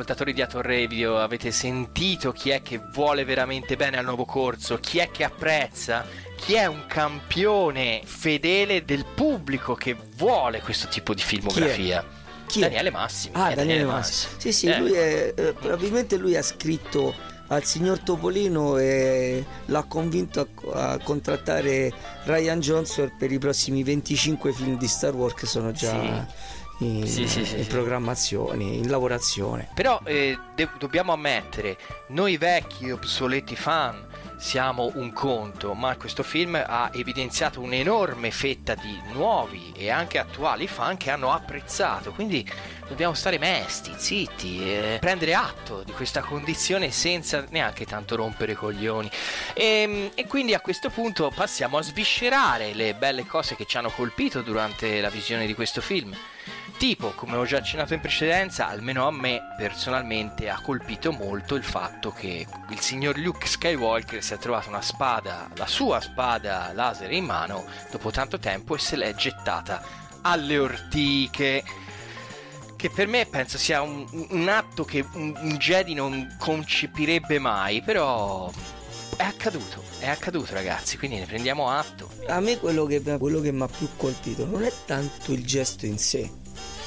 Ascoltatori 0.00 0.32
di 0.32 0.40
Ator 0.40 0.64
Radio, 0.64 1.18
avete 1.18 1.50
sentito 1.50 2.32
chi 2.32 2.48
è 2.48 2.62
che 2.62 2.80
vuole 2.92 3.22
veramente 3.24 3.76
bene 3.76 3.98
al 3.98 4.04
nuovo 4.06 4.24
corso? 4.24 4.78
Chi 4.78 4.98
è 4.98 5.10
che 5.10 5.24
apprezza? 5.24 6.06
Chi 6.36 6.54
è 6.54 6.64
un 6.64 6.84
campione 6.86 8.00
fedele 8.04 8.86
del 8.86 9.04
pubblico 9.04 9.74
che 9.74 9.94
vuole 10.16 10.62
questo 10.62 10.88
tipo 10.88 11.12
di 11.12 11.20
filmografia? 11.20 12.02
Chi 12.46 12.60
Daniele 12.60 12.90
Massimi. 12.90 13.34
Ah, 13.34 13.38
Daniele, 13.38 13.56
Daniele 13.56 13.84
Massimi. 13.84 14.32
Massimi. 14.32 14.40
Sì, 14.40 14.52
sì, 14.52 14.66
eh. 14.68 14.78
lui 14.78 14.92
è, 14.92 15.34
eh, 15.36 15.52
probabilmente 15.52 16.16
lui 16.16 16.34
ha 16.34 16.42
scritto 16.42 17.14
al 17.48 17.64
signor 17.64 17.98
Topolino 17.98 18.78
e 18.78 19.44
l'ha 19.66 19.82
convinto 19.82 20.48
a, 20.72 20.92
a, 20.92 20.98
contrattare 20.98 21.92
Ryan 22.24 22.60
Johnson 22.60 23.12
per 23.18 23.30
i 23.30 23.38
prossimi 23.38 23.82
25 23.82 24.52
film 24.52 24.78
di 24.78 24.88
Star 24.88 25.14
Wars 25.14 25.34
che 25.34 25.46
sono 25.46 25.72
già... 25.72 25.90
Sì 25.90 26.58
in, 26.80 27.06
sì, 27.06 27.26
sì, 27.28 27.44
sì, 27.44 27.58
in 27.58 27.66
programmazione, 27.66 28.64
in 28.64 28.88
lavorazione. 28.88 29.68
Però 29.74 30.00
eh, 30.04 30.38
de- 30.54 30.68
dobbiamo 30.78 31.12
ammettere, 31.12 31.76
noi 32.08 32.36
vecchi 32.36 32.90
obsoleti 32.90 33.56
fan 33.56 34.08
siamo 34.40 34.90
un 34.94 35.12
conto, 35.12 35.74
ma 35.74 35.96
questo 35.96 36.22
film 36.22 36.54
ha 36.54 36.90
evidenziato 36.94 37.60
un'enorme 37.60 38.30
fetta 38.30 38.74
di 38.74 38.98
nuovi 39.12 39.72
e 39.76 39.90
anche 39.90 40.18
attuali 40.18 40.66
fan 40.66 40.96
che 40.96 41.10
hanno 41.10 41.30
apprezzato, 41.30 42.12
quindi 42.12 42.50
dobbiamo 42.88 43.12
stare 43.12 43.36
mesti, 43.36 43.92
zitti, 43.94 44.62
e 44.64 44.96
prendere 44.98 45.34
atto 45.34 45.82
di 45.82 45.92
questa 45.92 46.22
condizione 46.22 46.90
senza 46.90 47.44
neanche 47.50 47.84
tanto 47.84 48.16
rompere 48.16 48.54
coglioni. 48.54 49.10
E, 49.52 49.64
ehm, 49.64 50.10
e 50.14 50.26
quindi 50.26 50.54
a 50.54 50.60
questo 50.60 50.88
punto 50.88 51.30
passiamo 51.34 51.76
a 51.76 51.82
sviscerare 51.82 52.72
le 52.72 52.94
belle 52.94 53.26
cose 53.26 53.54
che 53.56 53.66
ci 53.66 53.76
hanno 53.76 53.90
colpito 53.90 54.40
durante 54.40 55.02
la 55.02 55.10
visione 55.10 55.46
di 55.46 55.54
questo 55.54 55.82
film. 55.82 56.16
Tipo, 56.80 57.10
come 57.10 57.36
ho 57.36 57.44
già 57.44 57.58
accennato 57.58 57.92
in 57.92 58.00
precedenza, 58.00 58.66
almeno 58.66 59.06
a 59.06 59.10
me 59.10 59.42
personalmente 59.54 60.48
ha 60.48 60.58
colpito 60.62 61.12
molto 61.12 61.54
il 61.54 61.62
fatto 61.62 62.10
che 62.10 62.46
il 62.70 62.80
signor 62.80 63.18
Luke 63.18 63.46
Skywalker 63.46 64.22
si 64.22 64.32
è 64.32 64.38
trovato 64.38 64.70
una 64.70 64.80
spada, 64.80 65.50
la 65.56 65.66
sua 65.66 66.00
spada 66.00 66.72
laser 66.72 67.12
in 67.12 67.26
mano, 67.26 67.66
dopo 67.90 68.10
tanto 68.10 68.38
tempo 68.38 68.76
e 68.76 68.78
se 68.78 68.96
l'è 68.96 69.14
gettata 69.14 69.82
alle 70.22 70.56
ortiche. 70.56 71.62
Che 72.76 72.88
per 72.88 73.08
me 73.08 73.26
penso 73.26 73.58
sia 73.58 73.82
un, 73.82 74.06
un 74.30 74.48
atto 74.48 74.82
che 74.86 75.04
un, 75.12 75.36
un 75.38 75.56
Jedi 75.58 75.92
non 75.92 76.34
concepirebbe 76.38 77.38
mai, 77.38 77.82
però 77.82 78.50
è 79.18 79.22
accaduto, 79.22 79.84
è 79.98 80.08
accaduto 80.08 80.54
ragazzi, 80.54 80.96
quindi 80.96 81.18
ne 81.18 81.26
prendiamo 81.26 81.68
atto. 81.68 82.10
A 82.28 82.40
me 82.40 82.58
quello 82.58 82.86
che, 82.86 83.02
quello 83.02 83.42
che 83.42 83.52
mi 83.52 83.60
ha 83.60 83.68
più 83.68 83.86
colpito 83.96 84.46
non 84.46 84.64
è 84.64 84.72
tanto 84.86 85.32
il 85.32 85.44
gesto 85.44 85.84
in 85.84 85.98
sé, 85.98 86.39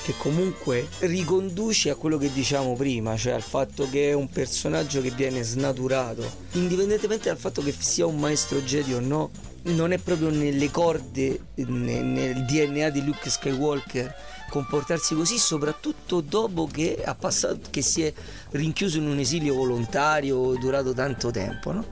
che 0.03 0.13
comunque 0.17 0.87
riconduce 0.99 1.89
a 1.89 1.95
quello 1.95 2.17
che 2.17 2.31
diciamo 2.31 2.73
prima, 2.73 3.15
cioè 3.15 3.33
al 3.33 3.41
fatto 3.41 3.89
che 3.89 4.09
è 4.09 4.13
un 4.13 4.29
personaggio 4.29 5.01
che 5.01 5.11
viene 5.11 5.41
snaturato, 5.43 6.29
indipendentemente 6.53 7.29
dal 7.29 7.37
fatto 7.37 7.63
che 7.63 7.73
sia 7.77 8.05
un 8.05 8.19
maestro 8.19 8.61
Jedi 8.61 8.93
o 8.93 8.99
no, 8.99 9.31
non 9.63 9.93
è 9.93 9.97
proprio 9.97 10.29
nelle 10.29 10.69
corde, 10.69 11.39
nel 11.55 12.43
DNA 12.43 12.89
di 12.89 13.03
Luke 13.03 13.29
Skywalker 13.29 14.13
comportarsi 14.49 15.15
così, 15.15 15.37
soprattutto 15.37 16.19
dopo 16.19 16.67
che, 16.67 17.01
ha 17.03 17.15
passato, 17.15 17.59
che 17.69 17.81
si 17.81 18.03
è 18.03 18.13
rinchiuso 18.51 18.97
in 18.97 19.07
un 19.07 19.17
esilio 19.17 19.55
volontario 19.55 20.53
durato 20.57 20.93
tanto 20.93 21.31
tempo, 21.31 21.71
no? 21.71 21.85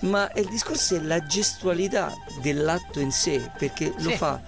Ma 0.00 0.30
il 0.34 0.46
discorso 0.48 0.96
è 0.96 1.00
la 1.00 1.24
gestualità 1.24 2.12
dell'atto 2.42 3.00
in 3.00 3.10
sé, 3.10 3.50
perché 3.56 3.94
lo 3.98 4.10
fa 4.10 4.40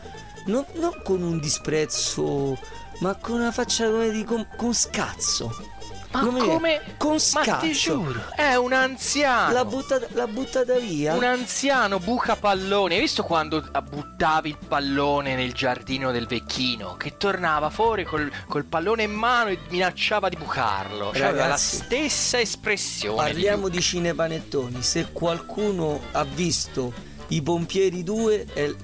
non, 0.47 0.64
non 0.74 1.01
con 1.03 1.22
un 1.22 1.38
disprezzo, 1.38 2.59
ma 3.01 3.15
con 3.17 3.41
una 3.41 3.53
faccia 3.53 3.87
come 3.87 4.11
di 4.11 4.25
con, 4.25 4.47
con 4.57 4.73
scazzo. 4.73 5.79
Ma 6.13 6.23
Come 6.23 6.41
come? 6.41 6.81
Con 6.97 7.21
scazzo. 7.21 7.51
Ma 7.51 7.57
ti 7.59 7.73
giuro, 7.73 8.21
è 8.35 8.57
un 8.57 8.73
anziano. 8.73 9.53
L'ha 9.53 9.65
buttata, 9.65 10.09
l'ha 10.11 10.27
buttata 10.27 10.77
via. 10.77 11.15
Un 11.15 11.23
anziano 11.23 12.01
buca 12.01 12.35
palloni. 12.35 12.95
Hai 12.95 13.01
visto 13.01 13.23
quando 13.23 13.63
buttavi 13.89 14.49
il 14.49 14.59
pallone 14.67 15.37
nel 15.37 15.53
giardino 15.53 16.11
del 16.11 16.27
vecchino? 16.27 16.97
Che 16.97 17.17
tornava 17.17 17.71
fuori 17.71 18.05
col, 18.05 18.29
col 18.49 18.65
pallone 18.65 19.05
in 19.05 19.13
mano 19.13 19.51
e 19.51 19.59
minacciava 19.69 20.29
di 20.29 20.37
bucarlo. 20.37 21.13
Cioè, 21.15 21.27
aveva 21.27 21.47
la 21.47 21.57
stessa 21.57 22.41
espressione. 22.41 23.17
Parliamo 23.17 23.69
di 23.69 23.81
cinepanettoni. 23.81 24.83
Se 24.83 25.13
qualcuno 25.13 26.01
ha 26.11 26.25
visto 26.25 26.93
i 27.29 27.41
Pompieri 27.41 28.03
2, 28.03 28.47
eh, 28.53 28.75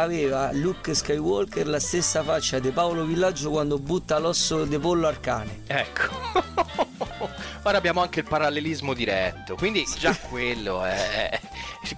aveva 0.00 0.50
Luke 0.52 0.94
Skywalker 0.94 1.66
la 1.66 1.80
stessa 1.80 2.22
faccia 2.22 2.58
di 2.58 2.70
Paolo 2.70 3.04
Villaggio 3.04 3.50
quando 3.50 3.78
butta 3.78 4.18
l'osso 4.18 4.64
di 4.64 4.78
pollo 4.78 5.06
al 5.06 5.20
cane. 5.20 5.62
Ecco. 5.66 6.84
Ora 7.66 7.78
abbiamo 7.78 8.00
anche 8.00 8.20
il 8.20 8.26
parallelismo 8.26 8.94
diretto, 8.94 9.56
quindi 9.56 9.84
già 9.98 10.16
quello 10.16 10.84
è, 10.84 11.40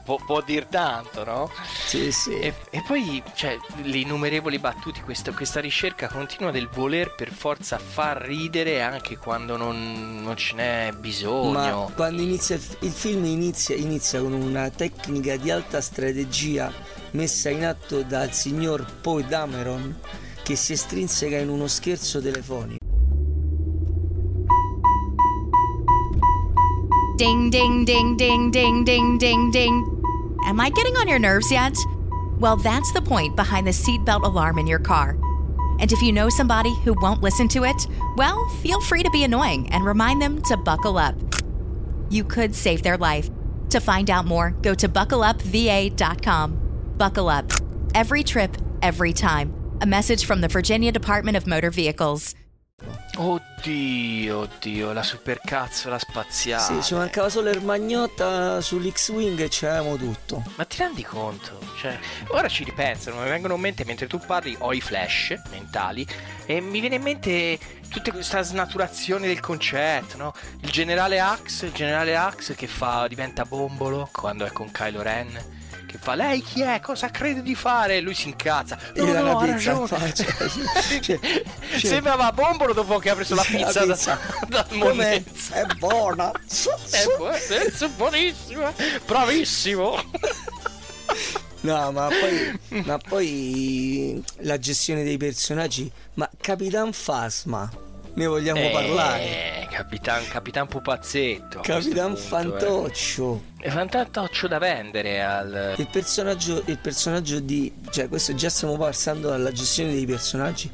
può, 0.02 0.16
può 0.16 0.40
dir 0.40 0.64
tanto, 0.64 1.24
no? 1.24 1.50
Sì, 1.84 2.10
sì. 2.10 2.38
E, 2.38 2.54
e 2.70 2.82
poi, 2.86 3.22
cioè, 3.34 3.58
le 3.82 3.98
innumerevoli 3.98 4.58
battute, 4.58 5.02
questa, 5.02 5.32
questa 5.32 5.60
ricerca 5.60 6.08
continua 6.08 6.50
del 6.50 6.68
voler 6.68 7.14
per 7.14 7.30
forza 7.30 7.78
far 7.78 8.16
ridere 8.22 8.80
anche 8.80 9.18
quando 9.18 9.58
non, 9.58 10.22
non 10.22 10.36
ce 10.36 10.54
n'è 10.54 10.92
bisogno. 10.98 11.50
Ma 11.84 11.92
quando 11.94 12.22
inizia 12.22 12.56
il, 12.56 12.62
il 12.80 12.92
film 12.92 13.26
inizia, 13.26 13.76
inizia 13.76 14.20
con 14.20 14.32
una 14.32 14.70
tecnica 14.70 15.36
di 15.36 15.50
alta 15.50 15.82
strategia 15.82 16.72
messa 17.12 17.50
in 17.50 17.64
atto 17.64 18.02
dal 18.02 18.32
signor 18.32 18.84
Poe 19.00 19.24
Dameron 19.26 19.96
che 20.42 20.56
si 20.56 20.72
estrinseca 20.72 21.36
in 21.36 21.48
uno 21.48 21.66
scherzo 21.66 22.20
telefonico. 22.20 22.78
Ding, 27.16 27.50
ding, 27.50 27.84
ding, 27.84 28.16
ding, 28.16 28.50
ding, 28.50 28.84
ding, 28.84 29.18
ding, 29.18 29.50
ding. 29.50 30.00
Am 30.44 30.60
I 30.60 30.70
getting 30.70 30.96
on 30.96 31.08
your 31.08 31.18
nerves 31.18 31.50
yet? 31.50 31.76
Well, 32.38 32.56
that's 32.56 32.92
the 32.92 33.02
point 33.02 33.34
behind 33.34 33.66
the 33.66 33.72
seatbelt 33.72 34.22
alarm 34.22 34.58
in 34.58 34.66
your 34.66 34.78
car. 34.78 35.18
And 35.80 35.90
if 35.92 36.00
you 36.00 36.12
know 36.12 36.28
somebody 36.28 36.74
who 36.84 36.94
won't 37.00 37.20
listen 37.20 37.48
to 37.48 37.64
it, 37.64 37.86
well, 38.16 38.48
feel 38.62 38.80
free 38.80 39.02
to 39.02 39.10
be 39.10 39.24
annoying 39.24 39.68
and 39.70 39.84
remind 39.84 40.22
them 40.22 40.40
to 40.42 40.56
buckle 40.56 40.96
up. 40.96 41.14
You 42.08 42.24
could 42.24 42.54
save 42.54 42.82
their 42.82 42.96
life. 42.96 43.28
To 43.70 43.80
find 43.80 44.08
out 44.08 44.24
more, 44.24 44.52
go 44.62 44.74
to 44.74 44.88
buckleupva.com. 44.88 46.67
Buckle 46.98 47.28
up. 47.28 47.52
Every 47.94 48.24
trip, 48.24 48.56
every 48.82 49.12
time. 49.12 49.54
A 49.80 49.86
message 49.86 50.24
from 50.26 50.40
the 50.40 50.48
Virginia 50.48 50.90
Department 50.90 51.36
of 51.36 51.46
Motor 51.46 51.70
Vehicles. 51.70 52.34
Oddio, 53.16 54.38
oddio, 54.38 54.92
la 54.92 55.04
supercazzola 55.04 55.96
spaziale. 55.96 56.60
Sì, 56.60 56.82
ci 56.82 56.94
mancava 56.94 57.28
solo 57.28 57.50
il 57.50 57.62
magnotta 57.62 58.60
sull'X-Wing 58.60 59.38
e 59.38 59.46
c'avevamo 59.48 59.94
tutto. 59.96 60.42
Ma 60.56 60.64
ti 60.64 60.78
rendi 60.78 61.04
conto? 61.04 61.60
Cioè, 61.80 61.96
ora 62.30 62.48
ci 62.48 62.64
ripenso, 62.64 63.14
mi 63.14 63.28
vengono 63.28 63.54
in 63.54 63.60
mente 63.60 63.84
mentre 63.84 64.08
tu 64.08 64.18
parli, 64.18 64.56
ho 64.58 64.72
i 64.72 64.80
flash 64.80 65.40
mentali 65.50 66.04
e 66.46 66.60
mi 66.60 66.80
viene 66.80 66.96
in 66.96 67.02
mente 67.02 67.60
tutta 67.88 68.10
questa 68.10 68.42
snaturazione 68.42 69.28
del 69.28 69.38
concetto, 69.38 70.16
no? 70.16 70.32
Il 70.62 70.70
generale 70.70 71.20
Axe, 71.20 71.66
il 71.66 71.72
generale 71.72 72.16
Axe 72.16 72.56
che 72.56 72.66
fa, 72.66 73.06
diventa 73.06 73.44
bombolo 73.44 74.08
quando 74.12 74.44
è 74.44 74.50
con 74.50 74.72
Kylo 74.72 75.02
Ren. 75.02 75.57
Che 75.88 75.96
fa, 75.98 76.14
lei 76.14 76.42
chi 76.42 76.60
è? 76.60 76.80
Cosa 76.80 77.08
crede 77.10 77.40
di 77.40 77.54
fare? 77.54 77.96
E 77.96 78.00
lui 78.02 78.12
si 78.12 78.28
incazza. 78.28 78.76
E 78.92 79.00
No, 79.00 79.10
dà 79.10 79.20
no, 79.20 79.38
ha 79.38 79.44
pizza 79.44 79.72
in 79.72 79.86
faccia. 79.86 80.24
Cioè, 81.00 81.00
cioè, 81.00 81.18
Sembrava 81.78 82.30
bombolo 82.32 82.74
dopo 82.74 82.98
che 82.98 83.08
ha 83.08 83.14
preso 83.14 83.34
la 83.34 83.42
La 83.50 83.56
pizza, 83.56 83.82
pizza. 83.86 84.18
da, 84.48 84.66
da? 84.68 84.76
Monnezza. 84.76 85.54
È 85.54 85.64
buona. 85.76 86.30
È 86.30 87.04
bu- 87.16 87.26
è 87.28 87.88
buonissimo, 87.96 88.72
bravissimo. 89.06 90.04
No, 91.60 91.90
ma 91.92 92.08
poi, 92.08 92.58
ma 92.84 92.98
poi 92.98 94.22
la 94.40 94.58
gestione 94.58 95.02
dei 95.04 95.16
personaggi. 95.16 95.90
Ma 96.14 96.28
Capitan 96.38 96.92
Fasma, 96.92 97.68
ne 98.18 98.26
vogliamo 98.26 98.60
Eh, 98.60 98.70
parlare? 98.70 99.66
Capitan, 99.70 100.26
Capitan 100.28 100.66
Pupazzetto. 100.66 101.60
Capitan 101.60 102.12
punto, 102.14 102.20
eh. 102.20 102.28
Fantoccio. 102.28 103.42
È 103.58 103.68
fantoccio 103.70 104.48
da 104.48 104.58
vendere 104.58 105.22
al. 105.22 105.74
Il 105.76 105.88
personaggio, 105.88 106.62
il 106.66 106.78
personaggio 106.78 107.38
di. 107.40 107.72
cioè, 107.90 108.08
questo 108.08 108.34
già 108.34 108.48
stiamo 108.50 108.76
passando 108.76 109.32
alla 109.32 109.52
gestione 109.52 109.92
dei 109.92 110.04
personaggi. 110.06 110.70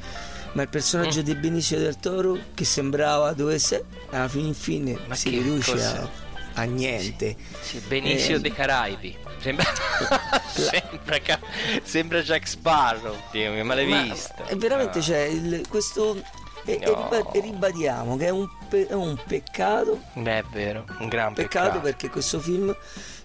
Ma 0.53 0.63
il 0.63 0.69
personaggio 0.69 1.21
Mm. 1.21 1.25
di 1.25 1.35
Benicio 1.35 1.77
del 1.77 1.99
Toro 1.99 2.39
che 2.55 2.65
sembrava 2.65 3.33
dovesse. 3.33 3.85
Alla 4.11 4.29
fine 4.29 4.47
in 4.49 4.55
fine 4.55 4.97
Ma 5.07 5.15
si 5.17 5.29
riduce 5.31 5.83
a, 5.83 6.09
a 6.55 6.63
niente. 6.63 7.37
Sì, 7.61 7.79
Benicio 7.89 8.35
Eh, 8.35 8.41
dei 8.41 8.53
Caraibi. 8.53 9.17
Sembra, 9.41 9.67
sembra, 10.55 11.19
sembra 11.83 12.23
Jack 12.23 12.47
Sparrow. 12.49 13.15
Dio 13.33 13.53
mio, 13.53 13.65
ma 13.65 13.75
l'hai 13.75 13.87
Ma 13.87 14.03
vista? 14.03 14.47
è 14.47 14.57
veramente 14.57 14.99
Ah. 15.01 15.03
c'è 15.03 15.23
il- 15.25 15.67
questo. 15.69 16.23
E, 16.67 16.81
No. 16.87 17.33
e 17.33 17.41
ribadiamo 17.41 18.17
che 18.17 18.27
è 18.27 18.31
un, 18.31 18.49
pe- 18.71 18.87
è 18.87 18.95
un 18.95 19.19
peccato 19.27 20.01
Beh, 20.15 20.39
è 20.39 20.45
vero, 20.51 20.85
un 21.01 21.09
gran 21.09 21.35
Peccato 21.35 21.65
peccato. 21.67 21.81
perché 21.81 22.09
questo 22.09 22.41
film, 22.41 22.75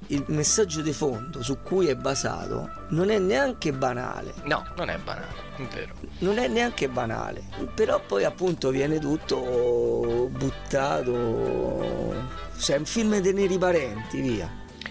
il 0.08 0.24
messaggio 0.28 0.82
di 0.82 0.92
fondo 0.92 1.42
su 1.42 1.60
cui 1.64 1.88
è 1.88 1.96
basato, 1.96 2.70
non 2.90 3.10
è 3.10 3.18
neanche 3.18 3.72
banale. 3.72 4.34
No, 4.44 4.66
non 4.76 4.90
è 4.90 4.98
banale, 4.98 5.28
è 5.56 5.62
vero. 5.74 5.94
Non 6.20 6.38
è 6.38 6.48
neanche 6.50 6.90
banale. 6.90 7.44
Però 7.74 8.02
poi 8.06 8.26
appunto 8.26 8.70
viene 8.72 9.00
tutto 9.00 10.28
buttato. 10.32 12.16
Cioè, 12.60 12.76
è 12.76 12.80
un 12.80 12.86
film 12.86 13.20
dei 13.20 13.34
neri 13.34 13.58
parenti, 13.58 14.20
via. 14.22 14.50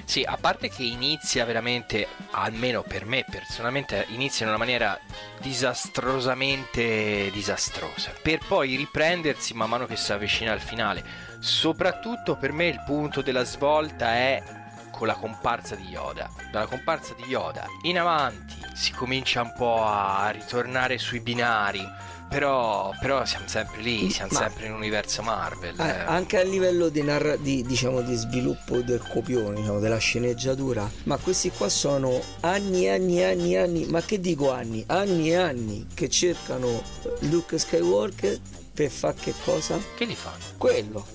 Sì, 0.09 0.23
a 0.27 0.39
parte 0.41 0.71
che 0.71 0.85
inizia 0.85 1.45
veramente, 1.45 2.09
almeno 2.31 2.81
per 2.81 3.05
me 3.05 3.27
personalmente, 3.31 4.07
inizia 4.09 4.47
in 4.47 4.53
una 4.53 4.59
maniera 4.59 4.99
disastrosamente 5.39 7.31
disastrosa, 7.31 8.15
per 8.23 8.39
poi 8.49 8.75
riprendersi 8.75 9.53
man 9.53 9.69
mano 9.69 9.85
che 9.85 9.97
si 9.97 10.11
avvicina 10.11 10.53
al 10.53 10.61
finale. 10.61 11.05
Soprattutto 11.41 12.37
per 12.37 12.53
me 12.53 12.69
il 12.69 12.83
punto 12.87 13.21
della 13.21 13.45
svolta 13.45 14.15
è 14.15 14.43
con 14.91 15.07
la 15.07 15.15
comparsa 15.15 15.75
di 15.75 15.89
Yoda. 15.89 16.31
Dalla 16.51 16.67
comparsa 16.67 17.13
di 17.13 17.25
Yoda 17.25 17.67
in 17.83 17.99
avanti 17.99 18.57
si 18.73 18.93
comincia 18.93 19.43
un 19.43 19.53
po' 19.55 19.85
a 19.85 20.31
ritornare 20.31 20.97
sui 20.97 21.21
binari. 21.21 21.87
Però, 22.29 22.93
però 23.01 23.25
siamo 23.25 23.47
sempre 23.49 23.81
lì, 23.81 24.11
siamo 24.11 24.31
Ma- 24.33 24.39
sempre 24.41 24.67
in 24.67 24.73
universo 24.73 25.23
Marvel. 25.23 25.75
Eh, 25.81 25.89
eh. 25.89 25.99
anche 26.07 26.39
a 26.39 26.43
livello 26.43 26.91
di, 26.91 27.03
narra- 27.03 27.37
di, 27.37 27.63
diciamo, 27.63 28.03
di 28.03 28.15
sviluppo 28.17 28.83
del 28.83 29.01
copione, 29.09 29.57
diciamo, 29.61 29.79
della 29.79 29.97
sceneggiatura. 29.97 30.89
Ma 31.05 31.17
questi 31.17 31.51
qua 31.51 31.71
sono 31.71 32.21
anni 32.41 32.85
e 32.85 32.91
anni 32.91 33.21
e 33.21 33.25
anni 33.25 33.55
e 33.55 33.59
anni, 33.59 33.85
ma 33.87 34.03
che 34.03 34.21
dico 34.21 34.53
anni? 34.53 34.85
Anni 34.89 35.31
e 35.31 35.37
anni 35.37 35.87
che 35.95 36.11
cercano 36.11 36.83
Luke 37.21 37.57
Skywalker 37.59 38.39
per 38.75 38.91
fare 38.91 39.15
che 39.19 39.33
cosa? 39.45 39.79
Che 39.97 40.05
li 40.05 40.15
fanno? 40.15 40.37
Quello. 40.59 41.07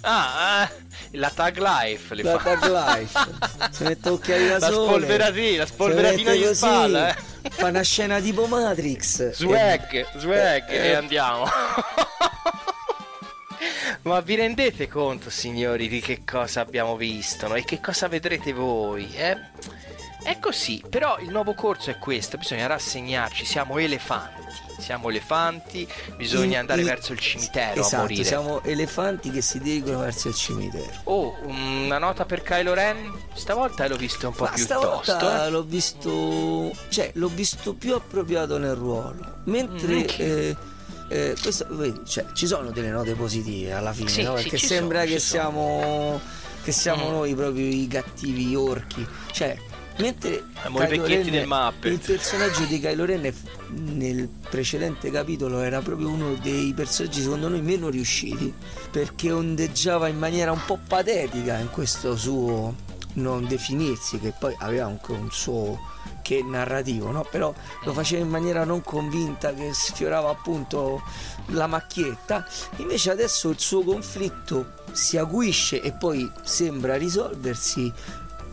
Ah, 0.00 0.68
eh, 0.70 1.16
la 1.18 1.30
tag 1.30 1.58
life 1.58 2.14
li 2.14 2.22
La 2.22 2.38
fa. 2.38 2.56
tag 2.56 2.70
life. 2.96 3.18
si 3.70 3.82
mette 3.84 4.08
occhiali 4.08 4.48
da 4.48 4.58
La 4.58 4.66
sole. 4.68 4.86
spolveratina, 4.86 5.58
la 5.58 5.66
spolveratina 5.66 6.32
di 6.32 6.54
spalla, 6.54 7.08
eh. 7.14 7.32
Fa 7.50 7.66
una 7.68 7.82
scena 7.82 8.20
tipo 8.20 8.46
Matrix. 8.46 9.30
Swag, 9.30 10.06
swag 10.16 10.68
Eh, 10.68 10.76
e 10.76 10.86
eh. 10.88 10.94
andiamo. 10.94 11.46
Ma 14.02 14.20
vi 14.20 14.34
rendete 14.34 14.86
conto, 14.86 15.30
signori, 15.30 15.88
di 15.88 16.00
che 16.00 16.22
cosa 16.24 16.60
abbiamo 16.60 16.96
visto 16.96 17.48
no? 17.48 17.54
e 17.54 17.64
che 17.64 17.80
cosa 17.80 18.06
vedrete 18.06 18.52
voi? 18.52 19.10
È, 19.14 19.34
è 20.22 20.38
così, 20.38 20.82
però 20.88 21.18
il 21.20 21.30
nuovo 21.30 21.54
corso 21.54 21.90
è 21.90 21.96
questo, 21.98 22.36
bisogna 22.36 22.66
rassegnarci, 22.66 23.46
siamo 23.46 23.78
elefanti, 23.78 24.43
siamo 24.78 25.08
elefanti, 25.08 25.86
bisogna 26.16 26.44
In- 26.54 26.56
andare 26.58 26.80
in- 26.80 26.86
verso 26.86 27.12
il 27.12 27.18
cimitero 27.18 27.80
a 27.80 27.84
Esatto, 27.84 28.02
morire. 28.02 28.24
siamo 28.24 28.62
elefanti 28.62 29.30
che 29.30 29.40
si 29.42 29.58
dirigono 29.60 29.98
verso 30.00 30.28
il 30.28 30.34
cimitero. 30.34 30.90
Oh, 31.04 31.36
una 31.44 31.98
nota 31.98 32.24
per 32.24 32.42
Kylo 32.42 32.74
Ren, 32.74 33.12
stavolta 33.34 33.86
l'ho 33.88 33.96
visto 33.96 34.28
un 34.28 34.34
po' 34.34 34.44
Ma 34.44 34.50
più 34.50 34.66
tosto. 34.66 35.30
eh. 35.30 35.50
l'ho 35.50 35.62
visto, 35.62 36.72
cioè 36.88 37.10
l'ho 37.14 37.28
visto 37.28 37.74
più 37.74 37.94
appropriato 37.94 38.58
nel 38.58 38.74
ruolo. 38.74 39.40
Mentre 39.44 39.94
Mm, 39.94 40.06
eh, 40.18 40.56
eh, 41.08 41.36
questo, 41.40 41.66
cioè, 42.06 42.26
ci 42.32 42.46
sono 42.46 42.70
delle 42.70 42.88
note 42.90 43.14
positive 43.14 43.72
alla 43.72 43.92
fine, 43.92 44.08
Sì, 44.08 44.22
no? 44.22 44.36
sì, 44.36 44.42
Perché 44.42 44.58
ci 44.58 44.66
sembra 44.66 45.00
sono, 45.00 45.12
che 45.12 45.18
siamo 45.20 46.20
che 46.64 46.72
siamo 46.72 47.08
Mm. 47.08 47.12
noi 47.12 47.34
proprio 47.34 47.66
i 47.66 47.86
cattivi 47.86 48.54
orchi. 48.56 49.06
Cioè, 49.32 49.54
mentre 49.98 50.44
Muppet. 51.46 51.92
il 51.92 51.98
personaggio 52.00 52.64
di 52.64 52.80
Kylo 52.80 53.04
Ren 53.04 53.32
nel 53.68 54.28
precedente 54.28 55.10
capitolo 55.10 55.60
era 55.60 55.80
proprio 55.80 56.08
uno 56.08 56.34
dei 56.34 56.72
personaggi 56.74 57.22
secondo 57.22 57.48
noi 57.48 57.62
meno 57.62 57.88
riusciti 57.88 58.52
perché 58.90 59.30
ondeggiava 59.30 60.08
in 60.08 60.18
maniera 60.18 60.52
un 60.52 60.60
po' 60.66 60.78
patetica 60.86 61.58
in 61.58 61.70
questo 61.70 62.16
suo 62.16 62.74
non 63.14 63.46
definirsi 63.46 64.18
che 64.18 64.32
poi 64.36 64.54
aveva 64.58 64.86
anche 64.86 65.12
un 65.12 65.30
suo 65.30 65.92
che 66.22 66.42
narrativo, 66.42 67.10
no? 67.10 67.26
però 67.30 67.52
lo 67.84 67.92
faceva 67.92 68.22
in 68.22 68.30
maniera 68.30 68.64
non 68.64 68.80
convinta 68.80 69.52
che 69.52 69.74
sfiorava 69.74 70.30
appunto 70.30 71.02
la 71.48 71.66
macchietta 71.66 72.46
invece 72.76 73.10
adesso 73.10 73.50
il 73.50 73.58
suo 73.58 73.82
conflitto 73.82 74.72
si 74.92 75.18
acuisce 75.18 75.82
e 75.82 75.92
poi 75.92 76.28
sembra 76.42 76.96
risolversi 76.96 77.92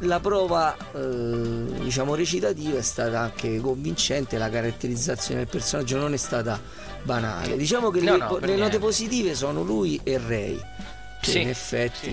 la 0.02 0.20
prova 0.20 0.76
eh, 0.94 1.80
diciamo 1.82 2.16
recitativa 2.16 2.78
è 2.78 2.82
stata 2.82 3.20
anche 3.20 3.60
convincente 3.60 4.38
la 4.38 4.50
caratterizzazione 4.50 5.42
del 5.42 5.50
personaggio 5.50 5.98
non 5.98 6.14
è 6.14 6.18
stata 6.18 6.60
banale. 7.04 7.56
Diciamo 7.58 7.90
che 7.90 8.02
No, 8.02 8.14
le, 8.14 8.18
no, 8.18 8.38
le 8.38 8.56
note 8.56 8.80
positive 8.80 9.36
sono 9.36 9.64
lui 9.64 10.00
e 10.04 10.18
Ray 10.18 10.60
che 11.22 11.30
Sì, 11.32 11.42
in 11.42 11.50
effetti 11.50 12.10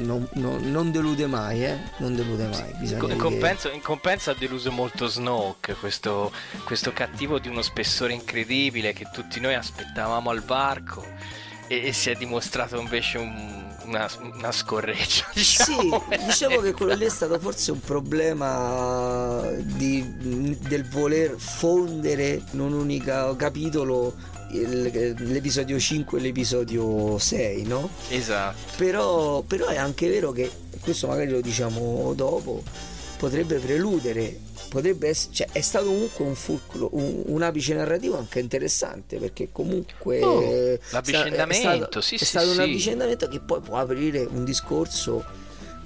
Non, 0.00 0.26
non- 0.34 0.70
non 0.70 0.90
delude 0.90 1.26
mai 1.26 1.64
eh? 1.66 1.78
non 1.98 2.14
delude 2.16 2.46
mai 2.46 2.74
In 2.80 3.16
compenso, 3.18 3.68
in 3.70 3.82
compenso 3.82 4.30
ha 4.30 4.34
deluso 4.38 4.70
molto 4.72 5.06
Snoke, 5.06 5.74
questo, 5.74 6.32
questo 6.64 6.92
cattivo 6.94 7.38
di 7.38 7.48
uno 7.48 7.60
spessore 7.60 8.14
incredibile 8.14 8.94
che 8.94 9.06
tutti 9.12 9.38
noi 9.38 9.54
aspettavamo 9.54 10.30
al 10.30 10.40
varco 10.42 11.04
e, 11.66 11.88
e 11.88 11.92
si 11.92 12.08
è 12.08 12.14
dimostrato 12.14 12.78
invece 12.80 13.18
un- 13.18 13.57
una, 13.88 14.08
una 14.34 14.52
scorreggia. 14.52 15.26
Diciamo. 15.32 16.04
Sì, 16.08 16.24
diciamo 16.26 16.60
che 16.60 16.72
quello 16.72 16.94
lì 16.94 17.04
è 17.04 17.08
stato 17.10 17.38
forse 17.38 17.72
un 17.72 17.80
problema 17.80 19.42
di- 19.62 20.56
del 20.68 20.86
voler 20.88 21.34
fondere 21.36 22.42
in 22.52 22.60
un 22.60 22.72
unico 22.72 23.34
capitolo 23.36 24.14
l'episodio 24.50 25.78
5 25.78 26.18
e 26.18 26.22
l'episodio 26.22 27.18
6, 27.18 27.62
no? 27.64 27.90
Esatto. 28.08 28.56
Però, 28.76 29.42
però 29.42 29.66
è 29.66 29.76
anche 29.76 30.08
vero 30.08 30.32
che, 30.32 30.50
questo 30.80 31.06
magari 31.06 31.30
lo 31.30 31.40
diciamo 31.40 32.12
dopo, 32.14 32.62
potrebbe 33.18 33.58
preludere, 33.58 34.38
potrebbe 34.68 35.08
essere, 35.08 35.34
cioè 35.34 35.48
è 35.52 35.60
stato 35.60 35.86
comunque 35.86 36.24
un 36.24 36.34
fulcro, 36.34 36.88
un, 36.92 37.24
un 37.26 37.42
apice 37.42 37.74
narrativo 37.74 38.16
anche 38.16 38.38
interessante 38.38 39.18
perché 39.18 39.50
comunque 39.52 40.22
Oh, 40.22 40.78
l'avvicendamento, 40.90 41.68
è 41.70 41.76
stato, 41.76 42.00
sì, 42.00 42.14
è 42.14 42.18
sì, 42.18 42.24
stato 42.24 42.48
un 42.48 42.54
sì. 42.54 42.60
avvicendamento 42.60 43.28
che 43.28 43.40
poi 43.40 43.60
può 43.60 43.76
aprire 43.76 44.26
un 44.30 44.44
discorso 44.44 45.24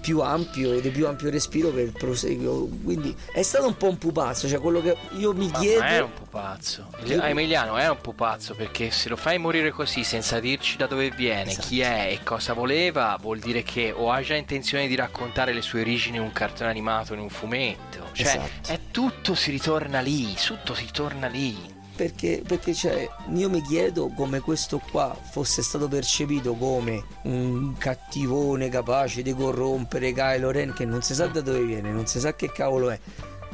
più 0.03 0.21
ampio 0.21 0.73
e 0.75 0.81
di 0.83 0.91
più 0.91 1.07
ampio 1.07 1.31
respiro 1.31 1.71
per 1.71 1.85
il 1.85 1.93
proseguo 1.93 2.69
quindi 2.85 3.17
è 3.33 3.43
stato 3.43 3.67
un 3.69 3.77
po' 3.77 3.89
un 3.89 3.97
pupazzo 3.97 4.49
cioè 4.49 4.59
quello 4.59 4.83
che 4.83 4.97
io 5.17 5.33
mi 5.33 5.49
Ma 5.49 5.59
chiedo 5.61 5.81
è 5.83 6.01
un 6.03 6.13
pupazzo. 6.13 6.89
Io- 7.05 7.21
Ah, 7.23 7.29
Emiliano 7.29 7.77
è 7.77 7.89
un 7.89 8.01
pupazzo 8.01 8.55
perché 8.55 8.91
se 8.91 9.09
lo 9.09 9.17
fai 9.17 9.39
morire 9.39 9.71
così 9.71 10.03
senza 10.03 10.41
dirci 10.41 10.77
da 10.77 10.87
dove 10.87 11.11
viene, 11.11 11.53
Esatto. 11.53 11.67
chi 11.69 11.81
è 11.81 12.09
e 12.11 12.21
cosa 12.25 12.53
voleva, 12.53 13.17
vuol 13.21 13.39
dire 13.39 13.63
che 13.63 13.93
o 13.95 14.11
ha 14.11 14.21
già 14.23 14.35
intenzione 14.35 14.89
di 14.89 14.95
raccontare 14.97 15.53
le 15.53 15.63
sue 15.63 15.81
origini 15.83 16.17
in 16.17 16.23
un 16.23 16.33
cartone 16.33 16.69
animato, 16.71 17.13
in 17.15 17.21
un 17.21 17.29
fumetto. 17.29 18.09
Cioè, 18.13 18.27
Esatto. 18.27 18.73
è 18.73 18.79
tutto 18.91 19.35
si 19.35 19.51
ritorna 19.53 20.01
lì, 20.01 20.35
tutto 20.35 20.75
si 20.75 20.89
torna 20.91 21.29
lì. 21.29 21.72
Perché, 22.03 22.43
perché 22.45 22.75
cioè, 22.75 23.09
io 23.33 23.49
mi 23.49 23.63
chiedo 23.63 24.09
come 24.09 24.41
questo 24.41 24.83
qua 24.91 25.17
fosse 25.31 25.63
stato 25.63 25.87
percepito 25.87 26.55
come 26.55 27.05
un 27.23 27.77
cattivone 27.79 28.69
capace 28.69 29.23
di 29.23 29.33
corrompere 29.33 30.13
Kylo 30.13 30.51
Ren 30.51 30.73
che 30.73 30.85
non 30.85 31.03
si 31.03 31.15
sa 31.15 31.29
da 31.29 31.41
dove 31.41 31.63
viene, 31.63 31.93
non 31.93 32.09
si 32.09 32.19
sa 32.19 32.35
che 32.35 32.51
cavolo 32.51 32.91
è, 32.91 32.99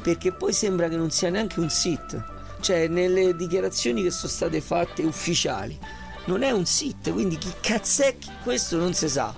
perché 0.01 0.31
poi 0.31 0.51
sembra 0.51 0.89
che 0.89 0.97
non 0.97 1.11
sia 1.11 1.29
neanche 1.29 1.59
un 1.59 1.69
Sith, 1.69 2.19
cioè 2.59 2.87
nelle 2.87 3.35
dichiarazioni 3.35 4.01
che 4.01 4.09
sono 4.09 4.31
state 4.31 4.61
fatte 4.61 5.03
ufficiali, 5.03 5.77
non 6.25 6.41
è 6.41 6.49
un 6.49 6.65
Sith, 6.65 7.11
quindi 7.11 7.37
chi 7.37 7.53
cazzo 7.61 8.01
è 8.01 8.15
questo 8.41 8.77
non 8.77 8.95
si 8.95 9.07
sa, 9.09 9.31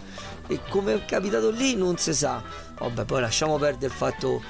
e 0.47 0.61
come 0.69 0.93
è 0.93 1.05
capitato 1.05 1.49
lì 1.49 1.75
non 1.75 1.97
si 1.97 2.13
sa, 2.13 2.41
vabbè 2.77 3.03
poi 3.03 3.19
lasciamo 3.19 3.57
perdere 3.57 3.87
il 3.87 3.91
fatto 3.91 4.41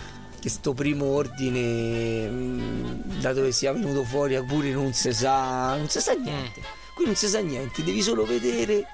che 0.42 0.50
sto 0.50 0.74
primo 0.74 1.06
ordine 1.06 2.28
mh, 2.28 3.20
da 3.22 3.32
dove 3.32 3.52
sia 3.52 3.72
venuto 3.72 4.04
fuori 4.04 4.42
pure 4.44 4.72
non 4.72 4.92
si 4.94 5.14
sa 5.14 5.76
non 5.76 5.88
si 5.88 6.00
sa 6.02 6.14
niente. 6.14 6.62
Qui 6.96 7.06
non 7.06 7.16
si 7.16 7.28
sa 7.28 7.40
niente 7.40 7.84
devi 7.84 8.02
solo 8.02 8.26
vedere 8.26 8.86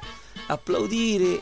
applaudire. 0.48 1.41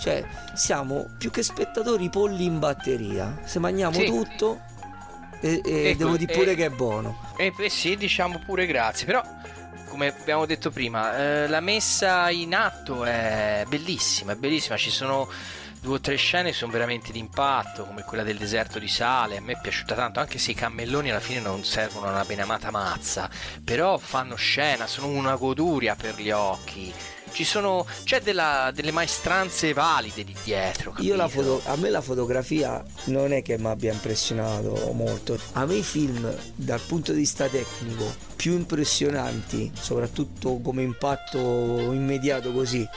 Cioè 0.00 0.26
siamo 0.56 1.08
più 1.18 1.30
che 1.30 1.44
spettatori 1.44 2.10
polli 2.10 2.44
in 2.44 2.58
batteria. 2.58 3.40
Se 3.44 3.60
mangiamo 3.60 3.94
Sì. 3.94 4.06
tutto 4.06 4.60
e, 5.40 5.60
e 5.64 5.88
Ecco, 5.90 5.98
devo 5.98 6.16
dire 6.16 6.32
pure 6.32 6.52
e- 6.52 6.54
che 6.56 6.64
è 6.66 6.70
buono. 6.70 7.18
E 7.36 7.52
eh, 7.56 7.68
sì, 7.70 7.96
diciamo 7.96 8.40
pure 8.44 8.66
grazie, 8.66 9.06
però 9.06 9.22
come 9.88 10.08
abbiamo 10.08 10.46
detto 10.46 10.70
prima, 10.72 11.16
eh, 11.16 11.46
la 11.46 11.60
messa 11.60 12.28
in 12.30 12.54
atto 12.56 13.04
è 13.04 13.64
bellissima, 13.68 14.32
è 14.32 14.34
bellissima, 14.34 14.76
ci 14.76 14.90
sono 14.90 15.28
due 15.84 15.96
o 15.96 16.00
tre 16.00 16.16
scene 16.16 16.54
sono 16.54 16.72
veramente 16.72 17.12
d'impatto, 17.12 17.84
come 17.84 18.04
quella 18.04 18.22
del 18.22 18.38
deserto 18.38 18.78
di 18.78 18.88
sale, 18.88 19.36
a 19.36 19.40
me 19.42 19.52
è 19.52 19.58
piaciuta 19.60 19.94
tanto, 19.94 20.18
anche 20.18 20.38
se 20.38 20.52
i 20.52 20.54
cammelloni 20.54 21.10
alla 21.10 21.20
fine 21.20 21.40
non 21.40 21.62
servono 21.62 22.06
a 22.06 22.10
una 22.10 22.24
benamata 22.24 22.70
mazza, 22.70 23.28
però 23.62 23.98
fanno 23.98 24.34
scena, 24.34 24.86
sono 24.86 25.08
una 25.08 25.36
goduria 25.36 25.94
per 25.94 26.18
gli 26.18 26.30
occhi. 26.30 26.90
Ci 27.32 27.44
sono, 27.44 27.84
c'è 28.04 28.20
della- 28.22 28.70
delle 28.72 28.92
maestranze 28.92 29.72
valide 29.74 30.22
lì 30.22 30.34
dietro. 30.42 30.94
Io 31.00 31.16
la 31.16 31.24
capito? 31.24 31.58
foto- 31.58 31.70
a 31.70 31.76
me 31.76 31.90
la 31.90 32.00
fotografia 32.00 32.82
non 33.06 33.32
è 33.34 33.42
che 33.42 33.58
mi 33.58 33.66
abbia 33.66 33.92
impressionato 33.92 34.90
molto. 34.92 35.38
A 35.52 35.66
me 35.66 35.74
i 35.74 35.82
film 35.82 36.32
dal 36.54 36.80
punto 36.80 37.12
di 37.12 37.18
vista 37.18 37.46
tecnico 37.48 38.14
più 38.36 38.52
impressionanti, 38.52 39.70
soprattutto 39.78 40.60
come 40.60 40.82
impatto 40.82 41.38
immediato 41.92 42.52
così, 42.52 42.88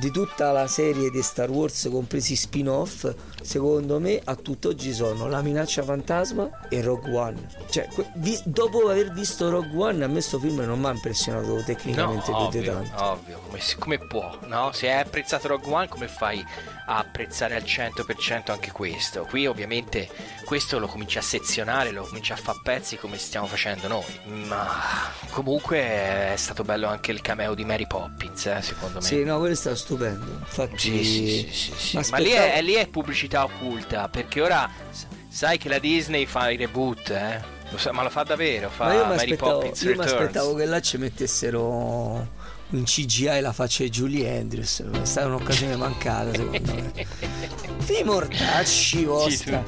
di 0.00 0.10
tutta 0.10 0.52
la 0.52 0.66
serie 0.66 1.10
di 1.10 1.22
Star 1.22 1.50
Wars, 1.50 1.88
compresi 1.90 2.34
spin-off, 2.34 3.12
secondo 3.42 4.00
me 4.00 4.20
a 4.24 4.34
tutt'oggi 4.36 4.92
sono 4.94 5.28
La 5.28 5.42
minaccia 5.42 5.82
fantasma 5.82 6.68
e 6.68 6.80
Rogue 6.80 7.14
One. 7.14 7.48
Cioè, 7.70 7.88
vi- 8.16 8.40
dopo 8.44 8.88
aver 8.88 9.12
visto 9.12 9.50
Rogue 9.50 9.76
One, 9.90 10.04
a 10.04 10.08
me 10.08 10.20
sto 10.20 10.38
film 10.38 10.60
non 10.60 10.80
mi 10.80 10.86
ha 10.86 10.90
impressionato 10.92 11.62
tecnicamente 11.64 12.30
No, 12.30 12.48
più 12.48 12.60
di 12.60 12.68
ovvio, 12.68 12.72
tanto. 12.88 13.04
ovvio, 13.04 13.40
come, 13.46 13.60
come 13.78 13.98
può, 13.98 14.38
no? 14.46 14.70
Se 14.72 14.90
hai 14.90 15.00
apprezzato 15.00 15.48
Rogue 15.48 15.72
One, 15.72 15.88
come 15.88 16.08
fai 16.08 16.42
a 16.86 16.98
apprezzare 16.98 17.54
al 17.54 17.62
100% 17.62 18.50
anche 18.50 18.70
questo? 18.72 19.24
Qui 19.24 19.46
ovviamente 19.46 20.08
questo 20.44 20.78
lo 20.78 20.86
cominci 20.86 21.18
a 21.18 21.22
sezionare, 21.22 21.90
lo 21.90 22.04
cominci 22.04 22.32
a 22.32 22.36
fare 22.36 22.58
pezzi 22.62 22.96
come 22.96 23.18
stiamo 23.18 23.46
facendo 23.46 23.88
noi, 23.88 24.20
ma 24.46 25.10
comunque 25.30 25.78
è 25.78 26.34
stato 26.36 26.62
bello 26.62 26.88
anche 26.88 27.12
il 27.12 27.20
cameo 27.20 27.54
di 27.54 27.64
Mary 27.64 27.86
Poppins, 27.86 28.46
eh, 28.46 28.62
secondo 28.62 28.98
me. 29.00 29.04
Sì, 29.04 29.24
no, 29.24 29.38
quello 29.38 29.54
è 29.54 29.56
stato 29.56 29.76
stupendo. 29.76 30.30
Infatti, 30.38 30.78
Sì, 30.78 31.04
sì, 31.04 31.48
sì, 31.50 31.52
sì, 31.52 31.72
sì. 31.76 31.96
mi 31.96 32.04
Ma 32.10 32.18
lì 32.18 32.30
è, 32.30 32.60
lì 32.62 32.74
è 32.74 32.86
pubblicità 32.88 33.44
occulta, 33.44 34.08
perché 34.08 34.40
ora 34.40 34.68
sai 35.28 35.58
che 35.58 35.68
la 35.68 35.78
Disney 35.78 36.26
fa 36.26 36.50
i 36.50 36.56
reboot, 36.56 37.10
eh? 37.10 37.60
Ma 37.90 38.02
lo 38.02 38.10
fa 38.10 38.22
davvero, 38.22 38.68
fa 38.68 38.84
Ma 38.84 38.94
io 38.94 39.06
mi 39.06 39.16
Mary 39.16 39.36
Poppins 39.36 39.80
io 39.80 39.94
mi 39.96 40.04
aspettavo 40.04 40.54
che 40.54 40.66
là 40.66 40.78
ci 40.80 40.98
mettessero 40.98 42.28
in 42.72 42.84
CGI 42.84 43.40
la 43.40 43.52
faccia 43.52 43.82
di 43.84 43.90
Julie 43.90 44.38
Andrews. 44.38 44.82
È 44.82 45.04
stata 45.04 45.26
un'occasione 45.26 45.76
mancata, 45.76 46.32
secondo 46.34 46.72
me. 46.74 46.92
Dei 47.86 48.04
mortacci 48.04 49.04
vostra. 49.04 49.62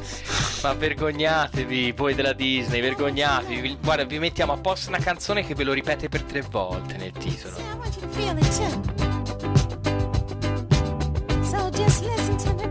Ma 0.62 0.72
vergognatevi 0.72 1.92
voi 1.92 2.14
della 2.14 2.32
Disney, 2.32 2.80
vergognatevi. 2.80 3.60
Vi- 3.60 3.78
Guarda, 3.82 4.04
vi 4.04 4.18
mettiamo 4.18 4.52
apposta 4.52 4.88
una 4.88 4.98
canzone 4.98 5.44
che 5.46 5.54
ve 5.54 5.64
lo 5.64 5.72
ripete 5.72 6.08
per 6.08 6.22
tre 6.22 6.40
volte 6.42 6.96
nel 6.96 7.12
titolo. 7.12 7.56
So 11.42 11.70
just 11.70 12.02
listen 12.04 12.36
to 12.38 12.54
me, 12.54 12.63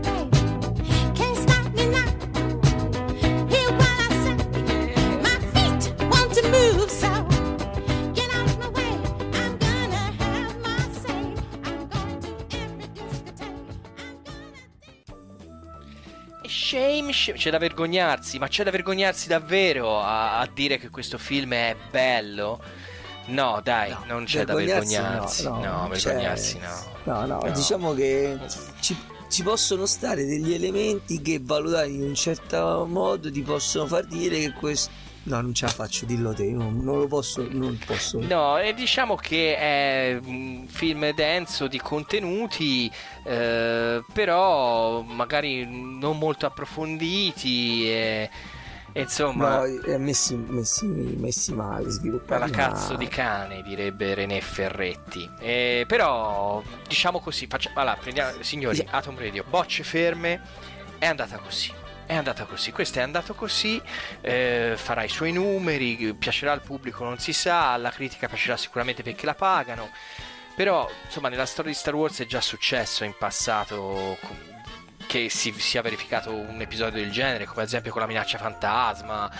Shame, 16.46 17.12
shame, 17.12 17.38
c'è 17.38 17.50
da 17.50 17.58
vergognarsi, 17.58 18.38
ma 18.38 18.48
c'è 18.48 18.64
da 18.64 18.70
vergognarsi 18.70 19.28
davvero 19.28 20.00
a, 20.00 20.40
a 20.40 20.48
dire 20.52 20.78
che 20.78 20.90
questo 20.90 21.16
film 21.18 21.52
è 21.54 21.74
bello? 21.90 22.60
No, 23.26 23.60
dai, 23.64 23.94
non 24.06 24.24
c'è 24.24 24.44
da 24.44 24.54
vergognarsi. 24.54 25.44
no, 25.44 25.58
No, 25.60 25.90
cioè, 25.96 26.12
vergognarsi 26.12 26.58
no. 26.58 26.92
No, 27.04 27.26
no, 27.26 27.40
No. 27.42 27.50
diciamo 27.50 27.94
che 27.94 28.38
ci, 28.80 28.94
ci 29.30 29.42
possono 29.42 29.86
stare 29.86 30.26
degli 30.26 30.52
elementi 30.52 31.22
che 31.22 31.40
valutati 31.42 31.94
in 31.94 32.02
un 32.02 32.14
certo 32.14 32.84
modo 32.86 33.30
ti 33.32 33.40
possono 33.40 33.86
far 33.86 34.04
dire 34.04 34.38
che 34.40 34.52
questo 34.52 34.90
No, 35.26 35.40
non 35.40 35.54
ce 35.54 35.64
la 35.64 35.70
faccio, 35.70 36.04
dillo 36.04 36.34
te, 36.34 36.50
non, 36.50 36.80
non 36.82 36.98
lo 36.98 37.06
posso, 37.06 37.46
non 37.50 37.78
posso. 37.86 38.20
No, 38.20 38.58
e 38.58 38.74
diciamo 38.74 39.14
che 39.14 39.56
è 39.56 40.18
un 40.22 40.66
film 40.68 41.10
denso 41.14 41.66
di 41.66 41.80
contenuti, 41.80 42.92
eh, 43.24 44.04
però 44.12 45.00
magari 45.00 45.66
non 45.66 46.18
molto 46.18 46.44
approfonditi 46.44 47.88
e, 47.88 48.30
e 48.92 49.00
insomma... 49.00 49.60
No, 49.60 49.82
è 49.82 49.96
messi, 49.96 50.34
messi, 50.36 50.84
messi 50.84 51.54
male, 51.54 51.88
sviluppati 51.88 52.42
alla 52.42 52.52
cazzo 52.52 52.92
male. 52.92 52.98
di 52.98 53.08
cane, 53.08 53.62
direbbe 53.62 54.12
René 54.12 54.42
Ferretti. 54.42 55.26
Eh, 55.40 55.86
però, 55.88 56.62
diciamo 56.86 57.18
così, 57.20 57.46
faccia- 57.46 57.70
allora, 57.74 57.96
prendiamo, 57.98 58.42
signori, 58.42 58.86
Atom 58.90 59.18
Radio, 59.18 59.42
bocce 59.48 59.84
ferme, 59.84 60.42
è 60.98 61.06
andata 61.06 61.38
così. 61.38 61.72
È 62.06 62.14
andata 62.14 62.44
così, 62.44 62.70
questo 62.70 62.98
è 62.98 63.02
andato 63.02 63.34
così, 63.34 63.80
eh, 64.20 64.74
farà 64.76 65.04
i 65.04 65.08
suoi 65.08 65.32
numeri, 65.32 66.14
piacerà 66.14 66.52
al 66.52 66.60
pubblico, 66.60 67.02
non 67.02 67.18
si 67.18 67.32
sa, 67.32 67.72
alla 67.72 67.90
critica 67.90 68.28
piacerà 68.28 68.58
sicuramente 68.58 69.02
perché 69.02 69.24
la 69.24 69.34
pagano, 69.34 69.90
però 70.54 70.88
insomma 71.04 71.30
nella 71.30 71.46
storia 71.46 71.72
di 71.72 71.76
Star 71.76 71.94
Wars 71.94 72.20
è 72.20 72.26
già 72.26 72.42
successo 72.42 73.04
in 73.04 73.14
passato 73.18 74.18
che 75.06 75.30
si 75.30 75.52
sia 75.52 75.80
verificato 75.80 76.32
un 76.32 76.60
episodio 76.60 77.00
del 77.00 77.10
genere, 77.10 77.46
come 77.46 77.62
ad 77.62 77.68
esempio 77.68 77.90
con 77.90 78.02
la 78.02 78.06
minaccia 78.06 78.36
fantasma. 78.36 79.30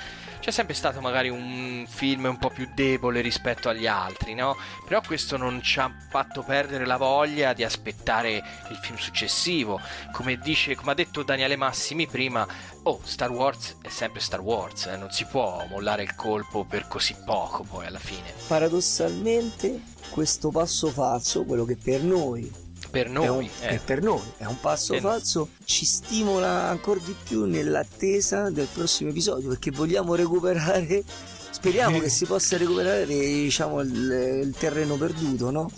C'è 0.44 0.50
sempre 0.50 0.74
stato 0.74 1.00
magari 1.00 1.30
un 1.30 1.86
film 1.88 2.26
un 2.26 2.36
po' 2.36 2.50
più 2.50 2.68
debole 2.74 3.22
rispetto 3.22 3.70
agli 3.70 3.86
altri, 3.86 4.34
no? 4.34 4.58
Però 4.86 5.00
questo 5.00 5.38
non 5.38 5.62
ci 5.62 5.80
ha 5.80 5.90
fatto 6.10 6.42
perdere 6.42 6.84
la 6.84 6.98
voglia 6.98 7.54
di 7.54 7.64
aspettare 7.64 8.44
il 8.68 8.76
film 8.76 8.98
successivo. 8.98 9.80
Come 10.12 10.36
dice, 10.36 10.76
come 10.76 10.90
ha 10.90 10.94
detto 10.94 11.22
Daniele 11.22 11.56
Massimi 11.56 12.06
prima, 12.06 12.46
oh, 12.82 13.00
Star 13.04 13.30
Wars 13.30 13.76
è 13.80 13.88
sempre 13.88 14.20
Star 14.20 14.42
Wars, 14.42 14.84
eh, 14.84 14.98
non 14.98 15.10
si 15.10 15.24
può 15.24 15.64
mollare 15.70 16.02
il 16.02 16.14
colpo 16.14 16.64
per 16.64 16.88
così 16.88 17.16
poco 17.24 17.62
poi 17.62 17.86
alla 17.86 17.98
fine. 17.98 18.34
Paradossalmente, 18.46 19.80
questo 20.10 20.50
passo 20.50 20.88
falso, 20.88 21.44
quello 21.44 21.64
che 21.64 21.78
per 21.78 22.02
noi 22.02 22.63
Per 22.94 23.06
è 23.06 23.10
noi, 23.10 23.28
un, 23.28 23.66
eh. 23.66 23.68
che 23.68 23.80
per 23.84 24.02
noi 24.02 24.22
è 24.38 24.44
un 24.44 24.58
passo 24.60 24.94
Eh. 24.94 25.00
falso, 25.00 25.48
ci 25.64 25.84
stimola 25.84 26.68
ancora 26.68 27.00
di 27.04 27.14
più 27.22 27.44
nell'attesa 27.44 28.50
del 28.50 28.68
prossimo 28.72 29.10
episodio 29.10 29.48
perché 29.48 29.70
vogliamo 29.70 30.14
recuperare. 30.14 31.02
Speriamo 31.50 31.98
che 32.00 32.08
si 32.08 32.24
possa 32.26 32.56
recuperare 32.56 33.06
diciamo, 33.06 33.80
il, 33.80 34.42
il 34.44 34.54
terreno 34.58 34.96
perduto, 34.96 35.50
no? 35.50 35.70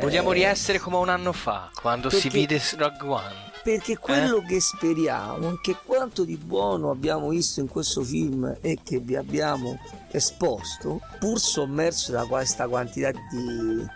Vogliamo 0.00 0.32
Eh, 0.32 0.34
riessere 0.34 0.78
come 0.78 0.96
un 0.96 1.08
anno 1.08 1.32
fa, 1.32 1.70
quando 1.80 2.10
si 2.10 2.28
perché- 2.28 2.38
vide 2.38 2.62
Rogue 2.76 3.08
One. 3.08 3.52
Perché 3.64 3.96
quello 3.96 4.42
che 4.46 4.60
speriamo 4.60 5.52
è 5.54 5.58
che 5.62 5.76
quanto 5.86 6.24
di 6.24 6.36
buono 6.36 6.90
abbiamo 6.90 7.28
visto 7.30 7.60
in 7.60 7.68
questo 7.68 8.02
film 8.02 8.58
e 8.60 8.80
che 8.84 8.98
vi 8.98 9.16
abbiamo 9.16 9.78
esposto, 10.10 11.00
pur 11.18 11.40
sommerso 11.40 12.12
da 12.12 12.26
questa 12.26 12.68
quantità 12.68 13.10
di, 13.10 13.86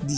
di, 0.00 0.14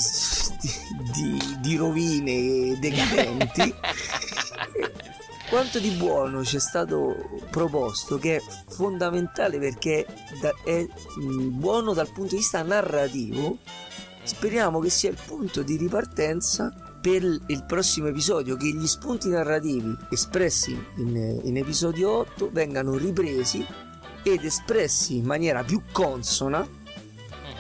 di- 1.14 1.56
di- 1.60 1.76
rovine 1.76 2.76
decadenti, 2.78 3.72
quanto 5.48 5.78
di 5.78 5.90
buono 5.90 6.44
ci 6.44 6.56
è 6.56 6.60
stato 6.60 7.14
proposto 7.50 8.18
che 8.18 8.36
è 8.36 8.42
fondamentale 8.68 9.58
perché 9.58 10.04
è 10.64 10.86
mh, 10.86 11.58
buono 11.58 11.92
dal 11.92 12.10
punto 12.10 12.30
di 12.30 12.36
vista 12.36 12.62
narrativo. 12.62 13.58
Speriamo 14.24 14.80
che 14.80 14.90
sia 14.90 15.10
il 15.10 15.18
punto 15.24 15.62
di 15.62 15.76
ripartenza 15.76 16.72
per 17.00 17.22
il 17.22 17.64
prossimo 17.66 18.06
episodio 18.08 18.56
che 18.56 18.68
gli 18.68 18.86
spunti 18.86 19.28
narrativi 19.28 19.94
espressi 20.10 20.72
in, 20.96 21.40
in 21.44 21.56
episodio 21.58 22.10
8 22.10 22.48
vengano 22.50 22.96
ripresi 22.96 23.64
ed 24.22 24.42
espressi 24.42 25.18
in 25.18 25.26
maniera 25.26 25.62
più 25.62 25.82
consona 25.92 26.66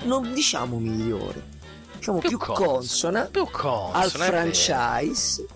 non 0.04 0.32
diciamo 0.32 0.78
migliore 0.78 1.53
diciamo 2.04 2.18
più, 2.18 2.36
consona, 2.38 3.22
più 3.22 3.48
consona, 3.50 3.98
al 3.98 4.10
franchise 4.10 5.46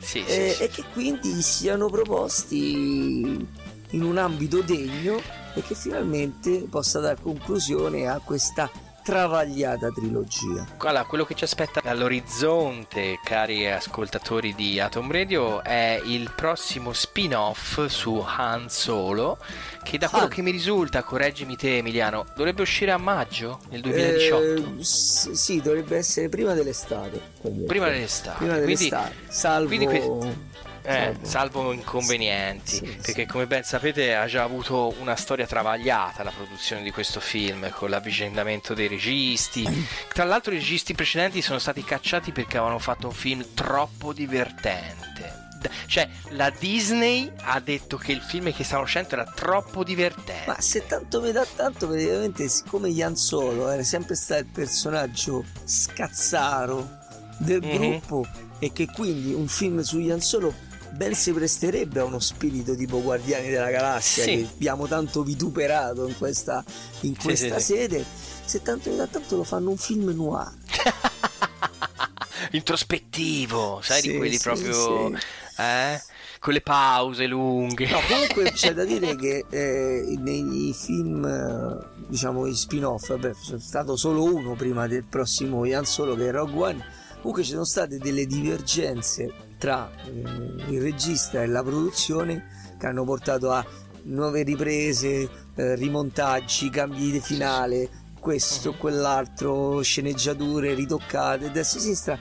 Sì, 0.00 0.24
eh, 0.24 0.54
sì. 0.56 0.62
e 0.64 0.68
che 0.68 0.84
quindi 0.92 1.40
siano 1.42 1.88
proposti 1.88 3.46
in 3.90 4.02
un 4.02 4.18
ambito 4.18 4.62
degno 4.62 5.20
e 5.54 5.62
che 5.62 5.74
finalmente 5.74 6.66
possa 6.68 6.98
dar 6.98 7.20
conclusione 7.20 8.08
a 8.08 8.20
questa 8.24 8.68
travagliata 9.02 9.90
trilogia. 9.90 10.66
Allora, 10.78 11.04
quello 11.04 11.24
che 11.24 11.34
ci 11.34 11.44
aspetta 11.44 11.80
all'orizzonte, 11.84 13.18
cari 13.22 13.68
ascoltatori 13.70 14.54
di 14.54 14.78
Atom 14.80 15.10
Radio, 15.10 15.62
è 15.62 16.00
il 16.04 16.32
prossimo 16.34 16.92
spin-off 16.92 17.84
su 17.86 18.22
Han 18.24 18.68
Solo, 18.70 19.38
che 19.82 19.98
da 19.98 20.08
quello 20.08 20.24
Han. 20.26 20.30
che 20.30 20.42
mi 20.42 20.50
risulta, 20.50 21.02
correggimi 21.02 21.56
te 21.56 21.78
Emiliano, 21.78 22.24
dovrebbe 22.36 22.62
uscire 22.62 22.92
a 22.92 22.98
maggio 22.98 23.60
del 23.68 23.80
2018. 23.80 24.78
Eh, 24.78 24.84
sì, 24.84 25.60
dovrebbe 25.60 25.96
essere 25.96 26.28
prima 26.28 26.54
dell'estate. 26.54 27.20
Prima 27.66 27.88
dell'estate. 27.88 28.36
Prima 28.38 28.54
Quindi- 28.54 28.74
dell'estate. 28.74 29.14
Salvo... 29.28 29.66
quindi 29.68 29.86
que- 29.86 30.50
Eh, 30.84 31.14
salvo- 31.22 31.72
inconvenienti, 31.72 32.76
Sì, 32.76 32.86
sì, 32.86 32.98
perché 33.02 33.26
come 33.26 33.46
ben 33.46 33.62
sapete 33.62 34.14
ha 34.16 34.26
già 34.26 34.42
avuto 34.42 34.92
una 34.98 35.14
storia 35.14 35.46
travagliata 35.46 36.22
la 36.24 36.32
produzione 36.32 36.82
di 36.82 36.90
questo 36.90 37.20
film 37.20 37.70
con 37.70 37.88
l'avvicendamento 37.90 38.74
dei 38.74 38.88
registi. 38.88 39.64
Tra 40.12 40.24
l'altro 40.24 40.52
i 40.52 40.56
registi 40.56 40.92
precedenti 40.94 41.40
sono 41.40 41.58
stati 41.60 41.84
cacciati 41.84 42.32
perché 42.32 42.56
avevano 42.56 42.80
fatto 42.80 43.06
un 43.06 43.12
film 43.14 43.44
troppo 43.54 44.12
divertente. 44.12 45.40
Cioè, 45.86 46.08
la 46.30 46.50
Disney 46.50 47.30
ha 47.42 47.60
detto 47.60 47.96
che 47.96 48.10
il 48.10 48.20
film 48.20 48.52
che 48.52 48.64
stavano 48.64 48.86
facendo 48.86 49.10
era 49.14 49.24
troppo 49.32 49.84
divertente. 49.84 50.42
Ma 50.48 50.60
se 50.60 50.84
tanto 50.88 51.20
mi 51.20 51.30
dà 51.30 51.46
tanto, 51.54 51.86
praticamente, 51.86 52.48
siccome 52.48 52.88
Ian 52.88 53.14
Solo 53.14 53.68
era 53.70 53.84
sempre 53.84 54.16
stato 54.16 54.40
il 54.40 54.46
personaggio 54.46 55.44
scazzaro 55.64 56.98
del 57.38 57.60
Mhm. 57.62 57.70
gruppo 57.78 58.26
e 58.58 58.72
che 58.72 58.86
quindi 58.86 59.32
un 59.32 59.46
film 59.46 59.80
su 59.82 60.00
Ian 60.00 60.20
Solo 60.20 60.52
ben 60.92 61.14
si 61.14 61.32
presterebbe 61.32 62.00
a 62.00 62.04
uno 62.04 62.18
spirito 62.18 62.74
tipo 62.76 63.00
Guardiani 63.02 63.48
della 63.50 63.70
Galassia 63.70 64.22
Sì. 64.24 64.36
che 64.36 64.48
abbiamo 64.54 64.86
tanto 64.86 65.22
vituperato 65.22 66.06
in 66.06 66.16
questa, 66.16 66.64
in 67.00 67.14
Sì, 67.16 67.22
questa 67.22 67.58
sì, 67.58 67.64
sì. 67.64 67.74
sede. 67.74 68.04
Se 68.44 68.62
tanto 68.62 68.94
dà 68.94 69.06
tanto 69.06 69.36
lo 69.36 69.44
fanno 69.44 69.70
un 69.70 69.76
film 69.78 70.10
noir. 70.10 70.52
Introspettivo, 72.52 73.80
sai 73.82 74.00
Sì, 74.02 74.10
di 74.12 74.16
quelli 74.16 74.36
sì, 74.36 74.42
proprio... 74.42 74.72
sì. 75.16 75.62
Eh? 75.62 76.00
Con 76.40 76.54
le 76.54 76.60
pause 76.60 77.26
lunghe. 77.26 77.88
No, 77.88 78.00
comunque 78.08 78.50
c'è 78.52 78.74
da 78.74 78.84
dire 78.84 79.14
che 79.16 79.44
eh, 79.48 80.16
nei 80.18 80.74
film, 80.76 81.24
eh, 81.24 82.04
diciamo, 82.08 82.46
in 82.46 82.54
spin-off, 82.56 83.08
vabbè, 83.08 83.30
c'è 83.30 83.60
stato 83.60 83.96
solo 83.96 84.24
uno 84.24 84.54
prima 84.56 84.88
del 84.88 85.04
prossimo 85.04 85.64
Ian 85.64 85.84
Solo 85.84 86.16
che 86.16 86.28
è 86.28 86.32
Rogue 86.32 86.62
One. 86.70 86.84
Comunque 87.22 87.44
ci 87.44 87.52
sono 87.52 87.64
state 87.64 87.98
delle 87.98 88.26
divergenze 88.26 89.32
tra 89.56 89.88
eh, 90.06 90.72
il 90.72 90.80
regista 90.82 91.40
e 91.42 91.46
la 91.46 91.62
produzione 91.62 92.48
che 92.78 92.86
hanno 92.86 93.04
portato 93.04 93.52
a 93.52 93.64
nuove 94.04 94.42
riprese, 94.42 95.30
eh, 95.54 95.74
rimontaggi, 95.76 96.68
cambi 96.68 97.12
di 97.12 97.20
finale, 97.20 97.88
questo, 98.18 98.72
quell'altro, 98.74 99.80
sceneggiature 99.82 100.74
ritoccate, 100.74 101.52
destra 101.52 101.78
e 101.78 101.82
sinistra. 101.82 102.18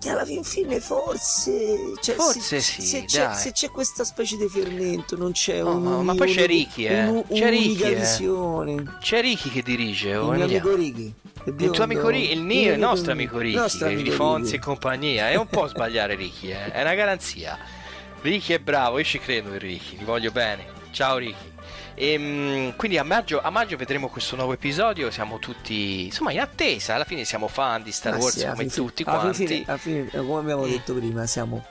Che 0.00 0.08
alla 0.08 0.24
fin 0.24 0.42
fine 0.42 0.80
forse, 0.80 1.92
cioè, 2.00 2.14
Forse 2.16 2.40
se, 2.40 2.60
sì, 2.60 2.82
se 2.82 3.04
c'è, 3.04 3.34
se 3.34 3.52
c'è 3.52 3.68
questa 3.68 4.02
specie 4.02 4.36
di 4.36 4.48
fermento, 4.48 5.16
non 5.16 5.30
c'è 5.32 5.62
Oh, 5.62 5.76
un, 5.76 6.04
ma 6.04 6.14
poi 6.14 6.32
c'è 6.32 6.46
Ricky, 6.46 6.86
eh. 6.86 7.04
un- 7.06 7.24
C'è 7.30 7.50
Ricky, 7.50 7.82
eh. 7.82 7.94
visione. 7.94 8.96
C'è 8.98 9.20
Ricky 9.20 9.50
che 9.50 9.62
dirige, 9.62 10.08
Il 10.10 10.22
mio 10.24 10.44
amico 10.44 10.74
Ricky. 10.74 11.14
Il 11.44 11.70
tuo 11.70 11.84
amico 11.84 12.08
Ricky, 12.08 12.32
il 12.32 12.42
mio, 12.42 12.72
il 12.72 12.78
nostro 12.78 13.12
amico 13.12 13.38
Ricky, 13.38 13.56
nostro 13.56 13.86
amico 13.86 14.02
di 14.02 14.10
Fonzi 14.10 14.54
e 14.54 14.58
compagnia. 14.58 15.28
È 15.28 15.34
un 15.36 15.46
po' 15.46 15.66
sbagliare 15.66 16.14
Ricky, 16.14 16.50
eh. 16.50 16.70
è 16.72 16.80
una 16.82 16.94
garanzia. 16.94 17.58
Ricky 18.20 18.54
è 18.54 18.58
bravo, 18.60 18.98
io 18.98 19.04
ci 19.04 19.18
credo 19.18 19.48
in 19.52 19.58
Ricky, 19.58 19.96
gli 19.98 20.04
voglio 20.04 20.30
bene. 20.30 20.66
Ciao 20.92 21.16
Ricky. 21.16 21.50
Ehm, 21.94 22.74
quindi 22.76 22.96
a 22.98 23.02
maggio, 23.02 23.40
a 23.42 23.50
maggio 23.50 23.76
vedremo 23.76 24.08
questo 24.08 24.36
nuovo 24.36 24.52
episodio, 24.54 25.10
siamo 25.10 25.38
tutti 25.38 26.04
insomma 26.06 26.32
in 26.32 26.40
attesa, 26.40 26.94
alla 26.94 27.04
fine 27.04 27.24
siamo 27.24 27.48
fan 27.48 27.82
di 27.82 27.92
Star 27.92 28.14
Ah, 28.14 28.18
Wars 28.18 28.38
sì, 28.38 28.46
come 28.46 28.66
tutti 28.66 29.02
alla 29.04 29.18
fin 29.18 29.20
quanti. 29.20 29.46
fine- 29.46 29.64
alla 29.66 29.76
fine, 29.78 30.08
come 30.10 30.40
abbiamo 30.40 30.66
detto 30.66 30.94
prima, 30.94 31.26
siamo 31.26 31.64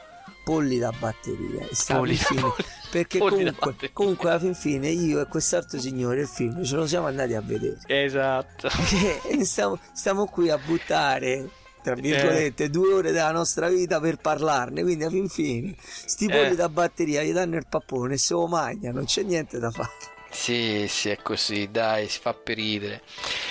polli 0.43 0.77
da 0.79 0.91
batteria. 0.97 1.67
E 1.67 1.75
sta 1.75 1.95
Polli 1.97 2.11
alla 2.11 2.19
da- 2.19 2.25
fin 2.25 2.37
fine- 2.37 2.41
polli- 2.49 2.65
perché 2.91 3.17
polli 3.19 3.55
comunque, 3.55 3.89
comunque 3.93 4.29
alla 4.29 4.39
fin 4.39 4.53
fine 4.55 4.89
io 4.89 5.21
e 5.21 5.27
quest'altro 5.27 5.79
signore 5.79 6.21
il 6.21 6.27
film 6.27 6.63
ce 6.63 6.75
lo 6.75 6.85
siamo 6.87 7.07
andati 7.07 7.33
a 7.33 7.41
vedere. 7.41 7.79
Esatto. 7.87 8.67
E 9.29 9.45
stiamo, 9.45 9.79
stiamo 9.93 10.25
qui 10.25 10.49
a 10.49 10.57
buttare 10.57 11.49
tra 11.83 11.93
Eh. 11.93 12.01
virgolette 12.01 12.69
due 12.69 12.93
ore 12.93 13.11
della 13.11 13.31
nostra 13.31 13.67
vita 13.67 13.99
per 13.99 14.17
parlarne 14.17 14.83
quindi 14.83 15.03
alla 15.03 15.11
fin 15.11 15.27
fine 15.29 15.75
sti 15.79 16.27
polli 16.27 16.51
Eh. 16.51 16.55
da 16.55 16.69
batteria 16.69 17.23
gli 17.23 17.31
danno 17.33 17.55
il 17.55 17.65
pappone 17.67 18.17
se 18.17 18.35
lo 18.35 18.45
mangia 18.45 18.91
non 18.91 19.05
c'è 19.05 19.23
niente 19.23 19.57
da 19.57 19.71
fare 19.71 19.89
Sì, 20.31 20.85
sì, 20.87 21.09
è 21.09 21.17
così, 21.21 21.69
dai, 21.69 22.07
si 22.07 22.19
fa 22.19 22.33
per 22.33 22.55
ridere. 22.55 23.01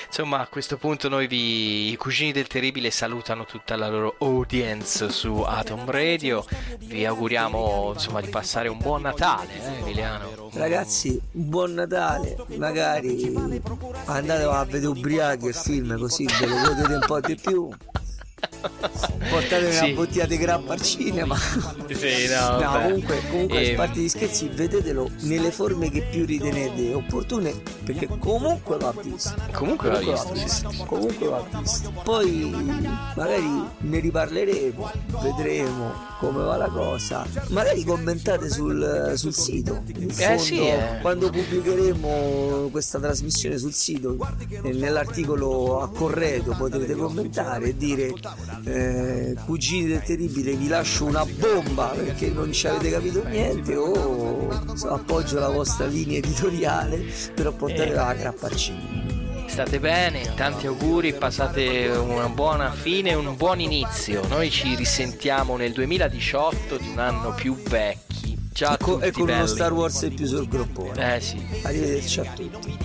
Insomma, 0.06 0.40
a 0.40 0.48
questo 0.48 0.76
punto 0.76 1.08
noi 1.08 1.26
vi, 1.26 1.90
i 1.90 1.96
cugini 1.96 2.32
del 2.32 2.46
terribile 2.46 2.90
salutano 2.90 3.44
tutta 3.44 3.76
la 3.76 3.88
loro 3.88 4.16
audience 4.18 5.10
su 5.10 5.42
Atom 5.46 5.88
Radio. 5.90 6.44
Vi 6.78 7.04
auguriamo, 7.04 7.92
insomma, 7.92 8.20
di 8.20 8.28
passare 8.28 8.68
un 8.68 8.78
buon 8.78 9.02
Natale, 9.02 9.52
eh, 9.52 9.78
Emiliano. 9.80 10.50
Ragazzi, 10.52 11.20
buon 11.30 11.74
Natale, 11.74 12.36
magari 12.56 13.32
andate 14.06 14.42
a 14.42 14.64
vedere 14.64 14.86
ubriachi 14.86 15.46
il 15.46 15.54
film 15.54 15.96
così 15.98 16.24
ve 16.24 16.46
lo 16.46 16.74
godete 16.74 16.94
un 16.94 17.04
po' 17.06 17.20
di 17.20 17.36
più. 17.36 17.70
Portate 19.30 19.72
Sì. 19.72 19.84
una 19.84 19.94
bottiglia 19.94 20.26
di 20.26 20.36
grappa 20.36 20.72
al 20.72 20.82
cinema. 20.82 21.36
Sì, 21.36 22.26
no, 22.28 22.58
No, 22.58 22.72
comunque, 22.82 23.20
comunque 23.30 23.60
Ehm, 23.60 23.74
a 23.74 23.76
parte 23.76 24.00
gli 24.00 24.08
scherzi, 24.08 24.48
vedetelo 24.48 25.08
nelle 25.20 25.50
forme 25.50 25.90
che 25.90 26.02
più 26.10 26.24
ritenete 26.24 26.94
opportune, 26.94 27.54
perché 27.84 28.08
comunque 28.18 28.76
va 28.78 28.92
visto. 29.02 29.34
Comunque 29.52 29.90
va 29.90 29.98
visto, 29.98 30.34
sì, 30.34 30.48
sì, 30.48 30.66
sì. 30.70 30.84
Comunque 30.86 31.28
va 31.28 31.46
visto. 31.60 31.92
Poi 32.02 32.50
magari 33.14 33.64
ne 33.78 33.98
riparleremo, 34.00 34.90
vedremo 35.22 35.92
come 36.18 36.42
va 36.42 36.56
la 36.56 36.68
cosa. 36.68 37.26
Magari 37.48 37.84
commentate 37.84 38.50
sul, 38.50 39.12
sul 39.16 39.34
sito. 39.34 39.82
In 39.96 40.08
Eh, 40.10 40.12
fondo, 40.12 40.42
sì, 40.42 40.60
eh. 40.66 40.98
quando 41.02 41.30
pubblicheremo 41.30 42.68
questa 42.70 42.98
trasmissione 42.98 43.58
sul 43.58 43.72
sito, 43.72 44.16
nell'articolo 44.62 45.80
a 45.82 45.88
corredo 45.90 46.54
potrete 46.56 46.94
commentare 46.94 47.68
e 47.68 47.76
dire 47.76 48.12
eh, 48.64 49.34
cugini 49.44 49.86
del 49.86 50.02
terribile 50.02 50.52
vi 50.52 50.68
lascio 50.68 51.04
una 51.04 51.24
bomba 51.24 51.88
perché 51.88 52.28
non 52.30 52.52
ci 52.52 52.66
avete 52.66 52.90
capito 52.90 53.22
niente 53.26 53.74
o 53.76 54.48
appoggio 54.88 55.38
la 55.38 55.48
vostra 55.48 55.86
linea 55.86 56.18
editoriale 56.18 57.04
però 57.34 57.52
portare 57.52 57.90
Eh. 57.90 57.94
la 57.94 58.14
grappa 58.14 58.46
al 58.46 58.56
cinema. 58.56 58.98
State 59.46 59.80
bene, 59.80 60.32
tanti 60.36 60.68
auguri, 60.68 61.12
passate 61.12 61.88
una 61.88 62.28
buona 62.28 62.70
fine 62.70 63.10
e 63.10 63.14
un 63.14 63.34
buon 63.36 63.58
inizio. 63.60 64.24
Noi 64.28 64.48
ci 64.48 64.76
risentiamo 64.76 65.56
nel 65.56 65.72
2018 65.72 66.76
di 66.76 66.88
un 66.88 66.98
anno 67.00 67.34
più 67.34 67.56
vecchi. 67.56 68.38
Ciao 68.52 68.70
a 68.70 68.74
e 68.74 68.78
con, 68.78 68.94
tutti 68.94 69.06
e 69.06 69.10
con 69.10 69.22
uno 69.22 69.32
belli. 69.32 69.48
Star 69.48 69.72
Wars 69.72 70.08
più 70.14 70.26
sul 70.26 70.46
groppone. 70.48 71.16
Eh 71.16 71.20
sì. 71.20 71.44
Arrivederci 71.62 72.20
a 72.20 72.24
tutti. 72.32 72.78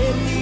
Che 0.00 0.06
hai 0.06 0.39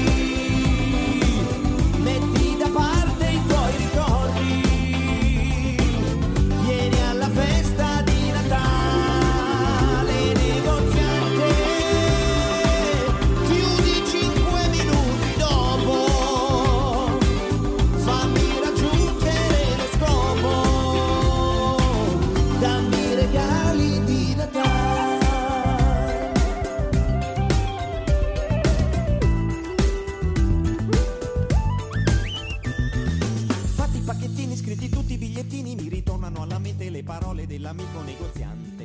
le 36.91 37.03
parole 37.03 37.47
dell'amico 37.47 38.01
negoziante. 38.03 38.85